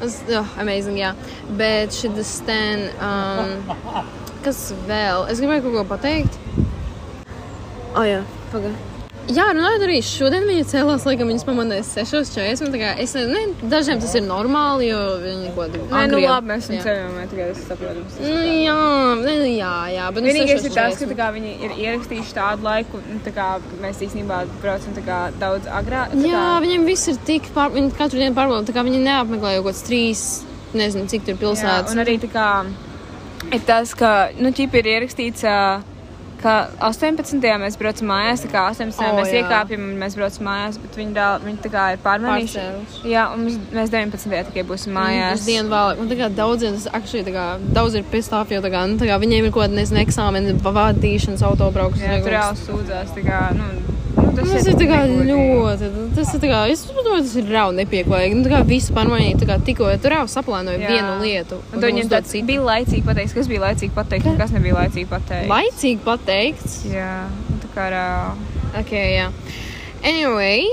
Tas, 0.02 0.18
oh, 0.34 0.54
amazing, 0.58 0.98
jā. 0.98 1.12
Bet 1.58 1.94
šī 1.94 2.10
stan, 2.26 2.88
um, 2.98 3.76
kas 4.42 4.72
vēl? 4.88 5.28
Es 5.30 5.42
gribēju 5.42 5.68
kaut 5.68 5.78
ko 5.80 5.84
pateikt. 5.94 6.40
Oh, 7.92 8.02
jā, 8.08 8.22
pagaidi. 8.50 8.91
Jā, 9.32 9.44
runājot 9.54 9.82
arī 9.86 9.96
šodien, 10.04 10.44
viņa 10.48 10.64
cēlās, 10.72 11.04
laikam, 11.08 11.28
viņas 11.30 11.44
pamanīja 11.48 11.84
6.40. 11.88 12.70
tā 12.74 12.80
kā 12.82 12.88
Es 13.02 13.14
nezinu, 13.16 13.32
ne, 13.32 13.68
dažiem 13.72 14.00
tas 14.02 14.12
ir 14.18 14.24
normāli, 14.26 14.88
jo 14.90 14.98
viņi 15.22 15.52
kaut 15.56 15.72
kādā 15.76 15.90
Nē, 15.92 16.02
nu 16.12 16.20
labi, 16.24 16.50
mēs 16.50 16.66
esam 16.68 16.82
ceļojumā, 16.84 17.26
tikai 17.30 17.46
es 17.52 17.62
saprotu. 17.68 18.02
Nu, 18.20 18.42
jā, 18.62 18.76
ne, 19.22 19.36
nu, 19.42 19.48
jā, 19.56 19.72
jā, 19.94 20.08
bet 20.16 20.26
nu, 20.26 20.28
Vienīgais 20.32 20.66
ir 20.68 20.74
tas, 20.74 20.96
6:40. 20.96 21.02
ka 21.06 21.10
tā 21.14 21.18
kā, 21.22 21.28
viņi 21.38 21.52
ir 21.68 21.76
ierakstījuši 21.86 22.36
tādu 22.36 22.66
laiku, 22.68 23.02
tā 23.26 23.32
kā, 23.38 23.48
mēs 23.84 24.02
īstenībā 24.08 24.42
braucam 24.62 24.98
kā, 25.06 25.20
daudz 25.40 25.70
agrāk. 25.80 26.12
tā 26.16 26.26
Jā, 26.28 26.44
kā- 26.44 26.62
viņiem 26.66 26.84
viss 26.90 27.08
ir 27.08 27.16
tik 27.26 27.48
pār... 27.54 27.70
Viņi 27.76 27.94
katru 27.96 28.18
dienu 28.20 28.34
pārbauda, 28.36 28.66
tā 28.68 28.74
kā 28.76 28.84
viņi 28.84 29.00
neapmeklē 29.06 29.54
kaut 29.60 29.70
kāds 29.70 29.84
trīs, 29.86 30.26
nezinu, 30.74 31.08
cik 31.08 31.24
tur 31.24 31.34
Jā, 31.34 31.40
pilsētas. 31.46 31.92
un 31.94 32.04
arī 32.04 32.18
tā 32.20 32.28
kā 32.32 32.48
ir 33.52 33.60
tas, 33.66 33.94
ka, 33.94 34.30
nu, 34.38 34.52
ķip 34.52 34.74
ir 34.80 34.84
ierakstīts, 34.96 35.42
ā, 35.48 35.82
ka 36.42 36.54
18. 36.88 37.38
mēs 37.62 37.78
braucam 37.80 38.10
mājās, 38.12 38.42
tā 38.44 38.50
kā 38.52 38.64
18. 38.70 39.00
O, 39.06 39.16
mēs 39.18 39.30
jā. 39.32 39.42
iekāpjam 39.42 39.86
un 39.86 39.94
mēs 40.00 40.16
braucam 40.18 40.48
mājās, 40.48 40.78
bet 40.82 40.98
viņi, 41.00 41.14
dāl, 41.16 41.38
viņi 41.46 41.62
tā 41.64 41.72
kā 41.72 41.86
ir 41.94 42.02
pārmanījuši. 42.04 42.66
Jā, 43.12 43.28
un 43.34 43.46
mēs, 43.46 43.58
mēs 43.72 43.94
19. 43.94 44.42
tikai 44.50 44.66
būsim 44.68 44.96
mājās. 44.96 45.40
Uz 45.40 45.48
dienu 45.48 45.72
vēl, 45.72 46.02
un 46.02 46.12
tā 46.12 46.20
kā 46.20 46.30
daudziem 46.42 46.76
tas 46.78 46.90
actually, 46.92 47.24
tā 47.28 47.36
kā, 47.36 47.46
daudz 47.78 47.98
ir 47.98 48.06
pistāf, 48.12 48.52
jo 48.54 48.62
tā 48.64 48.72
kā, 48.74 48.84
nu, 48.90 49.00
tā 49.00 49.10
kā 49.10 49.18
viņiem 49.22 49.48
ir 49.48 49.54
kaut 49.54 49.68
kāda, 49.68 49.78
nezinu, 49.80 50.02
eksāmeni, 50.04 50.58
vadīšanas, 50.66 51.46
autobrauks. 51.46 52.02
Jā, 52.02 52.20
tur 52.24 52.38
jau 52.38 52.48
sūdzās, 52.66 53.14
tā 53.16 53.26
kā, 53.26 53.44
nu 53.58 54.01
tas, 54.36 54.50
Tas 54.52 54.68
ir 54.68 54.76
tā 54.80 54.86
kā 54.90 54.98
ļoti, 55.08 55.90
tas 56.16 56.30
ir 56.36 56.44
kā, 56.50 56.60
es 56.72 56.84
domāju, 56.88 57.22
tas 57.24 57.34
ir 57.40 57.50
rauni 57.52 57.82
nepieklājīgi. 57.82 58.38
Nu, 58.38 58.44
tā 58.46 58.52
kā 58.54 58.60
visu 58.68 58.94
pārmaiņu, 58.96 59.40
tā 59.42 59.48
kā 59.50 59.58
tikko 59.66 59.90
tur 60.02 60.16
jau 60.16 60.22
saplānoja 60.30 60.80
Jā. 60.82 60.92
vienu 60.92 61.16
lietu. 61.22 61.58
Un 61.70 61.76
tad 61.76 61.88
viņiem 61.88 62.06
uzdod 62.06 62.16
tāds 62.18 62.46
bija 62.52 62.66
laicīgi 62.68 63.04
pateikt, 63.08 63.34
kas 63.38 63.50
bija 63.50 63.64
laicīgi 63.66 63.96
pateikt, 63.96 64.30
un 64.30 64.38
kas 64.40 64.54
nebija 64.54 64.78
laicīgi 64.78 65.10
pateikt. 65.10 65.50
Laicīgi 65.52 66.00
pateikts. 66.06 66.78
Jā, 66.92 67.10
un 67.52 67.60
tā 67.64 67.74
kā 67.74 67.90
rā. 67.94 68.06
Ok, 68.80 68.94
jā. 68.96 69.28
Anyway, 70.02 70.64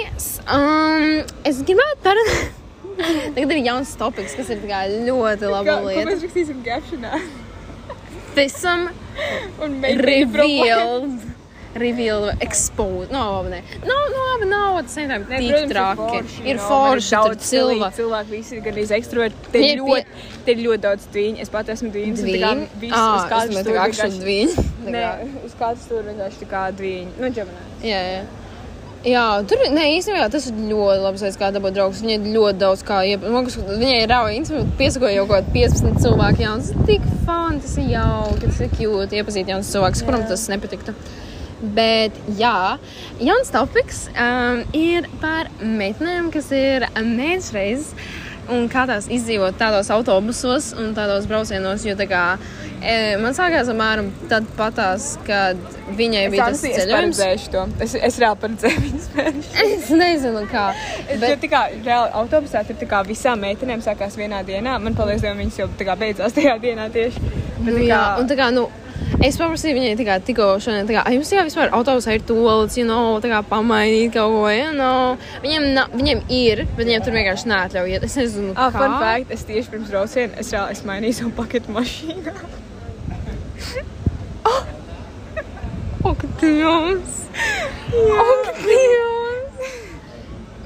um, 0.49 1.19
es 1.45 1.61
gribētu 1.67 2.01
parunāt. 2.05 2.55
Tagad 3.35 3.51
ir 3.55 3.61
jauns 3.63 3.91
topiks, 3.99 4.33
kas 4.35 4.49
ir 4.51 4.63
ļoti 4.65 5.51
lieta. 5.51 6.07
mēs 6.09 6.25
rakstīsim 6.25 6.63
captionā? 6.65 7.19
Visam 8.35 8.89
Un 9.59 9.81
revealed. 9.99 11.38
Revealed, 11.75 12.33
exposed. 12.41 13.11
No, 13.13 13.19
labi, 13.37 13.51
nē. 13.53 13.59
No, 13.85 13.93
no, 14.09 14.21
labi, 14.31 14.47
nav. 14.49 14.79
Tas 14.87 14.97
ir 14.97 15.11
Nē, 15.11 15.19
tik 15.37 15.69
traki. 15.69 16.21
Ir 16.49 16.57
no, 16.57 16.63
forši, 16.65 17.11
tur 17.13 17.29
daudz 17.29 17.45
cilvēki. 17.51 17.91
Cilvēki 17.99 18.33
visi 18.33 18.55
ir 18.57 18.63
gan 18.65 18.79
izekstroti. 18.83 19.43
Te 19.53 19.61
ir 19.61 19.69
ir 19.75 19.83
ļoti, 19.83 20.25
te 20.47 20.55
ir 20.55 20.63
ļoti 20.65 20.81
daudz 20.87 21.05
dviņu. 21.13 21.41
Es 21.45 21.53
pat 21.53 21.69
esmu 21.69 21.91
Dviņi. 21.93 22.67
visi 22.81 22.91
Ah, 22.97 23.13
uz 23.13 23.21
es 23.21 23.29
katru 23.29 23.53
domāju, 23.53 23.61
tā 23.61 23.69
stūri 23.69 23.77
kā 23.77 23.85
akšana 23.85 24.09
vienkārši- 24.09 24.25
dviņi. 24.25 24.67
Nē, 24.97 25.05
uz 25.45 25.53
katru 25.61 25.85
stūri 25.85 26.03
vienkārši 26.09 26.41
tā 26.41 26.49
kā 26.55 26.63
dviņi. 26.81 27.13
Nu, 27.19 27.31
ģemenē. 27.37 27.63
Jā, 27.85 28.01
jā. 28.15 28.21
Jā, 28.99 29.47
tur 29.47 29.61
nē, 29.71 29.85
īstenībā 29.95 30.25
tas 30.33 30.49
ir 30.49 30.57
ļoti 30.73 30.99
labi. 31.05 31.21
Es 31.29 31.37
kā 31.39 31.53
dabūt 31.55 31.77
draugus. 31.77 32.01
Viņai 32.03 32.17
ir 32.17 32.33
ļoti 32.33 32.57
daudz 32.59 32.81
kā 32.83 32.97
iepazīt. 33.07 33.61
Viņai 33.79 34.01
ir 34.03 34.09
rauja 34.11 34.33
instruments, 34.35 34.73
piesakoja 34.81 35.13
jau 35.15 35.27
kaut 35.29 35.45
kādi 35.45 35.53
15 35.69 36.01
cilvēki. 36.03 36.43
Jā, 36.43 36.57
tas 36.57 36.73
ir 36.73 36.83
tik 36.89 37.05
fun, 37.23 37.61
tas 37.63 37.77
ir 37.79 37.87
jauki, 37.93 38.41
tas 38.43 38.59
ir 38.65 38.69
cute. 38.75 39.15
Iepazīt 39.21 39.53
jaunus 39.53 39.71
cilvēkus, 39.71 40.03
kuram 40.03 40.25
tas 40.27 40.43
nepatiktu. 40.51 40.97
Bet, 41.59 42.15
jā, 42.39 42.77
jauns 43.19 43.49
topiks 43.51 44.05
um, 44.15 44.61
ir 44.77 45.09
par 45.19 45.49
meitenēm, 45.59 46.29
kas 46.31 46.51
ir 46.55 46.85
mēģinājums 46.95 47.53
reizes. 47.57 47.93
Un 48.49 48.63
kā 48.65 48.87
tās 48.89 49.05
izdzīvot 49.13 49.59
tādos 49.59 49.91
autobusos 49.93 50.71
un 50.81 50.95
tādos 50.97 51.27
braucienos, 51.29 51.83
jo 51.85 51.93
tā 51.99 52.07
kā 52.09 52.21
e, 52.81 52.95
man 53.21 53.35
sākās 53.37 53.67
apmēram 53.69 54.07
tad 54.31 54.47
patās, 54.57 55.11
kad 55.27 55.59
viņai 55.99 56.23
Es, 56.23 56.31
bija 56.33 56.47
tas 56.47 56.63
honestly, 56.63 56.71
es 56.71 56.79
ceļojums. 56.79 57.19
paredzēšu 57.19 57.51
to. 57.53 57.65
Es, 57.85 57.93
es 58.09 58.17
reāli 58.23 58.41
paredzēju 58.41 58.81
viņas 58.87 59.05
spēļus. 59.11 59.51
Es 59.67 59.91
nezinu, 59.93 60.41
kā. 60.49 60.65
Bet... 61.11 61.21
Bet, 61.27 61.37
Tā 61.45 61.51
kā 61.53 61.61
reāli 61.85 62.15
autobusā 62.23 62.63
tur 62.65 62.79
tā 62.81 62.89
kā 62.89 63.03
visām 63.05 63.45
meitenēm 63.45 63.85
sākās 63.85 64.17
vienā 64.17 64.41
dienā. 64.47 64.79
Man 64.81 64.97
paldies 64.97 65.21
Dievam, 65.21 65.43
viņas 65.43 65.61
jau 65.61 65.69
tā 65.77 65.85
kā 65.91 65.99
beidzās 66.01 66.33
tajā 66.39 66.57
dienā 66.65 66.89
tieši. 66.95 67.21
Bet, 67.21 67.69
nu, 67.69 67.77
tā 67.77 67.85
jā, 67.85 68.01
kā- 68.01 68.17
un 68.23 68.33
tā 68.33 68.39
kā, 68.41 68.49
nu, 68.57 68.65
es 69.27 69.37
paprasīju 69.37 69.75
viņai 69.77 69.95
tā 69.99 70.05
kā 70.07 70.15
tikko 70.23 70.45
šodien, 70.63 70.87
tā 70.87 70.93
kā, 70.95 71.01
"Ai, 71.05 71.15
jums 71.17 71.31
jā, 71.33 71.43
vispār 71.47 71.69
autobusā 71.75 72.13
ir 72.15 72.21
toalets, 72.21 72.77
you 72.77 72.85
know, 72.85 73.19
tā 73.19 73.27
kā 73.31 73.41
pamainīt 73.43 74.13
kaut 74.13 74.31
ko, 74.31 74.47
you 74.49 74.71
know. 74.73 75.17
Viņiem, 75.43 75.73
na, 75.73 75.87
viņiem 75.93 76.21
ir, 76.29 76.65
bet 76.77 76.85
viņiem 76.87 77.03
tur 77.03 77.13
vienkārši 77.13 77.45
neatļauj 77.51 77.89
iet. 77.95 78.03
Es 78.09 78.15
nezinu, 78.15 78.53
Ah, 78.55 78.71
kā. 78.71 78.77
fun 78.79 78.99
fact, 78.99 79.31
es 79.31 79.43
tieši 79.43 79.69
pirms 79.69 79.89
brauciena 79.89 80.33
es 80.39 80.51
reāli 80.51 80.71
esmu 80.71 80.87
mainījis 80.91 81.15
savu 81.23 81.31
paketu 81.31 81.71
mašīnā. 81.75 82.33
Ak, 86.09 86.21
Dievs! 86.39 87.15
Ak, 87.35 88.55
Dievs! 88.63 89.67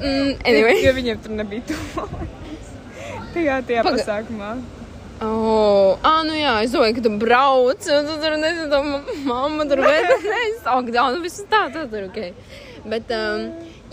Mm, 0.04 0.32
anyway. 0.46 0.78
Jo 0.84 0.94
viņiem 0.94 1.20
tur 1.24 1.32
nebija 1.40 1.62
tuvāks. 1.68 2.70
Tajā, 3.34 3.56
tajā 3.66 3.84
Paga- 3.84 3.98
pasākumā. 3.98 4.52
Oh, 5.24 5.98
ah, 6.04 6.22
nu 6.28 6.34
jā, 6.36 6.54
es 6.66 6.74
domāju, 6.74 6.98
ka 6.98 7.04
tu 7.06 7.12
brauc, 7.22 7.86
un 7.96 8.08
tu 8.10 8.16
tur 8.20 8.34
nezinu, 8.42 8.66
tā 8.72 8.80
ma- 8.84 9.20
mamma 9.30 9.66
tur 9.70 9.80
nezinu, 9.86 10.34
ak, 10.74 10.90
jā, 10.92 11.06
nu 11.16 11.22
viss 11.24 11.44
tā, 11.52 11.62
tā 11.72 11.86
tur, 11.92 12.10
ok. 12.10 12.20
Bet, 12.92 13.08
um, 13.16 13.46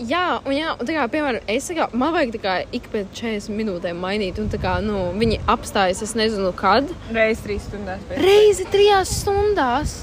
jā, 0.03 0.23
un 0.43 0.51
jā, 0.57 0.73
un 0.75 0.89
tā 0.89 0.97
kā, 0.97 1.05
piemēram, 1.13 1.45
es 1.53 1.69
kā, 1.77 1.85
man 1.95 2.11
vajag 2.17 2.33
tā 2.35 2.41
kā 2.43 2.55
ik 2.75 2.89
pēc 2.91 3.13
40 3.21 3.55
minūtēm 3.61 4.01
mainīt, 4.03 4.41
un 4.43 4.49
tā 4.51 4.59
kā, 4.59 4.73
nu, 4.83 5.05
viņi 5.21 5.39
apstājas, 5.53 6.03
es 6.03 6.17
nezinu, 6.19 6.51
kad. 6.59 6.91
Reiz 7.15 7.39
trīs 7.45 7.63
stundās 7.69 8.03
pēc. 8.09 8.19
Reizi 8.25 8.67
trijās 8.73 9.13
stundās. 9.21 10.01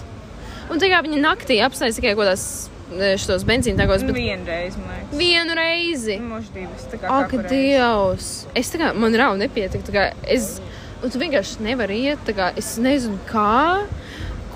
Un 0.73 0.81
tā 0.81 0.89
kā 0.93 1.03
viņi 1.05 1.21
naktī 1.21 1.61
apstājas 1.65 1.97
tikai 2.01 2.15
kaut 2.15 2.25
kādās 2.27 2.47
e, 2.93 3.13
šitos 3.21 3.45
benzīna 3.49 3.83
tāgos, 3.85 4.03
bet 4.09 4.17
Vienreiz, 4.17 4.75
man 4.81 4.97
liekas. 4.97 5.15
vienu 5.21 5.55
reizi. 5.57 6.17
Moši 6.25 6.51
divas. 6.57 6.89
Tā 6.93 6.99
kā 7.01 7.13
Ak, 7.21 7.33
reizi. 7.37 7.53
Dievs! 7.53 8.33
Es 8.57 8.73
tā 8.73 8.81
kā 8.83 8.91
man 8.97 9.17
rauh 9.17 9.37
nepietika. 9.41 9.85
tā 9.89 9.95
kā 9.95 10.05
Es, 10.29 10.59
un 11.03 11.13
tu 11.13 11.21
vienkārši 11.21 11.63
nevari 11.65 12.03
iet. 12.09 12.33
Kā, 12.37 12.51
es 12.59 12.75
nezinu, 12.83 13.19
kā, 13.29 13.85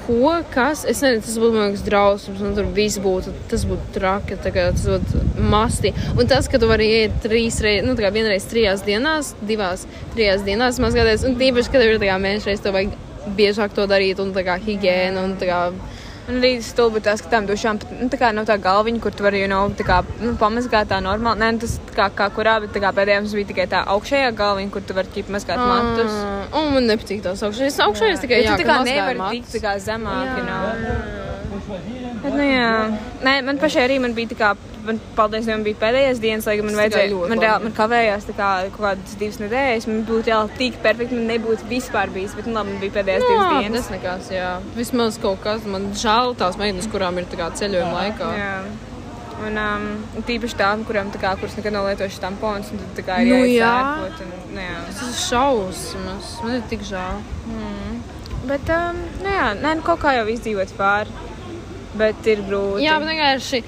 ko, 0.02 0.34
kas. 0.52 0.84
Es 0.88 1.02
nezinu, 1.04 1.22
tas 1.26 1.38
būtu 1.42 1.58
liekas 1.58 1.84
drausmas. 1.86 2.42
Un 2.42 2.56
tur 2.58 2.68
viss 2.76 3.00
būtu, 3.02 3.34
tas 3.50 3.66
būtu 3.68 3.94
traki. 3.96 4.38
Kā, 4.42 4.68
tas 4.74 4.86
būtu 4.88 5.22
masti. 5.52 5.94
Un 6.16 6.28
tas, 6.30 6.50
ka 6.50 6.60
tu 6.62 6.70
vari 6.70 6.90
iet 7.02 7.16
trīs 7.24 7.60
reizes, 7.64 7.86
nu, 7.86 7.96
tā 7.98 8.06
kā 8.06 8.12
vienreiz 8.14 8.46
trijās 8.50 8.84
dienās, 8.86 9.34
divās, 9.48 9.86
trijās 10.16 10.44
dienās 10.46 10.82
mazgāties. 10.82 11.26
Un 11.28 11.38
tīpaši, 11.40 11.72
kad 11.72 11.86
ir 11.86 11.98
tā 12.02 12.10
kā 12.10 12.20
mēneša 12.22 12.50
reizes, 12.50 12.64
to 12.66 12.74
vajag 12.74 12.94
biežāk 13.38 13.74
to 13.76 13.86
darīt. 13.90 14.22
Un 14.22 14.34
tā 14.36 14.46
kā 14.46 14.58
higiēna 14.62 15.26
un 15.26 15.36
tā 15.40 15.50
kā. 15.50 15.64
Un 16.30 16.36
arī 16.38 16.52
stulbi 16.62 17.00
tas, 17.02 17.18
ka 17.24 17.30
tam 17.32 17.46
dušām 17.48 17.80
nu, 17.98 18.06
tā 18.12 18.18
kā 18.20 18.28
nav 18.34 18.44
tā 18.46 18.54
galviņa, 18.62 19.00
kur 19.02 19.10
tu 19.10 19.24
vari, 19.26 19.40
you 19.42 19.48
know, 19.50 19.64
tā 19.74 19.82
kā, 19.88 19.96
nu, 20.22 20.36
pamazgāt 20.38 20.86
tā 20.92 21.00
normāli. 21.02 21.40
Nē, 21.42 21.48
nu, 21.56 21.62
tas 21.64 21.72
kā, 21.96 22.06
kā 22.14 22.28
kurā, 22.36 22.60
bet 22.62 22.70
tā 22.76 22.82
kā 22.84 22.92
pēdējā 22.94 23.24
mums 23.24 23.34
bija 23.34 23.48
tikai 23.50 23.66
tā 23.72 23.80
augšējā 23.96 24.28
galviņa, 24.38 24.70
kur 24.76 24.84
tu 24.86 24.94
vari 24.94 25.10
ķip 25.16 25.32
mazgāt 25.34 25.58
matus. 25.58 26.14
Ah, 26.14 26.60
Un 26.60 26.70
man 26.76 26.86
nepatīk 26.86 27.24
tās 27.26 27.42
augšējās. 27.42 27.80
Augšējās 27.88 28.22
tikai 28.22 28.38
Jo 28.38 28.52
jā, 28.52 28.54
tu 28.54 28.62
tā 28.62 28.68
kā 28.70 28.78
matus. 29.18 29.34
tikt 29.34 29.56
tā 29.56 29.64
kā 29.66 29.74
zemāk, 29.82 30.30
Jā. 30.30 30.36
you 30.38 30.44
know. 30.46 31.22
Bet, 32.22 32.34
nu, 32.38 32.44
jā. 32.46 32.70
Nē, 33.26 33.34
man 33.46 33.58
pašai 33.58 33.88
arī 33.88 33.98
man 34.02 34.14
bija 34.14 34.30
tā 34.30 34.38
kā, 34.38 34.52
man, 34.86 35.00
paldies 35.16 35.46
Dievam, 35.48 35.62
bija 35.66 35.78
pēdējās 35.80 36.20
dienas, 36.22 36.46
lai 36.48 36.56
gan 36.60 36.68
man 36.68 36.78
vajadzēja, 36.80 37.18
man, 37.32 37.42
reāli, 37.44 37.66
man 37.68 37.74
kavējās 37.76 38.28
tā 38.28 38.34
kā 38.38 38.50
kaut 38.74 38.84
kādas 38.86 39.16
divas 39.20 39.40
nedēļas, 39.42 39.88
man 39.90 40.04
būtu 40.08 40.32
jau 40.32 40.40
tik 40.58 40.78
perfekti, 40.84 41.18
man 41.18 41.28
nebūtu 41.32 41.68
vispār 41.70 42.12
bijis, 42.14 42.36
bet, 42.38 42.46
nu, 42.50 42.56
labi, 42.58 42.72
man 42.74 42.80
bija 42.84 42.96
pēdējās 42.98 43.26
divas 43.26 43.42
Jā, 43.42 43.58
dienas. 43.60 43.80
tas 43.86 43.92
nekas, 43.96 44.30
jā. 44.36 44.52
Vismaz 44.78 45.18
kaut 45.22 45.42
kas 45.44 45.66
man 45.68 45.90
žēl 46.04 46.34
tās 46.40 46.58
meitenes, 46.60 46.88
kurām 46.92 47.20
ir 47.22 47.28
tā 47.32 47.40
kā 47.40 47.50
ceļojuma 47.62 47.92
laikā. 47.98 48.32
Jā. 48.38 48.54
Un 49.42 49.56
um, 49.58 49.86
tīpaši 50.28 50.54
tām, 50.60 50.84
kurām, 50.86 51.08
tā 51.10 51.18
kā, 51.18 51.32
kuras 51.40 51.56
nekad 51.58 51.74
nav 51.74 51.88
lietojušas 51.88 52.20
tampons, 52.22 52.68
un 52.70 52.78
tad 52.78 52.92
tā 53.00 53.02
kā 53.08 53.16
ir 53.24 53.32
Nu, 53.32 53.40
jāiet 53.42 53.56
jā. 53.58 54.26
un, 54.28 54.34
nu, 54.54 54.60
jā. 54.62 54.76
Tas 54.86 55.00
ir 55.08 55.16
šausmas. 55.24 56.28
Man 56.44 56.58
ir 56.60 56.62
tik 56.70 56.84
žēl. 56.86 57.18
Bet, 58.46 58.70
um, 58.74 59.00
nu, 59.22 59.28
jā, 59.32 59.48
nē, 59.58 59.72
nu, 59.80 59.84
kaut 59.86 60.00
kā 60.04 60.12
jau 60.18 60.28
izdzīvot 60.30 60.74
pāri. 60.78 61.10
Bet 61.98 62.24
ir 62.30 62.40
grūti. 62.46 62.84
Jā, 62.86 62.94
bet 63.02 63.10
vienkārši 63.10 63.58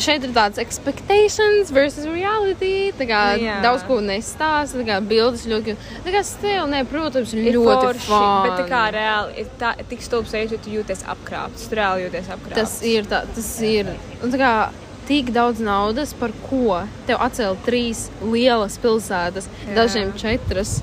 šeit 0.00 0.24
ir 0.26 0.32
tāds 0.34 0.60
expectations 0.62 1.70
versus 1.74 2.06
reality. 2.08 2.92
Kā 3.04 3.22
Jā. 3.40 3.58
daudz 3.64 3.84
ko 3.88 3.98
nestāsta, 4.04 4.80
tā 4.80 4.86
kā 4.88 5.00
bildes 5.04 5.44
ļoti. 5.50 5.76
Tā 6.06 6.14
kā 6.14 6.22
stila, 6.26 6.66
ne, 6.70 6.84
protams, 6.88 7.34
ir 7.36 7.58
ļoti 7.58 7.90
forši, 7.90 8.06
fun. 8.08 8.46
bet 8.46 8.56
tā 8.62 8.64
kā 8.70 8.84
reāli 8.94 9.44
ir 9.44 9.52
tā, 9.60 9.74
tik 9.90 10.04
stulbs 10.04 10.34
veids, 10.34 10.54
jo 10.54 10.60
tu 10.64 10.72
jūties 10.72 11.04
apkrāpts. 11.14 11.68
Tu 11.68 11.78
reāli 11.78 12.06
jūties 12.06 12.32
apkrāpts. 12.36 12.58
Tas 12.60 12.78
ir 12.88 13.10
tā, 13.10 13.24
tas 13.36 13.52
ir. 13.66 13.92
Un 14.22 14.34
tā 14.34 14.40
kā 14.40 14.54
tik 15.08 15.34
daudz 15.36 15.60
naudas, 15.60 16.14
par 16.16 16.32
ko 16.46 16.80
tev 17.08 17.20
atcēla 17.24 17.56
trīs 17.66 18.06
lielas 18.22 18.78
pilsētas, 18.80 19.50
Jā. 19.66 19.74
dažiem 19.82 20.14
četras. 20.20 20.78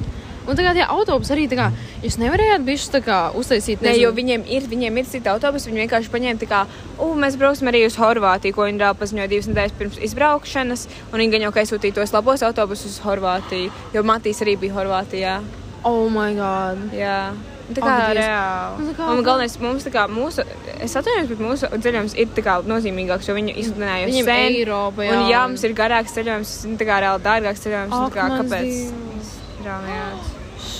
Un 0.48 0.58
kā 0.58 0.74
tie 0.74 0.86
autobusi 0.88 1.36
arī 1.36 1.46
tā 1.52 1.60
kā, 1.60 1.68
jūs 2.02 2.18
nevarējāt 2.22 2.66
bišķi 2.66 2.94
tā 2.96 3.02
kā 3.06 3.20
uztaisīt, 3.38 3.84
nezinu, 3.86 4.08
jo 4.08 4.12
viņiem 4.18 4.46
ir, 4.50 4.66
viņiem 4.72 4.98
ir 5.02 5.10
citi 5.12 5.30
autobusi. 5.30 5.70
Viņi 5.70 5.84
vienkārši 5.86 6.14
paņēma, 6.14 6.42
tā 6.42 6.50
kā, 6.50 6.64
uh, 6.98 7.14
mēs 7.22 7.38
brauksim 7.38 7.70
arī 7.70 7.86
uz 7.86 7.98
Horvātiju, 8.02 8.56
ko 8.58 8.66
viņi 8.66 8.92
paziņoja 9.00 9.30
divas 9.32 9.50
nedēļas 9.52 9.78
pirms 9.78 10.02
izbraukšanas. 10.10 10.88
Un 11.12 11.22
viņi 11.22 11.36
gan 11.36 11.48
jau 11.48 11.54
ka 11.54 11.64
aizsūtīja 11.64 12.00
tos 12.00 12.16
labos 12.16 12.44
autobusus 12.48 12.98
uz 12.98 13.06
Horvātiju, 13.06 13.72
jo 13.94 14.04
Matīs 14.08 14.42
arī 14.42 14.58
bija 14.58 14.80
Horvātijā. 14.80 15.40
oh 15.84 16.10
my 16.10 16.34
god. 16.38 16.92
Jā. 16.94 17.34
Tā 17.72 17.82
kā 17.84 17.94
Dievs. 18.12 18.18
reāli. 18.20 18.88
Nu, 18.98 19.06
Un 19.14 19.24
galvenais 19.24 19.56
mums, 19.62 19.86
kā 19.94 20.04
mūsu, 20.12 20.44
es 20.84 20.96
atvainojos, 21.00 21.30
bet 21.32 21.44
mūsu 21.46 21.70
ceļojums 21.86 22.18
ir 22.20 22.44
kā 22.44 22.58
nozīmīgāks, 22.68 23.30
jo 23.30 23.38
viņi 23.38 23.56
izsludināja 23.64 24.10
jau 24.10 24.26
sen. 24.26 24.58
Eiropa, 24.58 25.06
jā. 25.08 25.16
Un 25.16 25.32
jā, 25.32 25.46
mums 25.48 25.64
ir 25.68 25.78
garāks 25.78 26.18
ceļojums, 26.18 26.54
un 26.68 26.76
tā 26.82 26.90
kā 26.90 27.00
reāli 27.06 27.26
dārgāks 27.30 27.64
ceļojums. 27.64 27.96
Tā 27.96 28.12
kā, 28.18 28.30
kāpēc? 28.42 28.70
Dievs. 28.76 29.34
Reāli, 29.64 29.96
jā. 29.96 30.31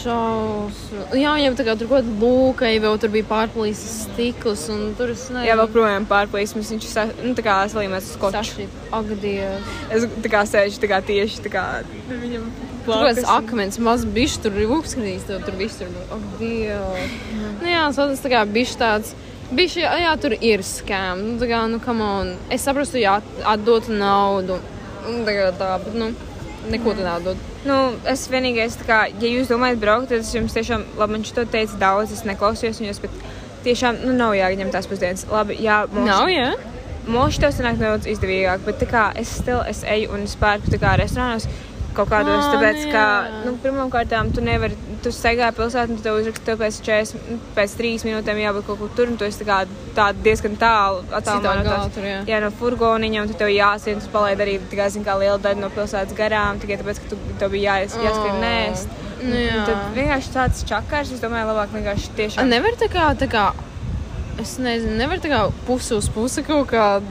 Šausmas. 0.02 1.14
Jā, 1.18 1.36
viņam 1.38 1.56
tā 1.60 1.66
kā 1.68 1.76
tur 1.78 1.90
kaut 1.90 2.02
kāda 2.02 2.16
lūka, 2.22 2.70
jau 2.74 2.94
tur 3.02 3.12
bija 3.14 3.28
pārplīsis 3.30 3.96
stikls, 4.08 4.66
un 4.74 4.92
tur 4.98 5.14
es 5.14 5.28
nezinu. 5.30 5.46
Jā, 5.48 5.56
vēl 5.60 5.70
projām 5.74 6.08
pārplīsums. 6.10 6.72
Viņš 6.74 6.88
sa, 6.90 7.06
nu, 7.22 7.34
tā 7.38 7.46
kā 7.46 7.58
salīmēs 7.72 8.10
uz 8.10 8.18
skoču. 8.18 8.40
Sašķīt. 8.40 8.78
Ak, 8.98 9.14
Dievs. 9.22 9.72
Es 9.94 10.08
tā 10.26 10.34
kā 10.34 10.44
sēžu 10.50 10.82
tā 10.84 10.92
kā 10.92 11.02
tieši 11.12 11.46
tā 11.46 11.54
kā 11.54 11.66
viņam 12.10 12.48
kāds 12.86 12.88
blakus. 12.88 13.28
akmens, 13.36 13.80
maz 13.84 14.06
bišķi 14.18 14.46
tur 14.46 14.58
ir 14.58 14.74
uzskatījis, 14.78 15.28
tev 15.30 15.44
tur 15.46 15.60
viss 15.60 15.82
tur. 15.82 15.92
Ak, 16.12 16.26
Dievs. 16.42 17.20
Nu 17.62 17.70
jā, 17.70 17.86
tas 17.98 18.26
tā 18.26 18.34
kā 18.34 18.46
bišķi 18.58 18.82
tāds. 18.82 19.14
Bišķi, 19.52 19.82
jā, 19.84 19.96
jā, 20.06 20.12
tur 20.24 20.34
ir 20.40 20.62
skām. 20.64 21.26
Nu, 21.28 21.40
tā 21.42 21.50
kā, 21.52 21.66
nu, 21.68 21.82
come 21.84 22.06
on. 22.08 22.36
Es 22.54 22.64
saprotu, 22.64 23.02
ja 23.02 23.18
atdot 23.52 23.90
naudu. 23.92 24.62
Un 25.10 25.26
tā 25.28 25.34
kā 25.36 25.50
tā, 25.60 25.74
bet, 25.84 25.98
nu, 25.98 26.14
neko 26.70 26.94
tu 26.98 27.06
neatdod. 27.06 27.40
Nu, 27.66 27.78
es 28.10 28.26
vienīgais, 28.32 28.78
tā 28.82 28.88
kā, 28.88 29.00
ja 29.10 29.32
jūs 29.32 29.52
domājat 29.52 29.82
braukt, 29.82 30.10
tad 30.12 30.24
es 30.24 30.34
jums 30.36 30.56
tiešām, 30.58 30.86
labi, 31.00 31.18
viņš 31.18 31.34
to 31.38 31.46
teica 31.54 31.80
daudz, 31.82 32.14
es 32.16 32.26
neklausījos 32.28 32.82
viņus, 32.84 33.02
bet 33.04 33.16
tiešām, 33.66 34.04
nu, 34.06 34.14
nav 34.18 34.36
jāņem 34.38 34.74
tās 34.74 34.90
pusdienas. 34.90 35.26
Labi, 35.32 35.58
jā, 35.62 35.84
mums, 35.92 36.10
Nav, 36.10 36.30
jā? 36.34 36.52
Moši 37.12 37.42
tev 37.42 37.54
sanāk 37.56 37.80
nedaudz 37.82 38.06
izdevīgāk, 38.12 38.62
bet 38.66 38.78
tā 38.84 38.88
kā 38.90 39.08
es 39.18 39.32
still 39.42 39.64
es 39.66 39.82
eju 39.90 40.12
un 40.14 40.28
es 40.28 40.36
pērku 40.38 40.70
tā 40.70 40.78
kā 40.82 40.94
restorānos 41.02 41.48
kaut 41.96 42.10
kādos, 42.12 42.46
Ā, 42.48 42.52
tāpēc, 42.56 42.80
nu 42.86 42.92
ka, 42.92 43.04
jā. 43.28 43.42
nu, 43.46 43.54
pirmkārt, 43.64 44.14
tu 44.36 44.42
nevari, 44.46 44.78
tu 45.04 45.10
staigā 45.10 45.50
pilsētā, 45.58 45.90
un 45.92 46.02
tev 46.04 46.20
uzrakst, 46.22 46.44
tev 46.46 46.58
pēc 46.62 46.80
40, 46.86 47.30
nu, 47.32 47.38
pēc 47.58 47.76
3 47.80 48.06
minūtēm 48.08 48.42
jābūt 48.44 48.68
kaut 48.68 48.80
kur 48.80 48.90
tur, 48.96 49.08
un 49.12 49.18
tu 49.18 49.26
esi 49.26 49.44
tā 49.44 49.48
kā 49.50 49.60
tā 49.98 50.08
diezgan 50.24 50.58
tālu 50.62 51.04
attālumā 51.12 51.56
no 51.60 51.64
tās- 51.70 51.94
tur, 51.96 52.04
jā. 52.04 52.20
Jā, 52.28 52.42
no 52.42 52.52
furgoniņa, 52.52 53.22
un 53.22 53.28
tu 53.28 53.34
tev 53.42 53.48
jāsien, 53.54 54.02
tu 54.02 54.08
palaid 54.14 54.40
arī, 54.40 54.60
tā 54.72 54.78
kā, 54.80 54.90
zin, 54.90 55.04
kā 55.04 55.18
liela 55.20 55.38
daļa 55.40 55.60
no 55.60 55.70
pilsētas 55.70 56.16
garām, 56.16 56.60
tikai 56.60 56.78
tāpēc, 56.82 57.02
ka 57.04 57.10
tu, 57.10 57.18
tev 57.40 57.52
bija 57.52 57.76
jāies, 57.76 57.98
jāskrien 57.98 58.38
Oh. 58.38 58.44
nēst. 58.46 58.88
Nu, 59.22 59.36
jā. 59.36 59.66
Tad 59.66 59.78
vienkārši 59.96 60.32
tāds 60.34 60.64
čakars, 60.66 61.12
es 61.14 61.20
domāju, 61.22 61.52
labāk 61.52 61.70
vienkārši 61.76 62.10
A, 62.10 62.16
tiešām. 62.18 62.48
Nevar 62.50 62.72
tā 62.80 62.88
kā, 62.90 63.10
tā 63.16 63.28
kā, 63.30 63.54
es 64.42 64.58
nezinu, 64.58 64.98
nevar 64.98 65.18
tā 65.22 65.30
kā 65.30 65.52
pusi 65.68 65.94
uz 65.94 66.08
pusi 66.10 66.42
kaut 66.44 66.68
kā. 66.72 67.02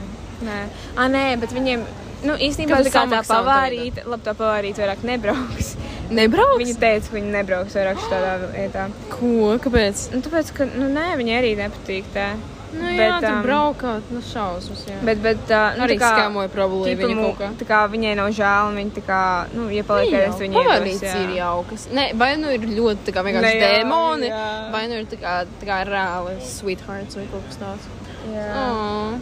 Nē, 0.43 0.59
ah, 0.97 1.07
nē 1.07 1.39
bet 1.39 1.51
viņiem, 1.53 1.83
nu, 2.27 2.37
īstenībā 2.47 2.81
tā 2.85 2.93
kā 2.93 3.05
tā 3.11 3.23
pavārīta, 3.27 4.05
labi, 4.09 4.25
tā 4.27 4.35
pavārīta 4.37 4.85
vairāk 4.85 5.03
nebrauks. 5.07 5.75
Nebrauks? 6.11 6.59
Viņa 6.59 6.73
teica, 6.75 7.07
ka 7.07 7.15
viņi 7.15 7.29
nebrauks 7.31 7.75
vairāk 7.77 8.01
šādā 8.03 8.31
vietā. 8.51 8.87
Ko? 9.13 9.53
Kāpēc? 9.63 10.09
Nu, 10.11 10.19
tāpēc, 10.25 10.49
ka, 10.57 10.67
nu, 10.73 10.89
nē, 10.91 11.13
viņai 11.21 11.37
arī 11.39 11.53
nepatīk 11.55 12.09
tā. 12.11 12.33
Nu, 12.71 12.87
jā, 12.87 13.17
Bet, 13.19 13.25
tur 13.25 13.33
um, 13.33 13.41
braukāt, 13.43 14.11
nu, 14.15 14.21
šausmas, 14.23 14.83
jā. 14.87 14.97
Bet, 15.03 15.19
bet, 15.23 15.41
uh, 15.51 15.73
nu, 15.75 15.83
Arī 15.85 15.97
tā 15.99 16.03
kā, 16.05 16.11
skāmoja 16.15 16.51
problēmu 16.53 16.87
ķipa 16.87 17.09
viņa 17.09 17.23
kaut 17.25 17.39
kā. 17.41 17.49
Tā 17.59 17.67
kā 17.67 17.79
viņai 17.91 18.13
nav 18.19 18.29
žēl, 18.37 18.69
viņa 18.77 18.93
tā 18.95 19.03
kā, 19.07 19.23
nu, 19.55 19.65
ja 19.75 19.83
paliek 19.87 20.15
ar 20.21 20.37
viņu. 20.39 20.55
Pavadīts 20.55 21.03
ir 21.09 21.33
jaukas. 21.35 21.87
Ne, 21.95 22.05
vai 22.19 22.29
nu 22.39 22.53
ir 22.55 22.63
ļoti 22.69 23.09
tā 23.09 23.15
kā 23.15 23.25
vienkārši 23.27 23.49
Ne, 23.49 23.57
jā, 23.57 23.73
dēmoni, 23.81 24.29
jā. 24.31 24.45
vai 24.75 24.85
nu 24.91 25.01
ir 25.01 25.09
tā 25.11 25.19
kā, 25.19 25.33
tā 25.59 25.67
kā 25.67 25.81
reāli 25.89 26.37
sweethearts 26.47 27.19
vai 27.19 27.27
kaut 27.33 27.49
kas 27.49 27.59
tāds. 27.65 27.91
Jā. 28.31 28.47
Oh. 28.63 29.19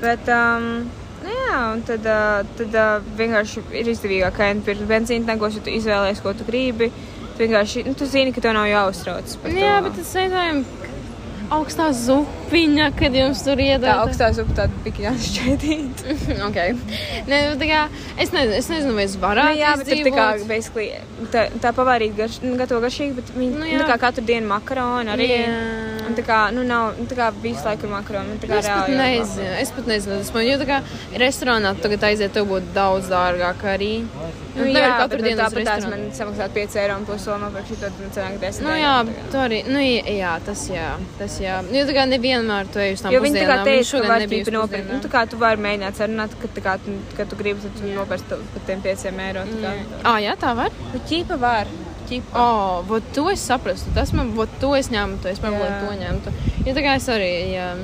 Bet, 0.00 0.32
um, 0.32 0.88
jā, 1.30 1.60
un 1.74 1.84
tad, 1.86 2.08
tad 2.58 2.76
vienkārši 3.18 3.64
ir 3.80 3.92
izdevīgāk, 3.94 4.36
ka 4.36 4.50
pirkt 4.66 4.88
benzīna 4.90 5.28
tankos, 5.32 5.56
ja 5.58 5.64
tu 5.64 5.72
izvēlējies, 5.74 6.22
ko 6.24 6.34
tu 6.38 6.46
gribi. 6.48 6.90
Tu 7.36 7.44
vienkārši, 7.46 7.84
nu, 7.86 7.94
tu 7.94 8.06
zini, 8.10 8.32
ka 8.34 8.42
tev 8.42 8.56
nav 8.56 8.66
jāuztrauc. 8.66 9.36
par 9.42 9.54
Jā, 9.54 9.76
to. 9.78 9.88
bet 9.88 9.98
tas 10.00 10.14
sēžam 10.16 10.64
augstā 11.54 11.88
zupiņa, 11.96 12.88
kad 12.98 13.14
jums 13.16 13.40
tur 13.46 13.56
tā 13.60 13.66
iedod. 13.72 13.88
augstā 14.04 14.28
zupa 14.36 14.54
tāda 14.62 14.82
pikņāta 14.84 15.24
šķēdīt. 15.24 16.02
ok. 16.48 16.58
Ne, 17.30 17.40
nu, 17.48 17.56
tā 17.60 17.68
kā, 17.70 17.80
es, 18.20 18.32
nezinu, 18.34 18.56
es 18.58 18.68
nezinu, 18.72 18.94
vai 18.98 19.06
es 19.08 19.16
varētu 19.22 19.54
Nu, 19.54 19.60
jā, 19.62 19.72
bet 19.80 19.90
tur 19.90 20.02
tā 20.08 20.12
kā, 20.16 20.26
basically, 20.50 20.88
tā, 21.32 21.46
tā 21.64 21.72
pavārīt 21.76 22.16
garš, 22.18 22.40
nu, 22.44 22.54
gatavo 22.60 22.82
garšīgi, 22.84 23.16
bet 23.20 23.32
viņi, 23.36 23.52
Nu, 23.58 23.64
nu, 23.64 23.70
jā. 23.72 23.82
tā 23.82 23.88
kā 23.94 23.98
katru 24.08 24.26
dienu 24.28 24.50
makaroni 24.50 25.14
arī. 25.14 25.28
Jā. 25.32 25.52
Un 26.08 26.16
tā 26.16 26.22
kā, 26.24 26.38
nu, 26.56 26.62
nav, 26.64 26.96
tā 27.10 27.16
kā 27.18 27.30
visu 27.42 27.64
laiku 27.66 27.84
ir 27.88 27.92
makaroni. 27.92 28.38
Tā 28.40 28.48
kā 28.48 28.60
Es 28.62 28.68
pat 28.68 28.88
reāli 28.88 28.94
jau 28.96 29.02
nezinu, 29.02 29.48
es 29.60 29.72
pat 29.76 29.90
nezinu, 29.90 30.20
tas 30.22 30.30
man, 30.36 30.46
jo 30.48 30.60
tā 30.62 30.68
kā 30.70 30.78
restorānā 31.20 31.74
tagad 31.82 32.06
aiziet, 32.08 32.32
tev 32.36 32.48
būtu 32.48 32.72
daudz 32.76 33.10
dārgāk 33.12 33.66
arī. 33.74 33.90
Nu, 34.58 34.64
Tu 34.64 34.72
jā, 34.74 34.88
katru 34.98 35.18
dienu 35.22 35.38
tāpat 35.40 35.64
tās 35.68 35.84
man 35.88 36.00
samaksāt 36.18 36.54
5 36.58 36.76
eiro 36.82 36.96
un 36.98 37.04
plus 37.08 37.26
vēl 37.30 37.38
nopirkt 37.44 37.68
šito, 37.72 37.90
tad 37.98 38.14
cenāk 38.16 38.38
10 38.42 38.62
Nu 38.66 38.72
eiro. 38.74 38.82
jā, 38.82 38.94
tā 39.08 39.14
kā. 39.18 39.26
tu 39.32 39.36
arī, 39.44 39.58
nu 39.68 39.82
jā, 40.18 40.32
tas 40.48 40.62
jā, 40.68 40.88
tas 41.18 41.36
jā. 41.40 41.56
Jo 41.78 41.84
tā 41.88 41.94
kā 41.98 42.06
nevienmēr 42.10 42.72
tu 42.72 42.78
ej 42.82 42.92
uz 42.96 43.02
tām 43.04 43.12
Jo 43.14 43.20
viņi 43.22 43.38
tā 43.38 43.44
kā 43.46 43.58
pusdienām, 43.58 43.68
teica, 43.70 44.02
ka 44.02 44.08
var 44.08 44.22
uz 44.26 44.52
nopirkt. 44.58 44.88
Nu, 44.88 44.98
pusdienām. 44.98 45.02
tā 45.06 45.10
kā 45.14 45.22
tu 45.30 45.36
vari 45.44 45.62
mēģināt 45.68 45.94
sarunāt, 46.02 46.30
ka, 46.42 46.48
tā 46.58 46.64
kā, 46.66 46.76
ka 47.16 47.24
tu 47.30 47.36
gribi, 47.40 47.60
tad 47.64 47.78
tu 47.80 47.92
nopērci 47.94 48.28
to 48.28 48.36
par 48.54 48.62
tiem 48.66 48.80
5 48.82 49.06
eiro. 49.28 49.44
tā 49.52 49.58
kā. 49.62 49.72
Ā, 50.04 50.16
jā, 50.26 50.34
tā 50.36 50.54
var? 50.56 50.70
Nu, 50.92 51.00
ķipa 51.08 51.38
var. 51.38 51.66
Ķipa. 52.08 52.32
Oh, 52.40 52.82
vot 52.88 53.02
to 53.12 53.28
es 53.30 53.40
saprastu. 53.44 53.90
Tas 53.94 54.12
man, 54.16 54.30
vot 54.32 54.48
to 54.60 54.74
es 54.74 54.88
ņemtu, 54.88 55.26
es 55.28 55.38
varbūt 55.44 55.68
Jā. 55.68 55.80
to 55.84 55.92
ņemtu. 56.02 56.32
Jo 56.66 56.72
tā 56.74 56.80
kā 56.86 56.94
es 56.96 57.06
arī, 57.12 57.52
jā. 57.52 57.74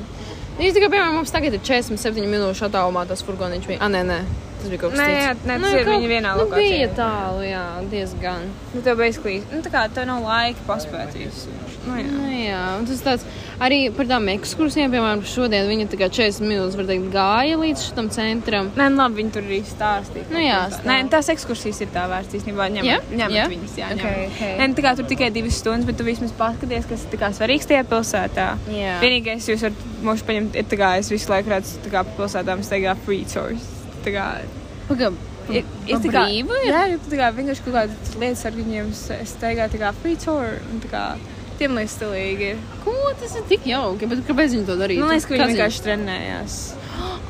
Nu, 0.57 0.65
tā 0.65 0.81
kā, 0.81 0.89
piemēram, 0.89 1.13
mums 1.19 1.31
tagad 1.35 1.53
ir 1.53 1.61
47 1.61 2.25
minūšu 2.31 2.65
attālumā 2.71 3.07
tas 3.07 3.21
furgoniņš 3.27 3.67
bija. 3.69 3.79
A, 3.85 3.89
nē, 3.93 4.01
nē, 4.07 4.19
tas 4.65 4.73
bija 4.73 4.81
kaut 4.87 4.95
kas 4.97 5.01
Nē, 5.03 5.09
cits. 5.13 5.25
jā, 5.25 5.33
nē, 5.53 5.61
tas 5.63 5.73
ir 5.77 5.85
kaut- 5.85 5.95
viņi 5.95 6.09
vienā 6.15 6.33
nu, 6.35 6.45
lokācijā. 6.45 6.73
bija 6.73 6.89
tālu, 6.99 7.45
jā, 7.45 7.65
diezgan. 7.93 8.49
Nu, 8.75 8.81
tev 8.89 8.97
basically, 9.05 9.39
nu, 9.53 9.61
tā 9.63 9.71
kā 9.77 9.85
tev 9.93 10.09
nav 10.09 10.25
laika 10.25 10.65
paspēt 10.69 11.13
visu. 11.21 11.53
Nu, 11.85 11.99
jā. 12.01 12.05
Nu, 12.09 12.29
jā, 12.33 12.61
un 12.81 12.87
tas 12.89 13.01
tāds 13.05 13.25
arī 13.61 13.79
par 13.95 14.07
tām 14.09 14.25
ekskursijām, 14.33 14.89
piemēram, 14.95 15.21
šodien 15.29 15.67
viņa 15.69 15.87
tā 15.93 15.99
kā 16.01 16.09
40 16.09 16.49
minūtes, 16.49 16.77
var 16.81 16.87
teikt, 16.89 17.11
gāja 17.13 17.59
līdz 17.61 17.83
šitam 17.91 18.09
centram. 18.11 18.71
Nē, 18.75 18.87
nu, 18.89 18.97
labi, 19.03 19.21
viņi 19.21 19.33
tur 19.37 19.43
arī 19.45 19.59
stāstīja. 19.69 20.25
Nu, 20.33 20.41
jā, 20.41 20.63
Nē, 20.65 20.79
stāsta. 20.81 21.11
tās 21.13 21.29
ekskursijas 21.35 21.83
ir 21.85 21.89
tā 21.93 22.07
vērts 22.09 22.33
īstenībā. 22.41 22.71
Ņemt, 22.79 22.89
Jā? 22.89 22.99
ņemt 23.13 23.37
Jā? 23.37 23.45
viņas, 23.53 23.77
jā, 23.77 23.91
ņemt. 24.01 24.01
ok. 24.01 24.41
Nē, 24.63 24.69
nu, 24.69 24.75
tā 24.81 24.83
kā 24.89 24.97
tur 24.97 25.05
tikai 25.13 25.31
divas 25.31 25.61
stundas, 25.61 25.85
bet 25.85 25.99
tu 26.01 26.05
vismaz 26.09 26.33
paskaties, 26.33 26.89
kas 26.89 27.05
ir 27.05 27.11
tā 27.13 27.21
kā 27.21 27.29
svarīgs 27.37 27.69
tajā 27.69 27.85
pilsētā. 27.85 28.49
Jā. 28.73 28.97
Vienīgais, 29.05 29.45
jūs 29.53 29.61
varat 29.69 29.85
mūžu 30.03 30.25
paņemt, 30.25 30.57
ir 30.57 30.65
tā 30.65 30.77
kā 30.81 30.97
es 30.99 31.11
visu 31.13 31.29
laiku 31.29 31.51
redzu, 31.53 31.77
tā 31.85 31.91
kā 31.93 32.05
pilsētām 32.17 32.65
steigā 32.65 32.97
free 33.05 33.25
tours. 33.29 33.61
Tā 34.05 34.13
kā 34.13 34.27
Pagam, 34.85 35.15
ir, 35.49 35.65
pa 35.89 35.99
tā 36.03 36.11
kā, 36.13 36.25
brīvu 36.27 36.59
ir? 36.61 36.67
jā, 36.69 36.83
ir 36.93 37.05
tā 37.09 37.21
kā 37.21 37.31
vienkārši 37.37 37.65
kaut 37.65 37.77
kādas 37.79 38.17
lietas 38.21 38.45
ar 38.45 38.59
viņiem 38.59 38.91
steigā 39.31 39.69
tā 39.73 39.81
kā 39.81 39.93
free 40.03 40.19
tour. 40.21 40.59
Un 40.73 40.83
tā 40.85 40.91
kā 40.93 41.05
tiem 41.59 41.77
liekas 41.79 41.97
stilīgi. 41.97 42.51
ir. 42.55 42.63
ko 42.85 42.95
tas 43.21 43.37
ir 43.39 43.47
tik 43.49 43.69
jauki, 43.71 44.09
bet 44.11 44.25
kāpēc 44.29 44.57
viņi 44.57 44.67
to 44.69 44.77
darīja? 44.81 45.05
Man 45.05 45.15
liekas, 45.15 45.29
ka 45.29 45.37
viņi 45.37 45.51
vienkārši 45.53 45.85
trenējās. 45.87 46.59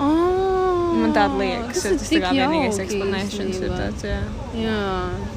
Oh, 0.03 0.95
Man 1.05 1.11
tāda 1.15 1.39
liekas, 1.41 1.83
tas 1.83 1.91
ir 1.91 1.99
tas 1.99 2.11
tik 2.11 2.23
tā 2.23 2.29
kā 2.29 2.35
vienīgais 2.39 2.81
explanations 2.85 3.61
ir 3.61 3.73
tāds, 3.75 4.07
jā. 4.07 4.21
Jā, 4.59 4.83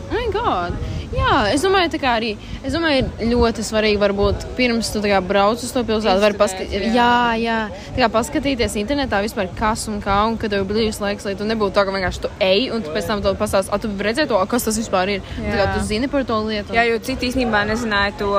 oh 0.08 0.14
my 0.14 0.28
God. 0.34 0.78
Jā, 1.16 1.34
es 1.53 1.64
domāju, 1.64 1.91
tā 1.93 1.99
kā 2.01 2.16
arī. 2.20 2.34
Es 2.66 2.76
domāju, 2.76 3.05
ir 3.24 3.32
ļoti 3.32 3.64
svarīgi, 3.64 3.99
varbūt 4.01 4.45
pirms 4.58 4.89
tu 4.91 5.01
brauc 5.28 5.62
uz 5.64 5.72
to 5.72 5.84
pilsētu, 5.88 6.22
var 6.22 6.36
paskatīties. 6.39 6.93
jā. 6.95 7.05
Jā, 7.38 7.38
jā. 7.39 7.60
Tā 7.95 8.01
kā 8.03 8.10
paskatīties 8.12 8.76
internetā 8.82 9.22
vispār, 9.24 9.47
kas 9.55 9.88
un 9.88 10.01
kā, 10.01 10.18
un 10.28 10.38
kad 10.38 10.51
tev 10.51 10.66
ir 10.66 10.70
brīvs 10.72 10.99
laiks, 10.99 11.26
lai 11.26 11.36
tu 11.36 11.47
nebūtu 11.47 11.76
tā, 11.78 11.86
ka 11.88 11.95
vienkārši 11.95 12.24
tu 12.26 12.32
ej, 12.39 12.72
un 12.76 12.84
tu 12.84 12.91
pēc 12.91 13.08
tam 13.08 13.24
to 13.24 13.34
pastāst, 13.39 13.72
ah, 13.72 13.80
tu 13.80 13.88
redzēji 13.88 14.32
to, 14.34 14.41
kas 14.51 14.68
tas 14.68 14.78
vispār 14.78 15.16
ir. 15.16 15.22
Tā 15.38 15.53
kā 15.53 15.64
Jā. 15.64 15.70
tu 15.78 15.86
zini 15.88 16.12
par 16.12 16.28
to 16.28 16.41
lietu. 16.43 16.76
Jā, 16.76 16.84
jo 16.91 16.99
citi 16.99 17.32
īstenībā 17.32 17.64
nezināja 17.72 18.18
to. 18.20 18.34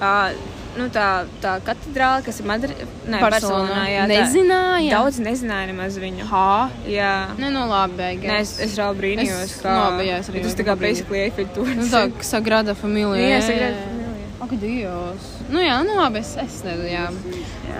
Uh, 0.00 0.32
nu, 0.78 0.86
tā, 0.94 1.06
tā 1.42 1.56
katedrāle, 1.66 2.22
kas 2.26 2.40
ir 2.42 2.46
Madrid... 2.48 2.82
Nē, 3.10 3.20
Barcelonā. 3.24 3.80
Jā, 3.90 4.04
tā- 4.06 4.10
Nezināja? 4.14 4.90
Daudz 4.94 5.18
nezināja 5.24 5.70
nemaz 5.72 5.96
viņu. 6.02 6.26
Hā? 6.30 6.70
Jā. 6.90 7.12
Nē, 7.40 7.50
nu 7.54 7.64
labi. 7.70 8.10
Nē, 8.22 8.36
es, 8.44 8.54
es 8.62 8.76
reāli 8.78 9.00
brīnījos, 9.02 9.42
Es- 9.48 9.56
kā 9.64 9.74
labi, 9.74 10.06
jā, 10.10 10.20
es 10.22 10.30
arī 10.30 10.44
tas 10.46 10.54
tā 10.60 10.66
kā 10.68 10.76
basically 10.78 11.24
Eiffel 11.26 11.48
tūrs. 11.56 11.74
Nu, 11.80 11.88
tā 11.90 12.04
Sagrada 12.26 12.74
Familija. 12.78 13.26
Jā, 13.36 13.40
Sagrada 13.48 13.82
Familija. 13.86 14.28
Ak, 14.40 14.54
Dievs. 14.62 15.26
Nu 15.52 15.60
jā, 15.60 15.76
nu 15.84 15.96
labi, 15.98 16.22
es, 16.24 16.30
es 16.40 16.60
nezinu, 16.64 16.88
jā. 16.88 17.06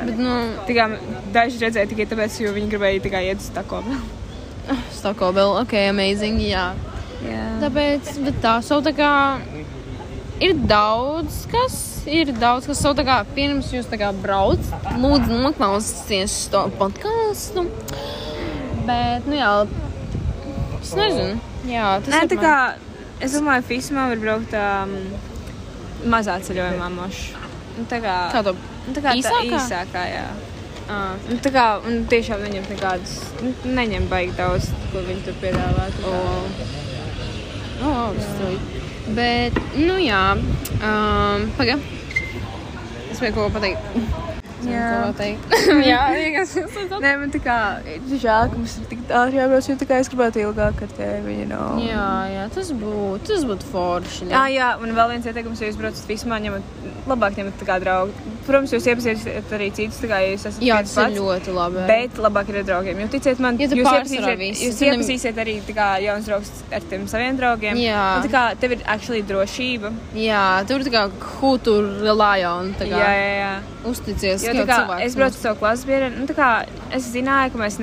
Bet, 0.04 0.16
nu, 0.20 0.34
Tā 0.68 0.74
kā 0.76 0.88
daži 1.32 1.62
redzēja 1.62 1.88
tikai 1.94 2.06
tāpēc, 2.10 2.40
jo 2.44 2.52
viņi 2.56 2.68
gribēja 2.74 3.02
tikai 3.06 3.22
iet 3.30 3.40
uz 3.42 3.48
tako. 3.54 3.80
Stoko 4.94 5.30
vēl, 5.34 5.54
ok, 5.64 5.72
amazing, 5.90 6.38
jā. 6.44 6.66
Jā. 7.24 7.40
Tāpēc, 7.64 8.10
bet 8.24 8.36
tā 8.44 8.52
savu 8.64 8.84
tā 8.86 8.92
kā 8.96 9.08
ir 10.40 10.54
daudz 10.68 11.44
kas, 11.52 11.74
ir 12.08 12.32
daudz 12.40 12.66
kas 12.70 12.80
tā 12.96 13.04
kā 13.06 13.18
pirms 13.36 13.72
jūs 13.74 13.88
tā 13.90 13.98
kā 14.00 14.10
brauc, 14.16 14.60
lūdzu 14.96 15.40
noklausieties 15.44 16.36
to 16.52 16.64
podkāstu. 16.80 17.66
Bet, 18.86 19.26
nu 19.28 19.36
jā, 19.36 19.50
es 20.80 20.94
nezinu. 20.96 21.40
Jā, 21.68 21.98
tas 22.04 22.14
Nē, 22.14 22.22
ir 22.24 22.30
tā 22.32 22.38
man- 22.40 22.44
kā 22.44 22.56
es 23.20 23.34
domāju, 23.36 23.66
Fismā 23.68 24.08
var 24.08 24.16
braukt 24.22 24.54
um, 24.56 24.94
mazā 26.08 26.38
ceļojumā 26.40 26.88
mošu. 26.96 27.36
Nu, 27.76 27.84
tā 27.88 28.00
kā, 28.02 28.14
Kā 28.32 28.42
to? 28.42 28.54
nu, 28.88 28.94
tā 28.96 29.00
kā 29.04 29.12
tā 29.12 29.18
īsākā? 29.20 29.58
īsākā, 29.58 30.04
jā. 30.14 30.24
Ah, 30.90 31.14
tā 31.44 31.52
kā 31.54 31.66
un 31.86 32.00
tiešām 32.10 32.40
neņem 32.42 32.64
nekādus, 32.72 33.12
nu, 33.44 33.52
neņem 33.76 34.08
baigi 34.10 34.32
daudz, 34.40 34.72
ko 34.90 35.04
viņi 35.06 35.22
tur 35.28 35.36
piedāvā. 35.44 35.84
tā 35.94 36.00
kā. 36.02 36.08
o, 36.10 36.16
o, 37.84 37.92
augstu. 38.08 38.79
Bet, 39.16 39.56
nu 39.76 39.98
jā, 40.02 40.24
um, 40.38 41.46
paga. 41.58 41.78
Es 43.10 43.18
kaut 43.18 43.34
ko 43.36 43.48
pateikt. 43.52 44.28
Jā. 44.66 44.86
Pateikt? 45.08 45.54
jā, 45.90 46.00
vienkārši. 46.18 46.64
Nē, 47.00 47.12
man 47.22 47.32
tā 47.32 47.40
kā 47.42 47.56
ir 47.88 48.02
žēl, 48.12 48.50
ka 48.52 48.58
mums 48.58 48.76
ir 48.80 48.88
tik 48.90 49.02
ātri 49.08 49.40
jābrauc, 49.40 49.68
jo 49.70 49.76
tā 49.80 49.88
kā 49.88 50.00
es 50.02 50.10
gribētu 50.12 50.42
ilgāk 50.44 50.82
ar 50.84 50.92
tevi, 50.98 51.38
you 51.40 51.48
know. 51.48 51.80
Jā, 51.82 52.08
jā, 52.30 52.46
tas 52.54 52.72
būtu, 52.76 53.24
tas 53.30 53.46
būtu 53.48 53.70
forši. 53.72 54.30
Jā, 54.32 54.44
jā, 54.52 54.70
un 54.82 54.94
vēl 54.96 55.14
viens 55.14 55.30
ieteikums, 55.30 55.62
ja 55.62 55.70
jūs 55.70 55.80
braucat 55.80 56.12
vismā, 56.12 56.40
ņemat, 56.44 56.76
labāk 57.10 57.40
ņemat 57.40 57.60
tā 57.60 57.70
kā 57.70 57.80
draugu. 57.82 58.36
Protams, 58.50 58.72
jūs 58.74 58.86
iepazīstat 58.90 59.52
arī 59.56 59.68
citus, 59.76 60.00
kā 60.10 60.18
jūs 60.26 60.46
esat 60.50 60.62
jā 60.66 60.78
tas 60.82 60.96
ir 61.04 61.16
ļoti 61.20 61.52
labi. 61.54 61.84
Bet 61.86 62.18
labāk 62.18 62.48
ir 62.50 62.60
ar 62.60 62.64
draugiem. 62.70 63.00
Jo 63.04 63.08
ticiet 63.12 63.38
man, 63.42 63.58
Ja 63.60 63.68
jūs 63.70 63.86
iepazīsiet, 63.86 64.38
visi, 64.40 64.66
jūs 64.68 64.80
iepazīsiet 64.88 65.38
arī 65.44 65.54
kā 65.70 65.88
jauns 66.02 66.26
draugs 66.26 66.50
ar 66.74 66.82
tiem 66.90 67.06
saviem 67.10 67.38
draugiem. 67.38 67.78
Jā. 67.78 68.02
Un 68.18 68.26
tā 68.26 68.32
kā 68.34 68.42
tev 68.60 68.74
ir 68.76 68.82
actually 68.90 69.22
drošība. 69.22 69.92
Jā, 70.18 70.42
tur 70.66 70.82
tā 70.86 70.90
kā 70.96 71.04
kultūra 71.40 72.14
lajona, 72.16 72.74
tā 72.80 72.88
kā 72.90 72.98
Jā, 73.00 73.10
jā, 73.16 73.32
jā. 73.40 73.52
uzticies. 73.90 74.44
Jo 74.44 74.54
kā 74.58 74.66
cilvēks 74.80 75.04
es 75.06 75.16
braucu 75.18 75.38
ar 75.38 75.42
savu 75.46 75.60
klases 75.62 75.86
biedru, 75.88 76.10
nu 76.18 76.26
tā 76.30 76.36
kā 76.38 76.50
es 76.96 77.08
zināju, 77.14 77.52
ka 77.54 77.58
mēs 77.64 77.78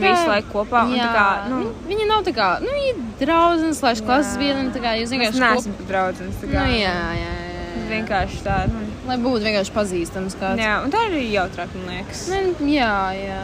kā- 0.00 0.12
visu 0.16 0.28
laiku 0.32 0.52
kopā. 0.52 0.84
Un 0.86 0.96
Jā, 0.96 1.10
kā, 1.14 1.26
nu, 1.50 1.56
viņi, 1.62 1.88
viņi 1.92 2.08
nav 2.08 2.24
tā 2.24 2.32
kā, 2.36 2.48
nu, 2.62 2.72
viņi 2.72 2.88
ir 2.92 2.96
draudzene, 3.26 3.74
slēdz 3.76 4.04
klases 4.06 4.36
biedri, 4.40 4.70
tā 4.74 4.80
kā 4.82 4.96
jūs 5.00 5.12
vienkārši 5.14 5.44
neesam 5.44 5.72
pat 5.80 5.86
draudzenes. 5.92 6.34
tā 6.42 6.46
Nu, 6.46 6.52
jā, 6.54 6.64
jā, 6.80 7.20
jā. 7.20 7.45
Vienkārši 7.90 8.40
tā, 8.44 8.56
nu. 8.72 8.82
Lai 9.06 9.16
būtu 9.22 9.44
vienkārši 9.46 9.72
pazīstams 9.74 10.34
kāds. 10.40 10.60
Jā, 10.62 10.78
un 10.82 10.90
tā 10.90 11.04
ir 11.06 11.12
arī 11.14 11.26
jautrāk, 11.34 11.74
man 11.76 11.92
liekas. 11.94 12.24
Ne, 12.32 12.40
jā, 12.72 12.94
jā. 13.14 13.42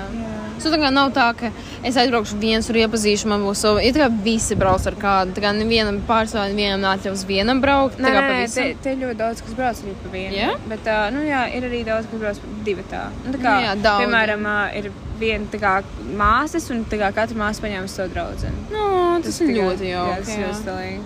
Tas 0.63 0.71
tā 0.71 0.79
kā 0.79 0.91
nav 0.95 1.11
tā, 1.15 1.27
ka 1.39 1.49
es 1.87 1.97
aizbraukšu 1.99 2.37
viens 2.43 2.67
tur 2.69 2.77
iepazīšu, 2.79 3.27
man 3.31 3.43
būs 3.47 3.63
savi. 3.65 3.85
Ir 3.89 3.97
tā 3.97 4.05
kā 4.05 4.09
visi 4.27 4.59
brauc 4.59 4.85
ar 4.87 4.97
kādu. 5.01 5.35
Tā 5.37 5.43
kā 5.43 5.53
nevienam 5.57 6.01
pārsvarā, 6.07 6.49
nevienam 6.53 6.85
atļaus 6.93 7.25
vienam 7.27 7.63
braukt. 7.63 7.99
Nē, 8.03 8.11
tā 8.13 8.21
nē, 8.21 8.35
nē, 8.35 8.51
te, 8.55 8.67
te 8.85 8.93
ir 8.95 9.01
ļoti 9.05 9.19
daudz, 9.23 9.43
kas 9.47 9.57
brauc 9.59 9.81
arī 9.83 9.95
pa 10.03 10.13
vienu. 10.13 10.37
Jā? 10.39 10.53
Bet, 10.71 10.87
uh, 10.87 11.07
nu, 11.15 11.25
jā, 11.27 11.41
ir 11.57 11.67
arī 11.71 11.83
daudz, 11.89 12.11
kas 12.11 12.23
brauc 12.23 12.45
divi 12.69 12.85
tā. 12.93 13.07
Nu, 13.25 13.33
tā 13.35 13.41
kā, 13.43 13.57
Nu 13.59 13.67
jā, 13.67 13.73
daudz. 13.89 14.05
piemēram, 14.05 14.47
uh, 14.47 14.77
ir 14.79 14.93
viena 15.23 15.51
tā 15.51 15.63
kā 15.63 15.75
māsas, 16.19 16.69
un 16.75 16.85
tā 16.91 16.99
kā 17.01 17.11
katra 17.17 17.39
māsa 17.39 17.63
paņēma 17.65 17.91
savu 17.91 18.15
draugu. 18.15 18.55
Nu, 18.71 18.87
tas, 19.23 19.33
tas 19.33 19.43
ir 19.47 19.55
ļoti 19.59 19.91
Jā, 19.91 19.99
jauki. 19.99 20.23
tas 20.23 20.33
ir 20.37 20.47
ļoti 20.47 20.61
stilīgi. 20.63 21.03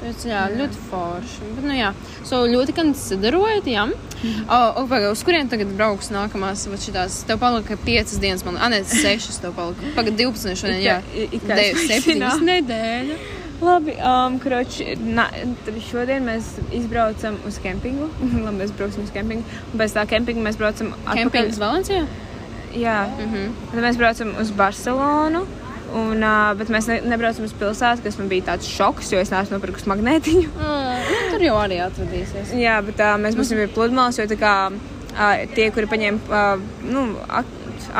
Tas 0.00 0.22
jā, 0.24 0.46
ļoti 0.56 0.78
forši. 0.90 1.48
Bet, 1.56 1.64
nu, 1.68 1.74
jā, 1.76 1.90
so 2.24 2.42
ļoti 2.48 2.72
konsiderojat, 2.76 3.66
jā. 3.68 3.82
Mhm. 4.20 4.46
Oh, 4.48 4.80
oh, 4.82 4.94
uz 5.12 5.22
kuriem 5.24 5.48
tagad 5.48 5.68
brauks 5.76 6.08
nākamās? 6.12 6.66
Šitās, 6.80 7.20
tev 7.28 7.38
palika 7.40 7.76
piecas 7.84 8.18
dienas, 8.20 8.44
man 8.44 8.56
liekas, 8.56 8.94
ne, 8.94 9.02
sešas 9.02 9.38
tev 9.40 9.52
palika. 9.56 9.92
Pagaid, 9.96 10.16
12 10.16 10.56
šodien, 10.60 10.80
jā. 10.84 10.98
It 11.14 11.30
kā- 11.30 11.34
it 11.34 11.42
kā 11.48 11.54
De, 11.60 11.68
es 11.70 11.84
septiņas 11.88 12.40
nezināju. 12.40 12.48
nedēļa. 12.48 13.18
Labi, 13.60 13.92
um, 14.00 14.38
kroči, 14.40 14.96
na, 15.04 15.26
šodien 15.90 16.24
mēs 16.24 16.46
izbraucam 16.72 17.36
uz 17.46 17.58
kempingu. 17.60 18.08
Labi, 18.44 18.56
mēs 18.62 18.72
brauksim 18.72 19.04
uz 19.04 19.10
kempingu. 19.12 19.44
Un 19.72 19.78
pēc 19.80 19.92
tā 19.98 20.06
kempinga 20.08 20.40
mēs 20.48 20.56
braucam 20.56 20.94
atpakaļ. 21.04 21.22
Kempings 21.28 21.58
Valencijā? 21.60 22.06
Jā, 22.72 23.04
Mhm. 23.18 23.52
tad 23.72 23.80
mēs 23.84 23.96
braucam 24.00 24.32
uz 24.40 24.50
Barcelonu. 24.52 25.44
Un, 25.96 26.22
uh, 26.22 26.52
bet 26.58 26.70
mēs 26.70 26.86
ne, 26.90 27.00
nebraucam 27.10 27.46
uz 27.46 27.54
pilsētu, 27.58 28.04
kas 28.04 28.18
man 28.20 28.28
bija 28.30 28.50
tāds 28.52 28.68
šoks, 28.70 29.10
jo 29.10 29.22
es 29.22 29.32
neesmu 29.32 29.58
nopirkusi 29.58 29.90
magnētiņu. 29.90 30.50
Mm, 30.60 31.32
tur 31.32 31.42
jau 31.42 31.54
arī 31.58 31.78
atradīsies. 31.82 32.50
Jā, 32.58 32.76
bet 32.84 33.00
uh, 33.02 33.14
mēs 33.18 33.36
būsim 33.38 33.58
pie 33.58 33.66
pludmales, 33.72 34.18
jo 34.20 34.26
kā, 34.38 34.52
uh, 34.70 35.40
tie, 35.56 35.70
kuri 35.74 35.88
paņem 35.90 36.18
uh, 36.28 36.60
nu, 36.86 37.04
ak 37.26 37.48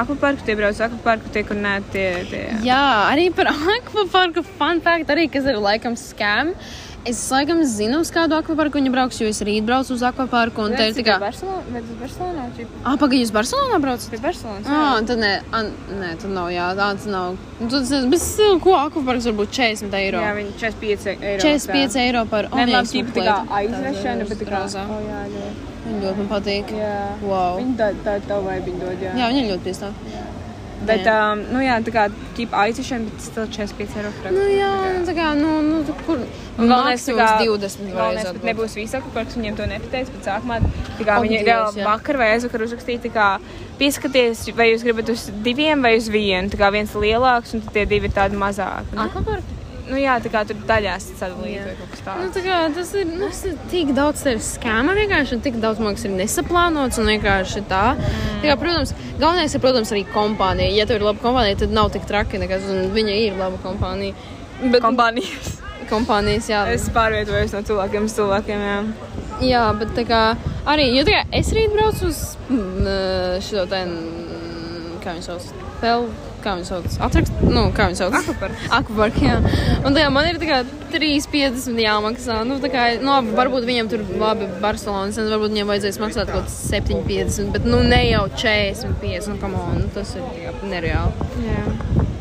akvaparku, 0.02 0.44
tie 0.46 0.56
brauc 0.58 0.76
uz 0.76 0.82
akvaparku, 0.84 1.32
tie, 1.34 1.42
kur 1.46 1.58
nē, 1.58 1.74
tie. 1.94 2.06
tie 2.30 2.42
Jā, 2.66 2.82
arī 3.08 3.30
par 3.34 3.50
akvaparku 3.78 4.44
fun 4.58 4.82
fact, 4.84 5.10
arī 5.12 5.26
kas 5.32 5.48
ir 5.50 5.60
laikam 5.62 5.96
scam. 5.98 6.54
Es 7.08 7.20
laikam 7.32 7.62
zinu, 7.64 8.02
uz 8.04 8.10
kādu 8.12 8.36
akvaparku 8.36 8.76
viņa 8.76 8.90
brauks, 8.92 9.20
jo 9.22 9.28
es 9.32 9.38
rīt 9.46 9.64
braucu 9.64 9.94
uz 9.94 10.02
akvaparku. 10.04 10.66
Un 10.68 10.74
ir 10.76 10.92
tā 10.92 11.04
kā, 11.06 11.14
Barcelona, 11.22 11.62
vai 11.72 11.80
tas 11.80 11.96
Barcelonā? 12.02 12.44
Ah, 12.84 12.98
pagaidi, 13.00 13.22
jūs 13.24 13.32
Barcelonā 13.32 13.78
braucat? 13.80 14.04
Pie 14.12 14.20
Barcelonas. 14.20 14.68
Ah, 14.68 14.98
tad 15.08 15.22
nē, 15.22 15.30
an, 15.56 15.70
nē, 16.02 16.10
tad 16.20 16.34
nav, 16.36 16.50
jā, 16.52 16.66
tāds 16.76 17.08
nav. 17.08 17.40
Nu, 17.56 17.70
tad 17.72 17.88
bet 17.88 18.18
es 18.20 18.26
nezinu, 18.36 18.60
ko 18.66 18.76
akvaparks 18.82 19.30
var 19.30 19.38
būt 19.40 19.56
40 19.56 19.96
eiro. 20.02 20.20
Jā, 20.26 20.36
viņi 20.36 20.54
45 20.60 21.10
eiro. 21.24 21.42
45 21.46 21.98
eiro 22.04 22.26
par 22.28 22.52
Nē, 22.52 22.68
labi, 22.68 22.84
es 22.84 22.92
tīpa 22.92 23.16
tā 23.16 23.26
kā 23.30 23.58
aizvešana, 23.62 24.28
bet 24.28 24.44
tā 24.44 24.50
kā. 24.50 24.60
Rozā. 24.60 24.84
O, 24.84 25.00
jā, 25.08 25.24
jā. 25.32 25.50
Viņa 25.80 26.00
ļoti 26.04 26.20
man 26.20 26.28
patīk. 26.28 26.72
Jā. 26.76 26.96
Wow. 27.24 27.56
Viņi 27.62 27.78
tā, 27.80 27.92
tā, 28.04 28.18
tā 28.28 28.42
vai 28.44 28.60
viņi 28.66 28.84
dod, 28.84 29.06
jā. 29.08 29.16
Jā, 29.16 29.32
viņa 29.32 29.46
ļoti 29.54 29.70
piestāv. 29.70 29.96
Bet, 30.86 31.04
um, 31.12 31.42
nu 31.52 31.60
jā, 31.60 31.74
tā 31.84 31.92
kā 31.92 32.06
tīpa 32.38 32.62
aizvešana, 32.64 33.04
bet 33.10 33.24
still 33.24 33.48
45 33.52 33.98
eiro. 34.00 34.12
frakt. 34.16 34.32
Nu, 34.32 34.46
jā, 34.48 34.70
nu, 34.96 35.02
tā 35.04 35.14
kā, 35.16 35.26
nu, 35.36 35.50
nu, 35.66 35.82
tu 35.84 35.96
kur. 36.06 36.22
Un 36.56 36.72
galvenais, 36.72 37.04
tā 37.04 37.16
kā, 37.18 37.28
20 37.44 37.92
galvenais, 37.92 38.30
ka 38.32 38.48
nebūs 38.48 38.76
visa 38.78 39.00
akvaparks, 39.00 39.36
viņiem 39.36 39.58
to 39.60 39.68
nepateica, 39.68 40.16
bet 40.16 40.30
sākumā, 40.30 40.58
tā 40.96 41.08
kā 41.08 41.20
viņi 41.24 41.42
reāli 41.44 41.82
jā. 41.82 41.86
vakar 41.88 42.20
vai 42.20 42.32
aizvakar 42.34 42.64
uzrakstīja, 42.64 43.04
tā 43.04 43.12
kā 43.14 43.28
pieskaties, 43.80 44.46
vai 44.56 44.70
jūs 44.72 44.84
gribat 44.88 45.12
uz 45.12 45.28
diviem 45.44 45.84
vai 45.84 45.94
uz 46.00 46.08
vienu, 46.12 46.52
tā 46.52 46.60
kā 46.60 46.72
viens 46.72 46.96
lielāks 46.96 47.56
un 47.56 47.64
tad 47.64 47.76
tie 47.76 47.88
divi 47.92 48.08
ir 48.08 48.16
tādi 48.16 48.40
mazāki. 48.40 48.96
Nu, 48.96 49.08
Akvaparks? 49.08 49.59
Nu 49.90 49.98
jā, 50.00 50.14
tā 50.24 50.30
kā 50.32 50.42
tur 50.48 50.58
daļās 50.68 51.06
sadalīt 51.18 51.56
Jā. 51.58 51.64
vai 51.66 51.74
kaut 51.78 51.90
kas 51.92 52.00
Nu, 52.00 52.08
tāds. 52.10 52.34
tā 52.36 52.42
kā, 52.46 52.58
tas 52.78 52.92
ir 53.00 53.06
nu, 53.10 53.28
tas 53.28 53.40
ir 53.50 53.56
tik 53.72 53.92
daudz 53.96 54.22
tādu 54.26 54.42
skēmu 54.46 54.94
vienkārši, 55.00 55.36
un 55.36 55.42
tik 55.46 55.58
daudz 55.62 55.82
mākslinieks 55.82 56.06
ir 56.08 56.16
nesaplānots 56.22 57.00
un 57.02 57.10
vienkārši 57.12 57.64
tā. 57.70 57.82
tā 58.42 58.44
kā, 58.50 58.56
protams, 58.60 58.94
galvenais 59.20 59.54
ir, 59.54 59.60
protams, 59.64 59.92
arī 59.94 60.04
kompānija. 60.14 60.70
Ja 60.78 60.86
tev 60.86 61.00
ir 61.00 61.06
laba 61.10 61.20
kompānija, 61.24 61.58
tad 61.64 61.74
nav 61.76 61.90
tik 61.94 62.06
traki 62.08 62.38
nekas, 62.42 62.64
un 62.70 62.90
viņa 62.94 63.16
ir 63.26 63.36
laba 63.40 63.58
kompānija. 63.64 64.14
Bet 64.62 64.82
Kompānijas. 64.84 65.54
kompānijas, 65.90 66.46
jā. 66.52 66.64
Es 66.70 66.88
pārvietojos 66.94 67.52
no 67.56 67.62
cilvēkiem 67.66 68.04
uz 68.06 68.14
cilvēkiem, 68.18 68.60
jā. 68.70 68.80
Jā, 69.40 69.62
bet 69.80 69.94
tā 69.96 70.04
kā 70.06 70.18
arī, 70.68 70.90
jo 70.98 71.04
tā 71.08 71.14
kā 71.16 71.22
es 71.40 71.48
rīt 71.56 71.72
braucu 71.72 72.10
uz 72.12 72.18
mm, 72.50 73.40
šo 73.46 73.64
te, 73.70 73.80
mm, 73.88 74.98
kā 75.02 75.14
viņi 75.16 75.24
sauc, 75.24 75.46
pel, 75.80 76.04
kā 76.44 76.56
viņi 76.58 76.68
sauc, 76.68 76.98
atrakst, 77.06 77.42
nu, 77.46 77.66
kā 77.76 77.88
viņi 77.90 78.00
sauc. 78.00 78.16
Akvaparks. 78.20 78.66
Akvapark, 78.80 79.20
jā. 79.24 79.38
Un 79.84 79.96
tā 79.96 80.04
kā 80.04 80.12
man 80.14 80.28
ir 80.30 80.40
tā 80.42 80.48
kā 80.48 80.60
3,50 80.94 81.80
jāmaksā, 81.84 82.40
nu, 82.48 82.58
tā 82.62 82.72
kā, 82.72 82.86
nu, 83.02 83.12
labi, 83.12 83.34
varbūt 83.38 83.68
viņam 83.68 83.90
tur, 83.92 84.04
labi, 84.20 84.50
Barcelonas, 84.62 85.20
un 85.20 85.30
varbūt 85.32 85.54
viņam 85.54 85.72
vajadzēs 85.74 86.00
maksāt 86.02 86.32
kaut 86.32 86.48
kāds 86.48 86.60
7,50, 86.70 87.52
bet, 87.54 87.68
nu, 87.68 87.82
ne 87.86 88.02
jau 88.08 88.26
45, 88.34 89.30
nu, 89.32 89.40
come 89.42 89.60
on, 89.60 89.82
nu, 89.84 89.90
tas 89.94 90.16
ir 90.16 90.26
tā 90.26 90.54
kā 90.54 90.72
nereāli. 90.74 91.30
jā. 91.46 91.66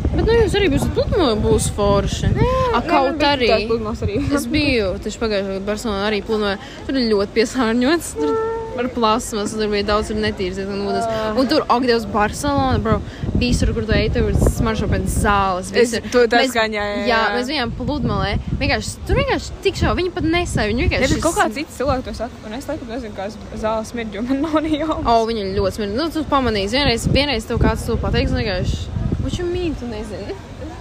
Bet, 0.09 0.25
nu, 0.25 0.35
jūs 0.35 0.55
arī 0.57 0.67
būsiet 0.73 0.93
pludmalē, 0.97 1.35
būs 1.39 1.69
forši. 1.77 2.31
A, 2.73 2.81
kaut 2.83 3.21
arī. 3.23 3.51
arī. 3.69 4.17
Es 4.35 4.47
biju 4.49 4.95
tieši 5.05 5.21
pagājušajā 5.21 5.53
gadā 5.53 5.65
Barcelonā, 5.67 6.07
arī 6.09 6.23
plūnoju. 6.25 6.71
Tur 6.87 6.97
ir 6.97 7.11
ļoti 7.13 7.35
piesārņots. 7.37 8.09
Tur 8.17 8.33
ar 8.79 8.89
plasmas, 8.95 9.53
tur 9.55 9.69
bija 9.71 9.87
daudz 9.91 10.11
netīras 10.15 10.59
ūdens. 10.63 11.07
Un 11.39 11.49
tur, 11.51 11.65
ak, 11.67 11.85
Dievs, 11.87 12.07
Barcelona, 12.09 12.79
bro, 12.83 12.99
visur, 13.39 13.71
kur 13.73 13.85
tu 13.87 13.93
ej, 13.95 14.09
tur 14.13 14.29
ir 14.29 14.35
smaržo 14.57 14.87
pēc 14.91 15.05
zāles. 15.23 15.69
Es- 15.73 15.93
visur. 15.93 16.01
to 16.11 16.23
tā 16.27 16.41
Mēs- 16.43 16.51
skaņā, 16.53 16.83
jā, 16.83 16.97
Jā, 17.07 17.07
jā. 17.09 17.19
mēs 17.37 17.47
bijām 17.51 17.71
pludmalē. 17.77 18.33
Vienkārši, 18.59 18.93
tur 19.07 19.15
vienkārši 19.21 19.49
tik 19.63 19.75
šau, 19.81 19.95
viņi 19.95 20.11
pat 20.13 20.23
nesēja. 20.23 20.67
Viņi 20.73 20.81
Ja, 20.83 20.87
vienkārši 20.89 21.13
bet 21.15 21.23
kaut 21.23 21.35
kāds 21.39 21.53
cits 21.59 21.77
cilvēks 21.79 22.03
to 22.09 22.13
saka, 22.19 22.31
un 22.45 22.53
es 22.59 22.65
laikam 22.67 22.87
nezinu, 22.93 23.13
kā 23.15 23.29
zāles 23.57 23.91
smirdz, 23.93 24.13
jo 24.13 24.21
man 24.21 24.41
nav 24.41 24.61
ne 24.63 24.69
jau. 24.77 24.99
O, 25.05 25.25
viņi 25.29 25.39
ir 25.45 25.57
ļoti 25.59 25.73
smieklīgi. 25.79 25.95
Nu, 25.95 26.09
tu 26.09 26.23
pamanīsi, 26.29 26.75
vienreiz, 26.77 27.07
vienreiz 27.07 27.45
tev 27.47 27.57
kāds 27.59 27.85
to 27.85 27.95
pateiks, 27.97 28.31
un 28.31 28.43
vienkārši, 28.43 28.77
what 29.23 29.37
you 29.39 29.45
mean, 29.45 29.75
tu 29.75 29.85
nezini? 29.87 30.35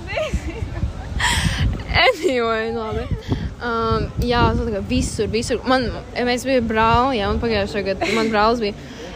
anyway, 2.08 2.70
nu 2.72 2.80
labi. 2.80 3.06
Um, 3.58 4.04
jā, 4.22 4.42
tā 4.54 4.68
kā 4.70 4.80
visur, 4.86 5.26
visur. 5.32 5.58
Man, 5.66 5.88
mēs 6.14 6.44
bijām 6.46 6.68
brāli, 6.70 7.18
jā, 7.18 7.26
un 7.32 7.40
pagājušajā 7.42 7.84
gadā 7.92 8.12
man 8.14 8.30
brālis 8.30 8.60
bija. 8.62 8.74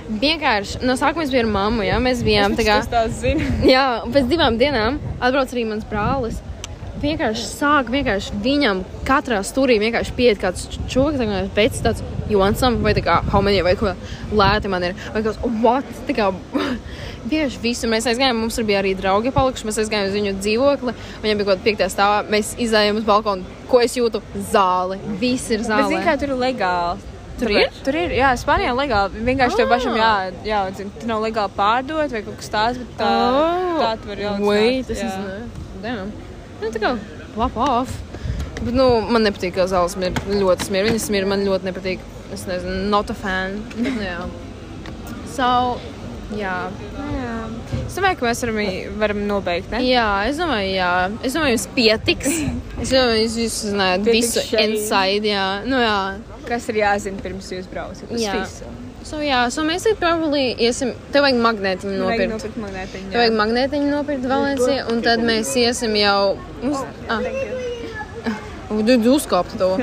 Vienkārši 0.09 0.81
no 0.83 0.97
sākuma 0.99 1.23
mēs 1.23 1.33
bijām 1.33 1.49
ar 1.49 1.53
mammu, 1.57 1.85
jā, 1.87 1.99
mēs 2.03 2.23
bijām 2.27 2.57
tā 2.59 2.65
kā. 2.67 2.79
Es 2.83 2.91
tās 2.91 3.21
zinu. 3.23 3.45
Jā, 3.73 4.03
un 4.05 4.15
pēc 4.15 4.27
divām 4.31 4.59
dienām 4.61 4.99
atbrauc 5.23 5.53
arī 5.55 5.67
mans 5.69 5.87
brālis. 5.89 6.41
Vienkārši 7.03 7.45
sāk, 7.49 7.89
vienkārši 7.91 8.37
viņam 8.45 8.85
katrā 9.07 9.41
stūrī 9.47 9.79
vienkārši 9.83 10.13
pieiet 10.15 10.39
kāds 10.43 10.69
čūlis, 10.91 11.19
kā 11.19 11.41
pēc 11.57 11.81
tāds 11.83 12.03
Johansam 12.31 12.77
vai 12.85 12.93
tā 12.95 13.03
kā 13.03 13.17
homenija 13.33 13.65
vai 13.67 13.73
ko 13.79 13.95
lēti 14.39 14.71
man 14.71 14.87
ir. 14.87 14.95
Vai 15.15 15.25
kāds, 15.25 15.41
what? 15.65 15.89
Tā 16.07 16.15
kā 16.19 16.29
vienkārši 17.31 17.63
visu. 17.65 17.91
Mēs 17.91 18.07
aizgājām, 18.11 18.39
mums 18.45 18.61
bija 18.69 18.83
arī 18.85 18.95
draugi 18.99 19.35
palikuši, 19.35 19.67
mēs 19.67 19.81
aizgājām 19.83 20.11
uz 20.11 20.19
viņu 20.19 20.35
dzīvokli. 20.39 20.95
Viņam 21.25 21.41
bija 21.41 21.49
kaut 21.49 21.57
kāda 21.57 21.67
piektā 21.67 21.91
stāvā, 21.91 22.23
mēs 22.31 22.55
izējām 22.63 23.03
uz 23.03 23.09
balkonu. 23.09 23.59
Ko 23.71 23.83
es 23.83 23.99
jūtu? 23.99 24.23
Zāle. 24.53 25.01
Viss 25.23 25.51
ir 25.51 25.65
Bet, 25.65 25.73
zāle. 25.73 25.91
zini, 25.91 26.05
kā 26.07 26.19
tur 26.21 26.37
ir 26.37 26.45
legāli. 26.45 27.12
Tur 27.39 27.49
Tāpēc- 27.49 27.63
ir? 27.65 27.81
Tur 27.85 27.97
ir, 27.97 28.11
jā, 28.11 28.29
Spānijā 28.39 28.73
legāli. 28.77 29.23
Vienkārši 29.27 29.57
tev 29.57 29.67
Ah. 29.67 29.75
pašam 29.77 29.95
jā, 29.97 30.11
jā 30.45 30.59
zin, 30.77 30.91
tur 31.01 31.09
nav 31.09 31.23
legāli 31.23 31.51
pārdot 31.57 32.11
vai 32.13 32.23
kaut 32.23 32.37
kas 32.37 32.49
tāds, 32.49 32.79
bet 32.79 32.97
tā, 32.99 33.11
tā 33.81 33.91
tu 34.03 34.09
vari 34.09 34.23
jau 34.23 34.35
Wait, 34.47 34.87
tas 34.87 34.99
ir. 35.03 35.09
Nu, 36.63 36.71
tā 36.71 36.79
kā 36.79 36.99
lap 37.37 37.57
off. 37.57 37.91
Bet, 38.63 38.75
nu, 38.75 39.01
man 39.11 39.25
nepatīk, 39.25 39.55
kā 39.57 39.65
zāles 39.67 39.97
ir 39.99 40.13
ļoti 40.13 40.69
smirga. 40.69 40.91
Viņas 40.93 41.09
smirga 41.11 41.27
man 41.33 41.45
ļoti 41.45 41.67
nepatīk. 41.73 41.99
Es 42.33 42.45
nezinu, 42.47 42.89
not 42.89 43.11
a 43.11 43.15
fan. 43.15 43.63
Bet, 43.77 43.93
nu, 43.97 44.01
jā. 44.01 44.29
So, 45.35 45.79
jā. 46.39 46.57
Jā. 47.17 47.37
Es 47.87 47.97
domāju, 47.99 48.19
ka 48.21 48.27
mēs 48.29 48.43
varam, 48.45 48.61
varam 49.01 49.23
nobeigt, 49.29 49.71
ne? 49.75 49.81
Jā, 49.85 50.07
es 50.31 50.39
domāju, 50.41 50.71
jā. 50.75 50.91
Es 51.27 51.37
domāju, 51.37 51.57
jums 51.57 51.67
pietiks. 51.77 52.31
Es 52.83 52.93
domāju, 52.93 53.25
jūs 53.25 53.37
visi 53.41 53.73
zināt 53.73 54.07
Pietiks 54.07 54.31
visu 54.33 54.45
šeit. 54.49 54.63
inside, 54.71 55.29
jā. 55.29 55.47
Nu, 55.69 55.81
jā. 55.83 55.99
Kas 56.49 56.69
ir 56.73 56.81
jāzina 56.83 57.23
pirms 57.23 57.51
jūs 57.55 57.69
braucat 57.71 58.11
uz 58.11 58.23
Jā. 58.23 58.39
visu? 58.41 58.71
So, 59.07 59.19
jā, 59.23 59.41
so 59.51 59.65
mēs 59.67 59.85
arī 59.89 59.97
probably 59.99 60.43
iesim. 60.63 60.93
Tev 61.15 61.25
vajag 61.27 61.41
magnētiņu 61.43 61.97
Vajag 61.99 62.03
nopirkt. 62.07 62.33
nopirkt 62.37 62.61
magnētiņu. 62.63 63.11
Tev 63.11 63.21
vajag 63.23 63.37
magnētiņu 63.41 63.91
nopirkt 63.91 64.29
Valencijā, 64.31 64.85
un 64.93 65.03
tad 65.03 65.25
mēs 65.27 65.51
iesim 65.59 65.97
jau 65.99 66.37
uz. 66.71 66.85
Ah. 67.11 67.21
Tu 68.73 68.97
uzkāpti 69.13 69.59
to. 69.61 69.75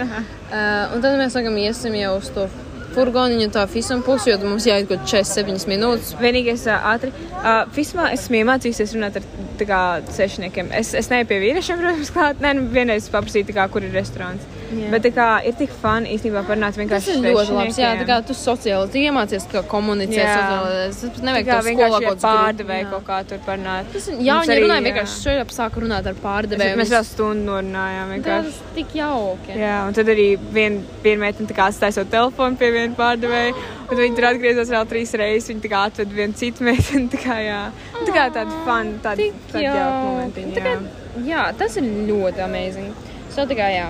Uh, 0.50 0.96
un 0.96 1.04
tad 1.04 1.20
mēs 1.20 1.36
sākam 1.36 1.58
iesim 1.62 1.94
jau 2.00 2.16
uz 2.18 2.32
to 2.34 2.48
furgoniņu, 2.96 3.50
tā 3.56 3.66
fisam 3.72 4.04
pusi, 4.06 4.32
jo 4.32 4.38
mums 4.44 4.68
jāiet 4.70 4.90
kaut 4.90 5.06
47 5.10 5.70
minūtes. 5.72 6.14
Vienīgais 6.22 6.66
ātri. 6.76 7.12
Uh, 7.40 7.64
Fismā 7.76 8.10
esmu 8.16 8.42
iemācījusies 8.42 8.96
runāt 8.98 9.20
ar 9.20 9.28
kā, 9.70 9.82
sešniekiem. 10.16 10.74
Es, 10.76 10.94
es 10.98 11.12
neju 11.12 11.30
pie 11.30 11.42
vīriešiem, 11.46 11.82
protams, 11.82 12.14
klāt. 12.16 12.44
Nē, 12.44 12.56
nu, 12.60 12.68
vienreiz 12.74 13.10
paprasīju, 13.14 13.54
kā, 13.56 13.68
kur 13.72 13.86
ir 13.86 13.96
restorāns. 13.96 14.46
Jā. 14.70 14.90
Bet 14.94 15.02
tā 15.08 15.12
kā, 15.16 15.28
ir 15.50 15.54
tik 15.58 15.72
fani 15.82 16.12
īstenībā 16.16 16.44
parunāt 16.46 16.76
Tas 16.76 16.80
vienkārši 16.82 17.14
ir 17.16 17.24
ļoti 17.26 17.54
labs. 17.58 17.78
Jā, 17.82 17.92
tā 17.98 18.06
kā 18.10 18.18
tu 18.28 18.34
sociāli, 18.38 18.90
tu 18.94 18.98
iemācies, 19.02 19.48
kā 19.50 19.64
komunicēt. 19.66 20.20
Jā. 20.20 20.36
sociāli. 20.36 20.84
Tas 20.90 21.00
Tā 21.20 21.26
nevajag 21.26 21.48
skolā 21.50 21.64
vienkārši 21.70 22.06
kaut 22.06 22.22
pārdevēju 22.26 22.90
kaut 22.92 23.06
kā 23.08 23.18
tur 23.32 23.42
parunāt. 23.48 23.90
Tas 23.94 24.08
Jā, 24.10 24.36
Mums 24.40 24.48
viņi 24.50 24.56
arī, 24.56 24.66
runāja 24.68 24.80
jā. 24.80 24.86
vienkārši 24.90 25.18
šeit 25.24 25.56
sāka 25.58 25.84
runāt 25.86 26.06
ar 26.12 26.20
pārdevēju. 26.24 26.78
Mēs 26.84 26.94
vēl 26.94 27.06
stundu 27.10 27.46
norunājām 27.50 28.06
Tas 28.06 28.16
vienkārši. 28.20 28.54
ir 28.54 28.76
tik 28.76 28.96
jauki. 29.00 29.58
Jā, 29.58 29.76
un 29.88 29.94
tad 29.98 30.06
arī 30.14 30.28
viena 30.54 30.82
viena 31.04 31.20
meitene 31.26 31.48
tā 31.50 31.56
kā 31.58 31.70
atstāja 31.72 31.98
savu 31.98 32.10
telefonu 32.14 32.58
pie 32.62 32.72
viena 32.76 32.96
pārdevēja. 33.00 33.54
Un 33.90 33.98
viņi 33.98 34.16
tur 34.16 34.26
atgriezās 34.30 34.70
vēl 34.70 34.86
trīs 34.86 35.14
reizes. 35.18 35.50
Viņi 35.50 35.62
tā 35.66 35.70
kā 35.74 35.84
atved 35.90 36.14
vienu 36.14 36.34
citu 36.38 36.64
meiteni. 36.68 37.10
Tā 37.10 37.18
kā, 37.24 37.40
jā. 37.42 37.62
Un 37.98 38.06
tā 38.06 38.14
kā 38.14 38.28
tāda 38.38 38.62
fun, 38.68 38.94
tāda, 39.02 39.32
tāda 39.52 39.66
jauka 39.66 40.00
momentiņa. 40.06 40.54
Tā 40.54 40.62
kā- 40.62 40.78
Jā. 40.78 41.26
Jā, 41.26 41.44
tas 41.58 41.76
ir 41.78 41.84
ļoti 41.84 42.44
amazing. 42.46 42.94
So, 43.34 43.46
tā 43.50 43.56
kā, 43.58 43.68
jā. 43.74 43.88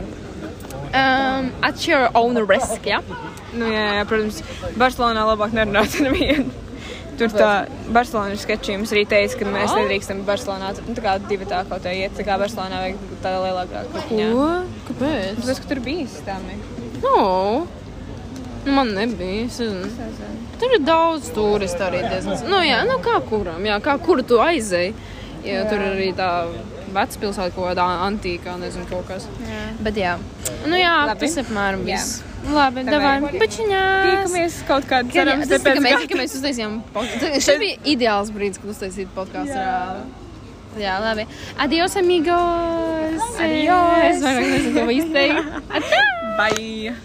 Um, 0.90 1.52
at 1.62 1.88
your 1.88 2.10
own 2.18 2.36
risk, 2.50 2.82
jā. 2.88 3.02
Nu, 3.54 3.66
jā, 3.70 3.84
jā, 4.00 4.06
protams, 4.10 4.42
Barcelonā 4.78 5.22
labāk 5.30 5.54
nerunāt 5.54 5.96
ar 6.00 6.08
nevienu. 6.08 6.50
Tur 7.20 7.28
tā 7.36 7.50
Barcelona 7.92 8.32
ir 8.32 8.40
sketčī. 8.40 8.78
Mums 8.80 8.94
arī 8.96 9.04
teica, 9.10 9.38
ka 9.42 9.46
mēs 9.46 9.74
Ah. 9.74 9.80
nedrīkstam 9.82 10.22
Barcelonā. 10.26 10.72
Nu, 10.88 10.96
tā 10.96 11.04
kā 11.04 11.18
divi 11.28 11.46
tā 11.46 11.66
kaut 11.68 11.84
kā 11.84 11.92
iet. 11.94 12.14
Tā 12.18 12.24
kā 12.26 12.38
Barcelonā 12.40 12.80
vajag 12.80 13.02
tāda 13.22 13.42
lielākā 13.44 13.82
kuģiņā. 13.92 14.30
Kāpēc? 14.88 15.36
Tāpēc, 15.42 15.60
ka 15.62 15.68
tur 15.74 15.80
bija 15.84 16.08
stāmi. 16.08 16.56
No. 17.04 17.68
Nu, 18.66 18.72
Man 18.72 18.94
nebija. 18.96 19.46
Es 19.46 19.60
nezinu. 19.60 19.92
Tur 20.60 20.74
ir 20.76 20.80
daudz 20.88 21.30
turistu 21.36 21.84
arī 21.86 22.02
diezgan. 22.10 22.48
Nu, 22.50 22.58
jā, 22.64 22.82
nu 22.88 22.98
kā 23.04 23.20
kuram, 23.30 23.62
jā, 23.64 23.78
kā 23.82 23.98
kur 24.00 24.22
tu 24.24 24.36
aizēji. 24.44 24.94
Ja 25.44 25.64
tur 25.70 25.80
ir 25.80 25.94
arī 25.96 26.10
tā 26.16 26.48
vecpilsēta 26.96 27.54
kaut 27.56 27.70
kādā 27.72 27.86
antīkā, 28.08 28.56
nezinu, 28.62 28.86
kaut 28.90 29.08
kas. 29.10 29.28
Jā. 29.46 29.62
Bet 29.86 30.00
jā, 30.00 30.16
nu 30.70 30.80
jā, 30.80 30.94
Labi. 31.10 31.26
tas 31.26 31.38
apmēram 31.44 31.86
viss. 31.88 32.20
Labi, 32.50 32.86
Davai. 32.88 33.18
bečiņā. 33.36 33.82
Tikamies 34.06 34.62
kaut 34.70 34.88
kādā 34.90 35.12
cerams, 35.14 35.50
ka 35.52 35.60
pēc 35.66 35.82
mēs, 35.84 36.06
ka 36.10 36.20
mēs 36.22 36.38
uztaisījām 36.40 36.80
podkāstu. 36.96 37.34
Šis 37.44 37.60
bija 37.62 37.78
ideāls 37.96 38.32
brīdis, 38.36 38.62
kad 38.64 38.74
uztaisīt 38.76 39.12
podkāstu. 39.18 39.58
Jā. 39.58 40.00
jā, 40.80 40.96
labi. 41.04 41.28
Adios, 41.60 41.98
amigos! 42.00 43.28
Adios! 43.36 44.08
Es 44.08 44.24
vairāk 44.24 44.50
nezinu, 44.56 44.88
ko 44.88 44.98
izteikt. 45.02 45.54
Bye! 46.40 47.00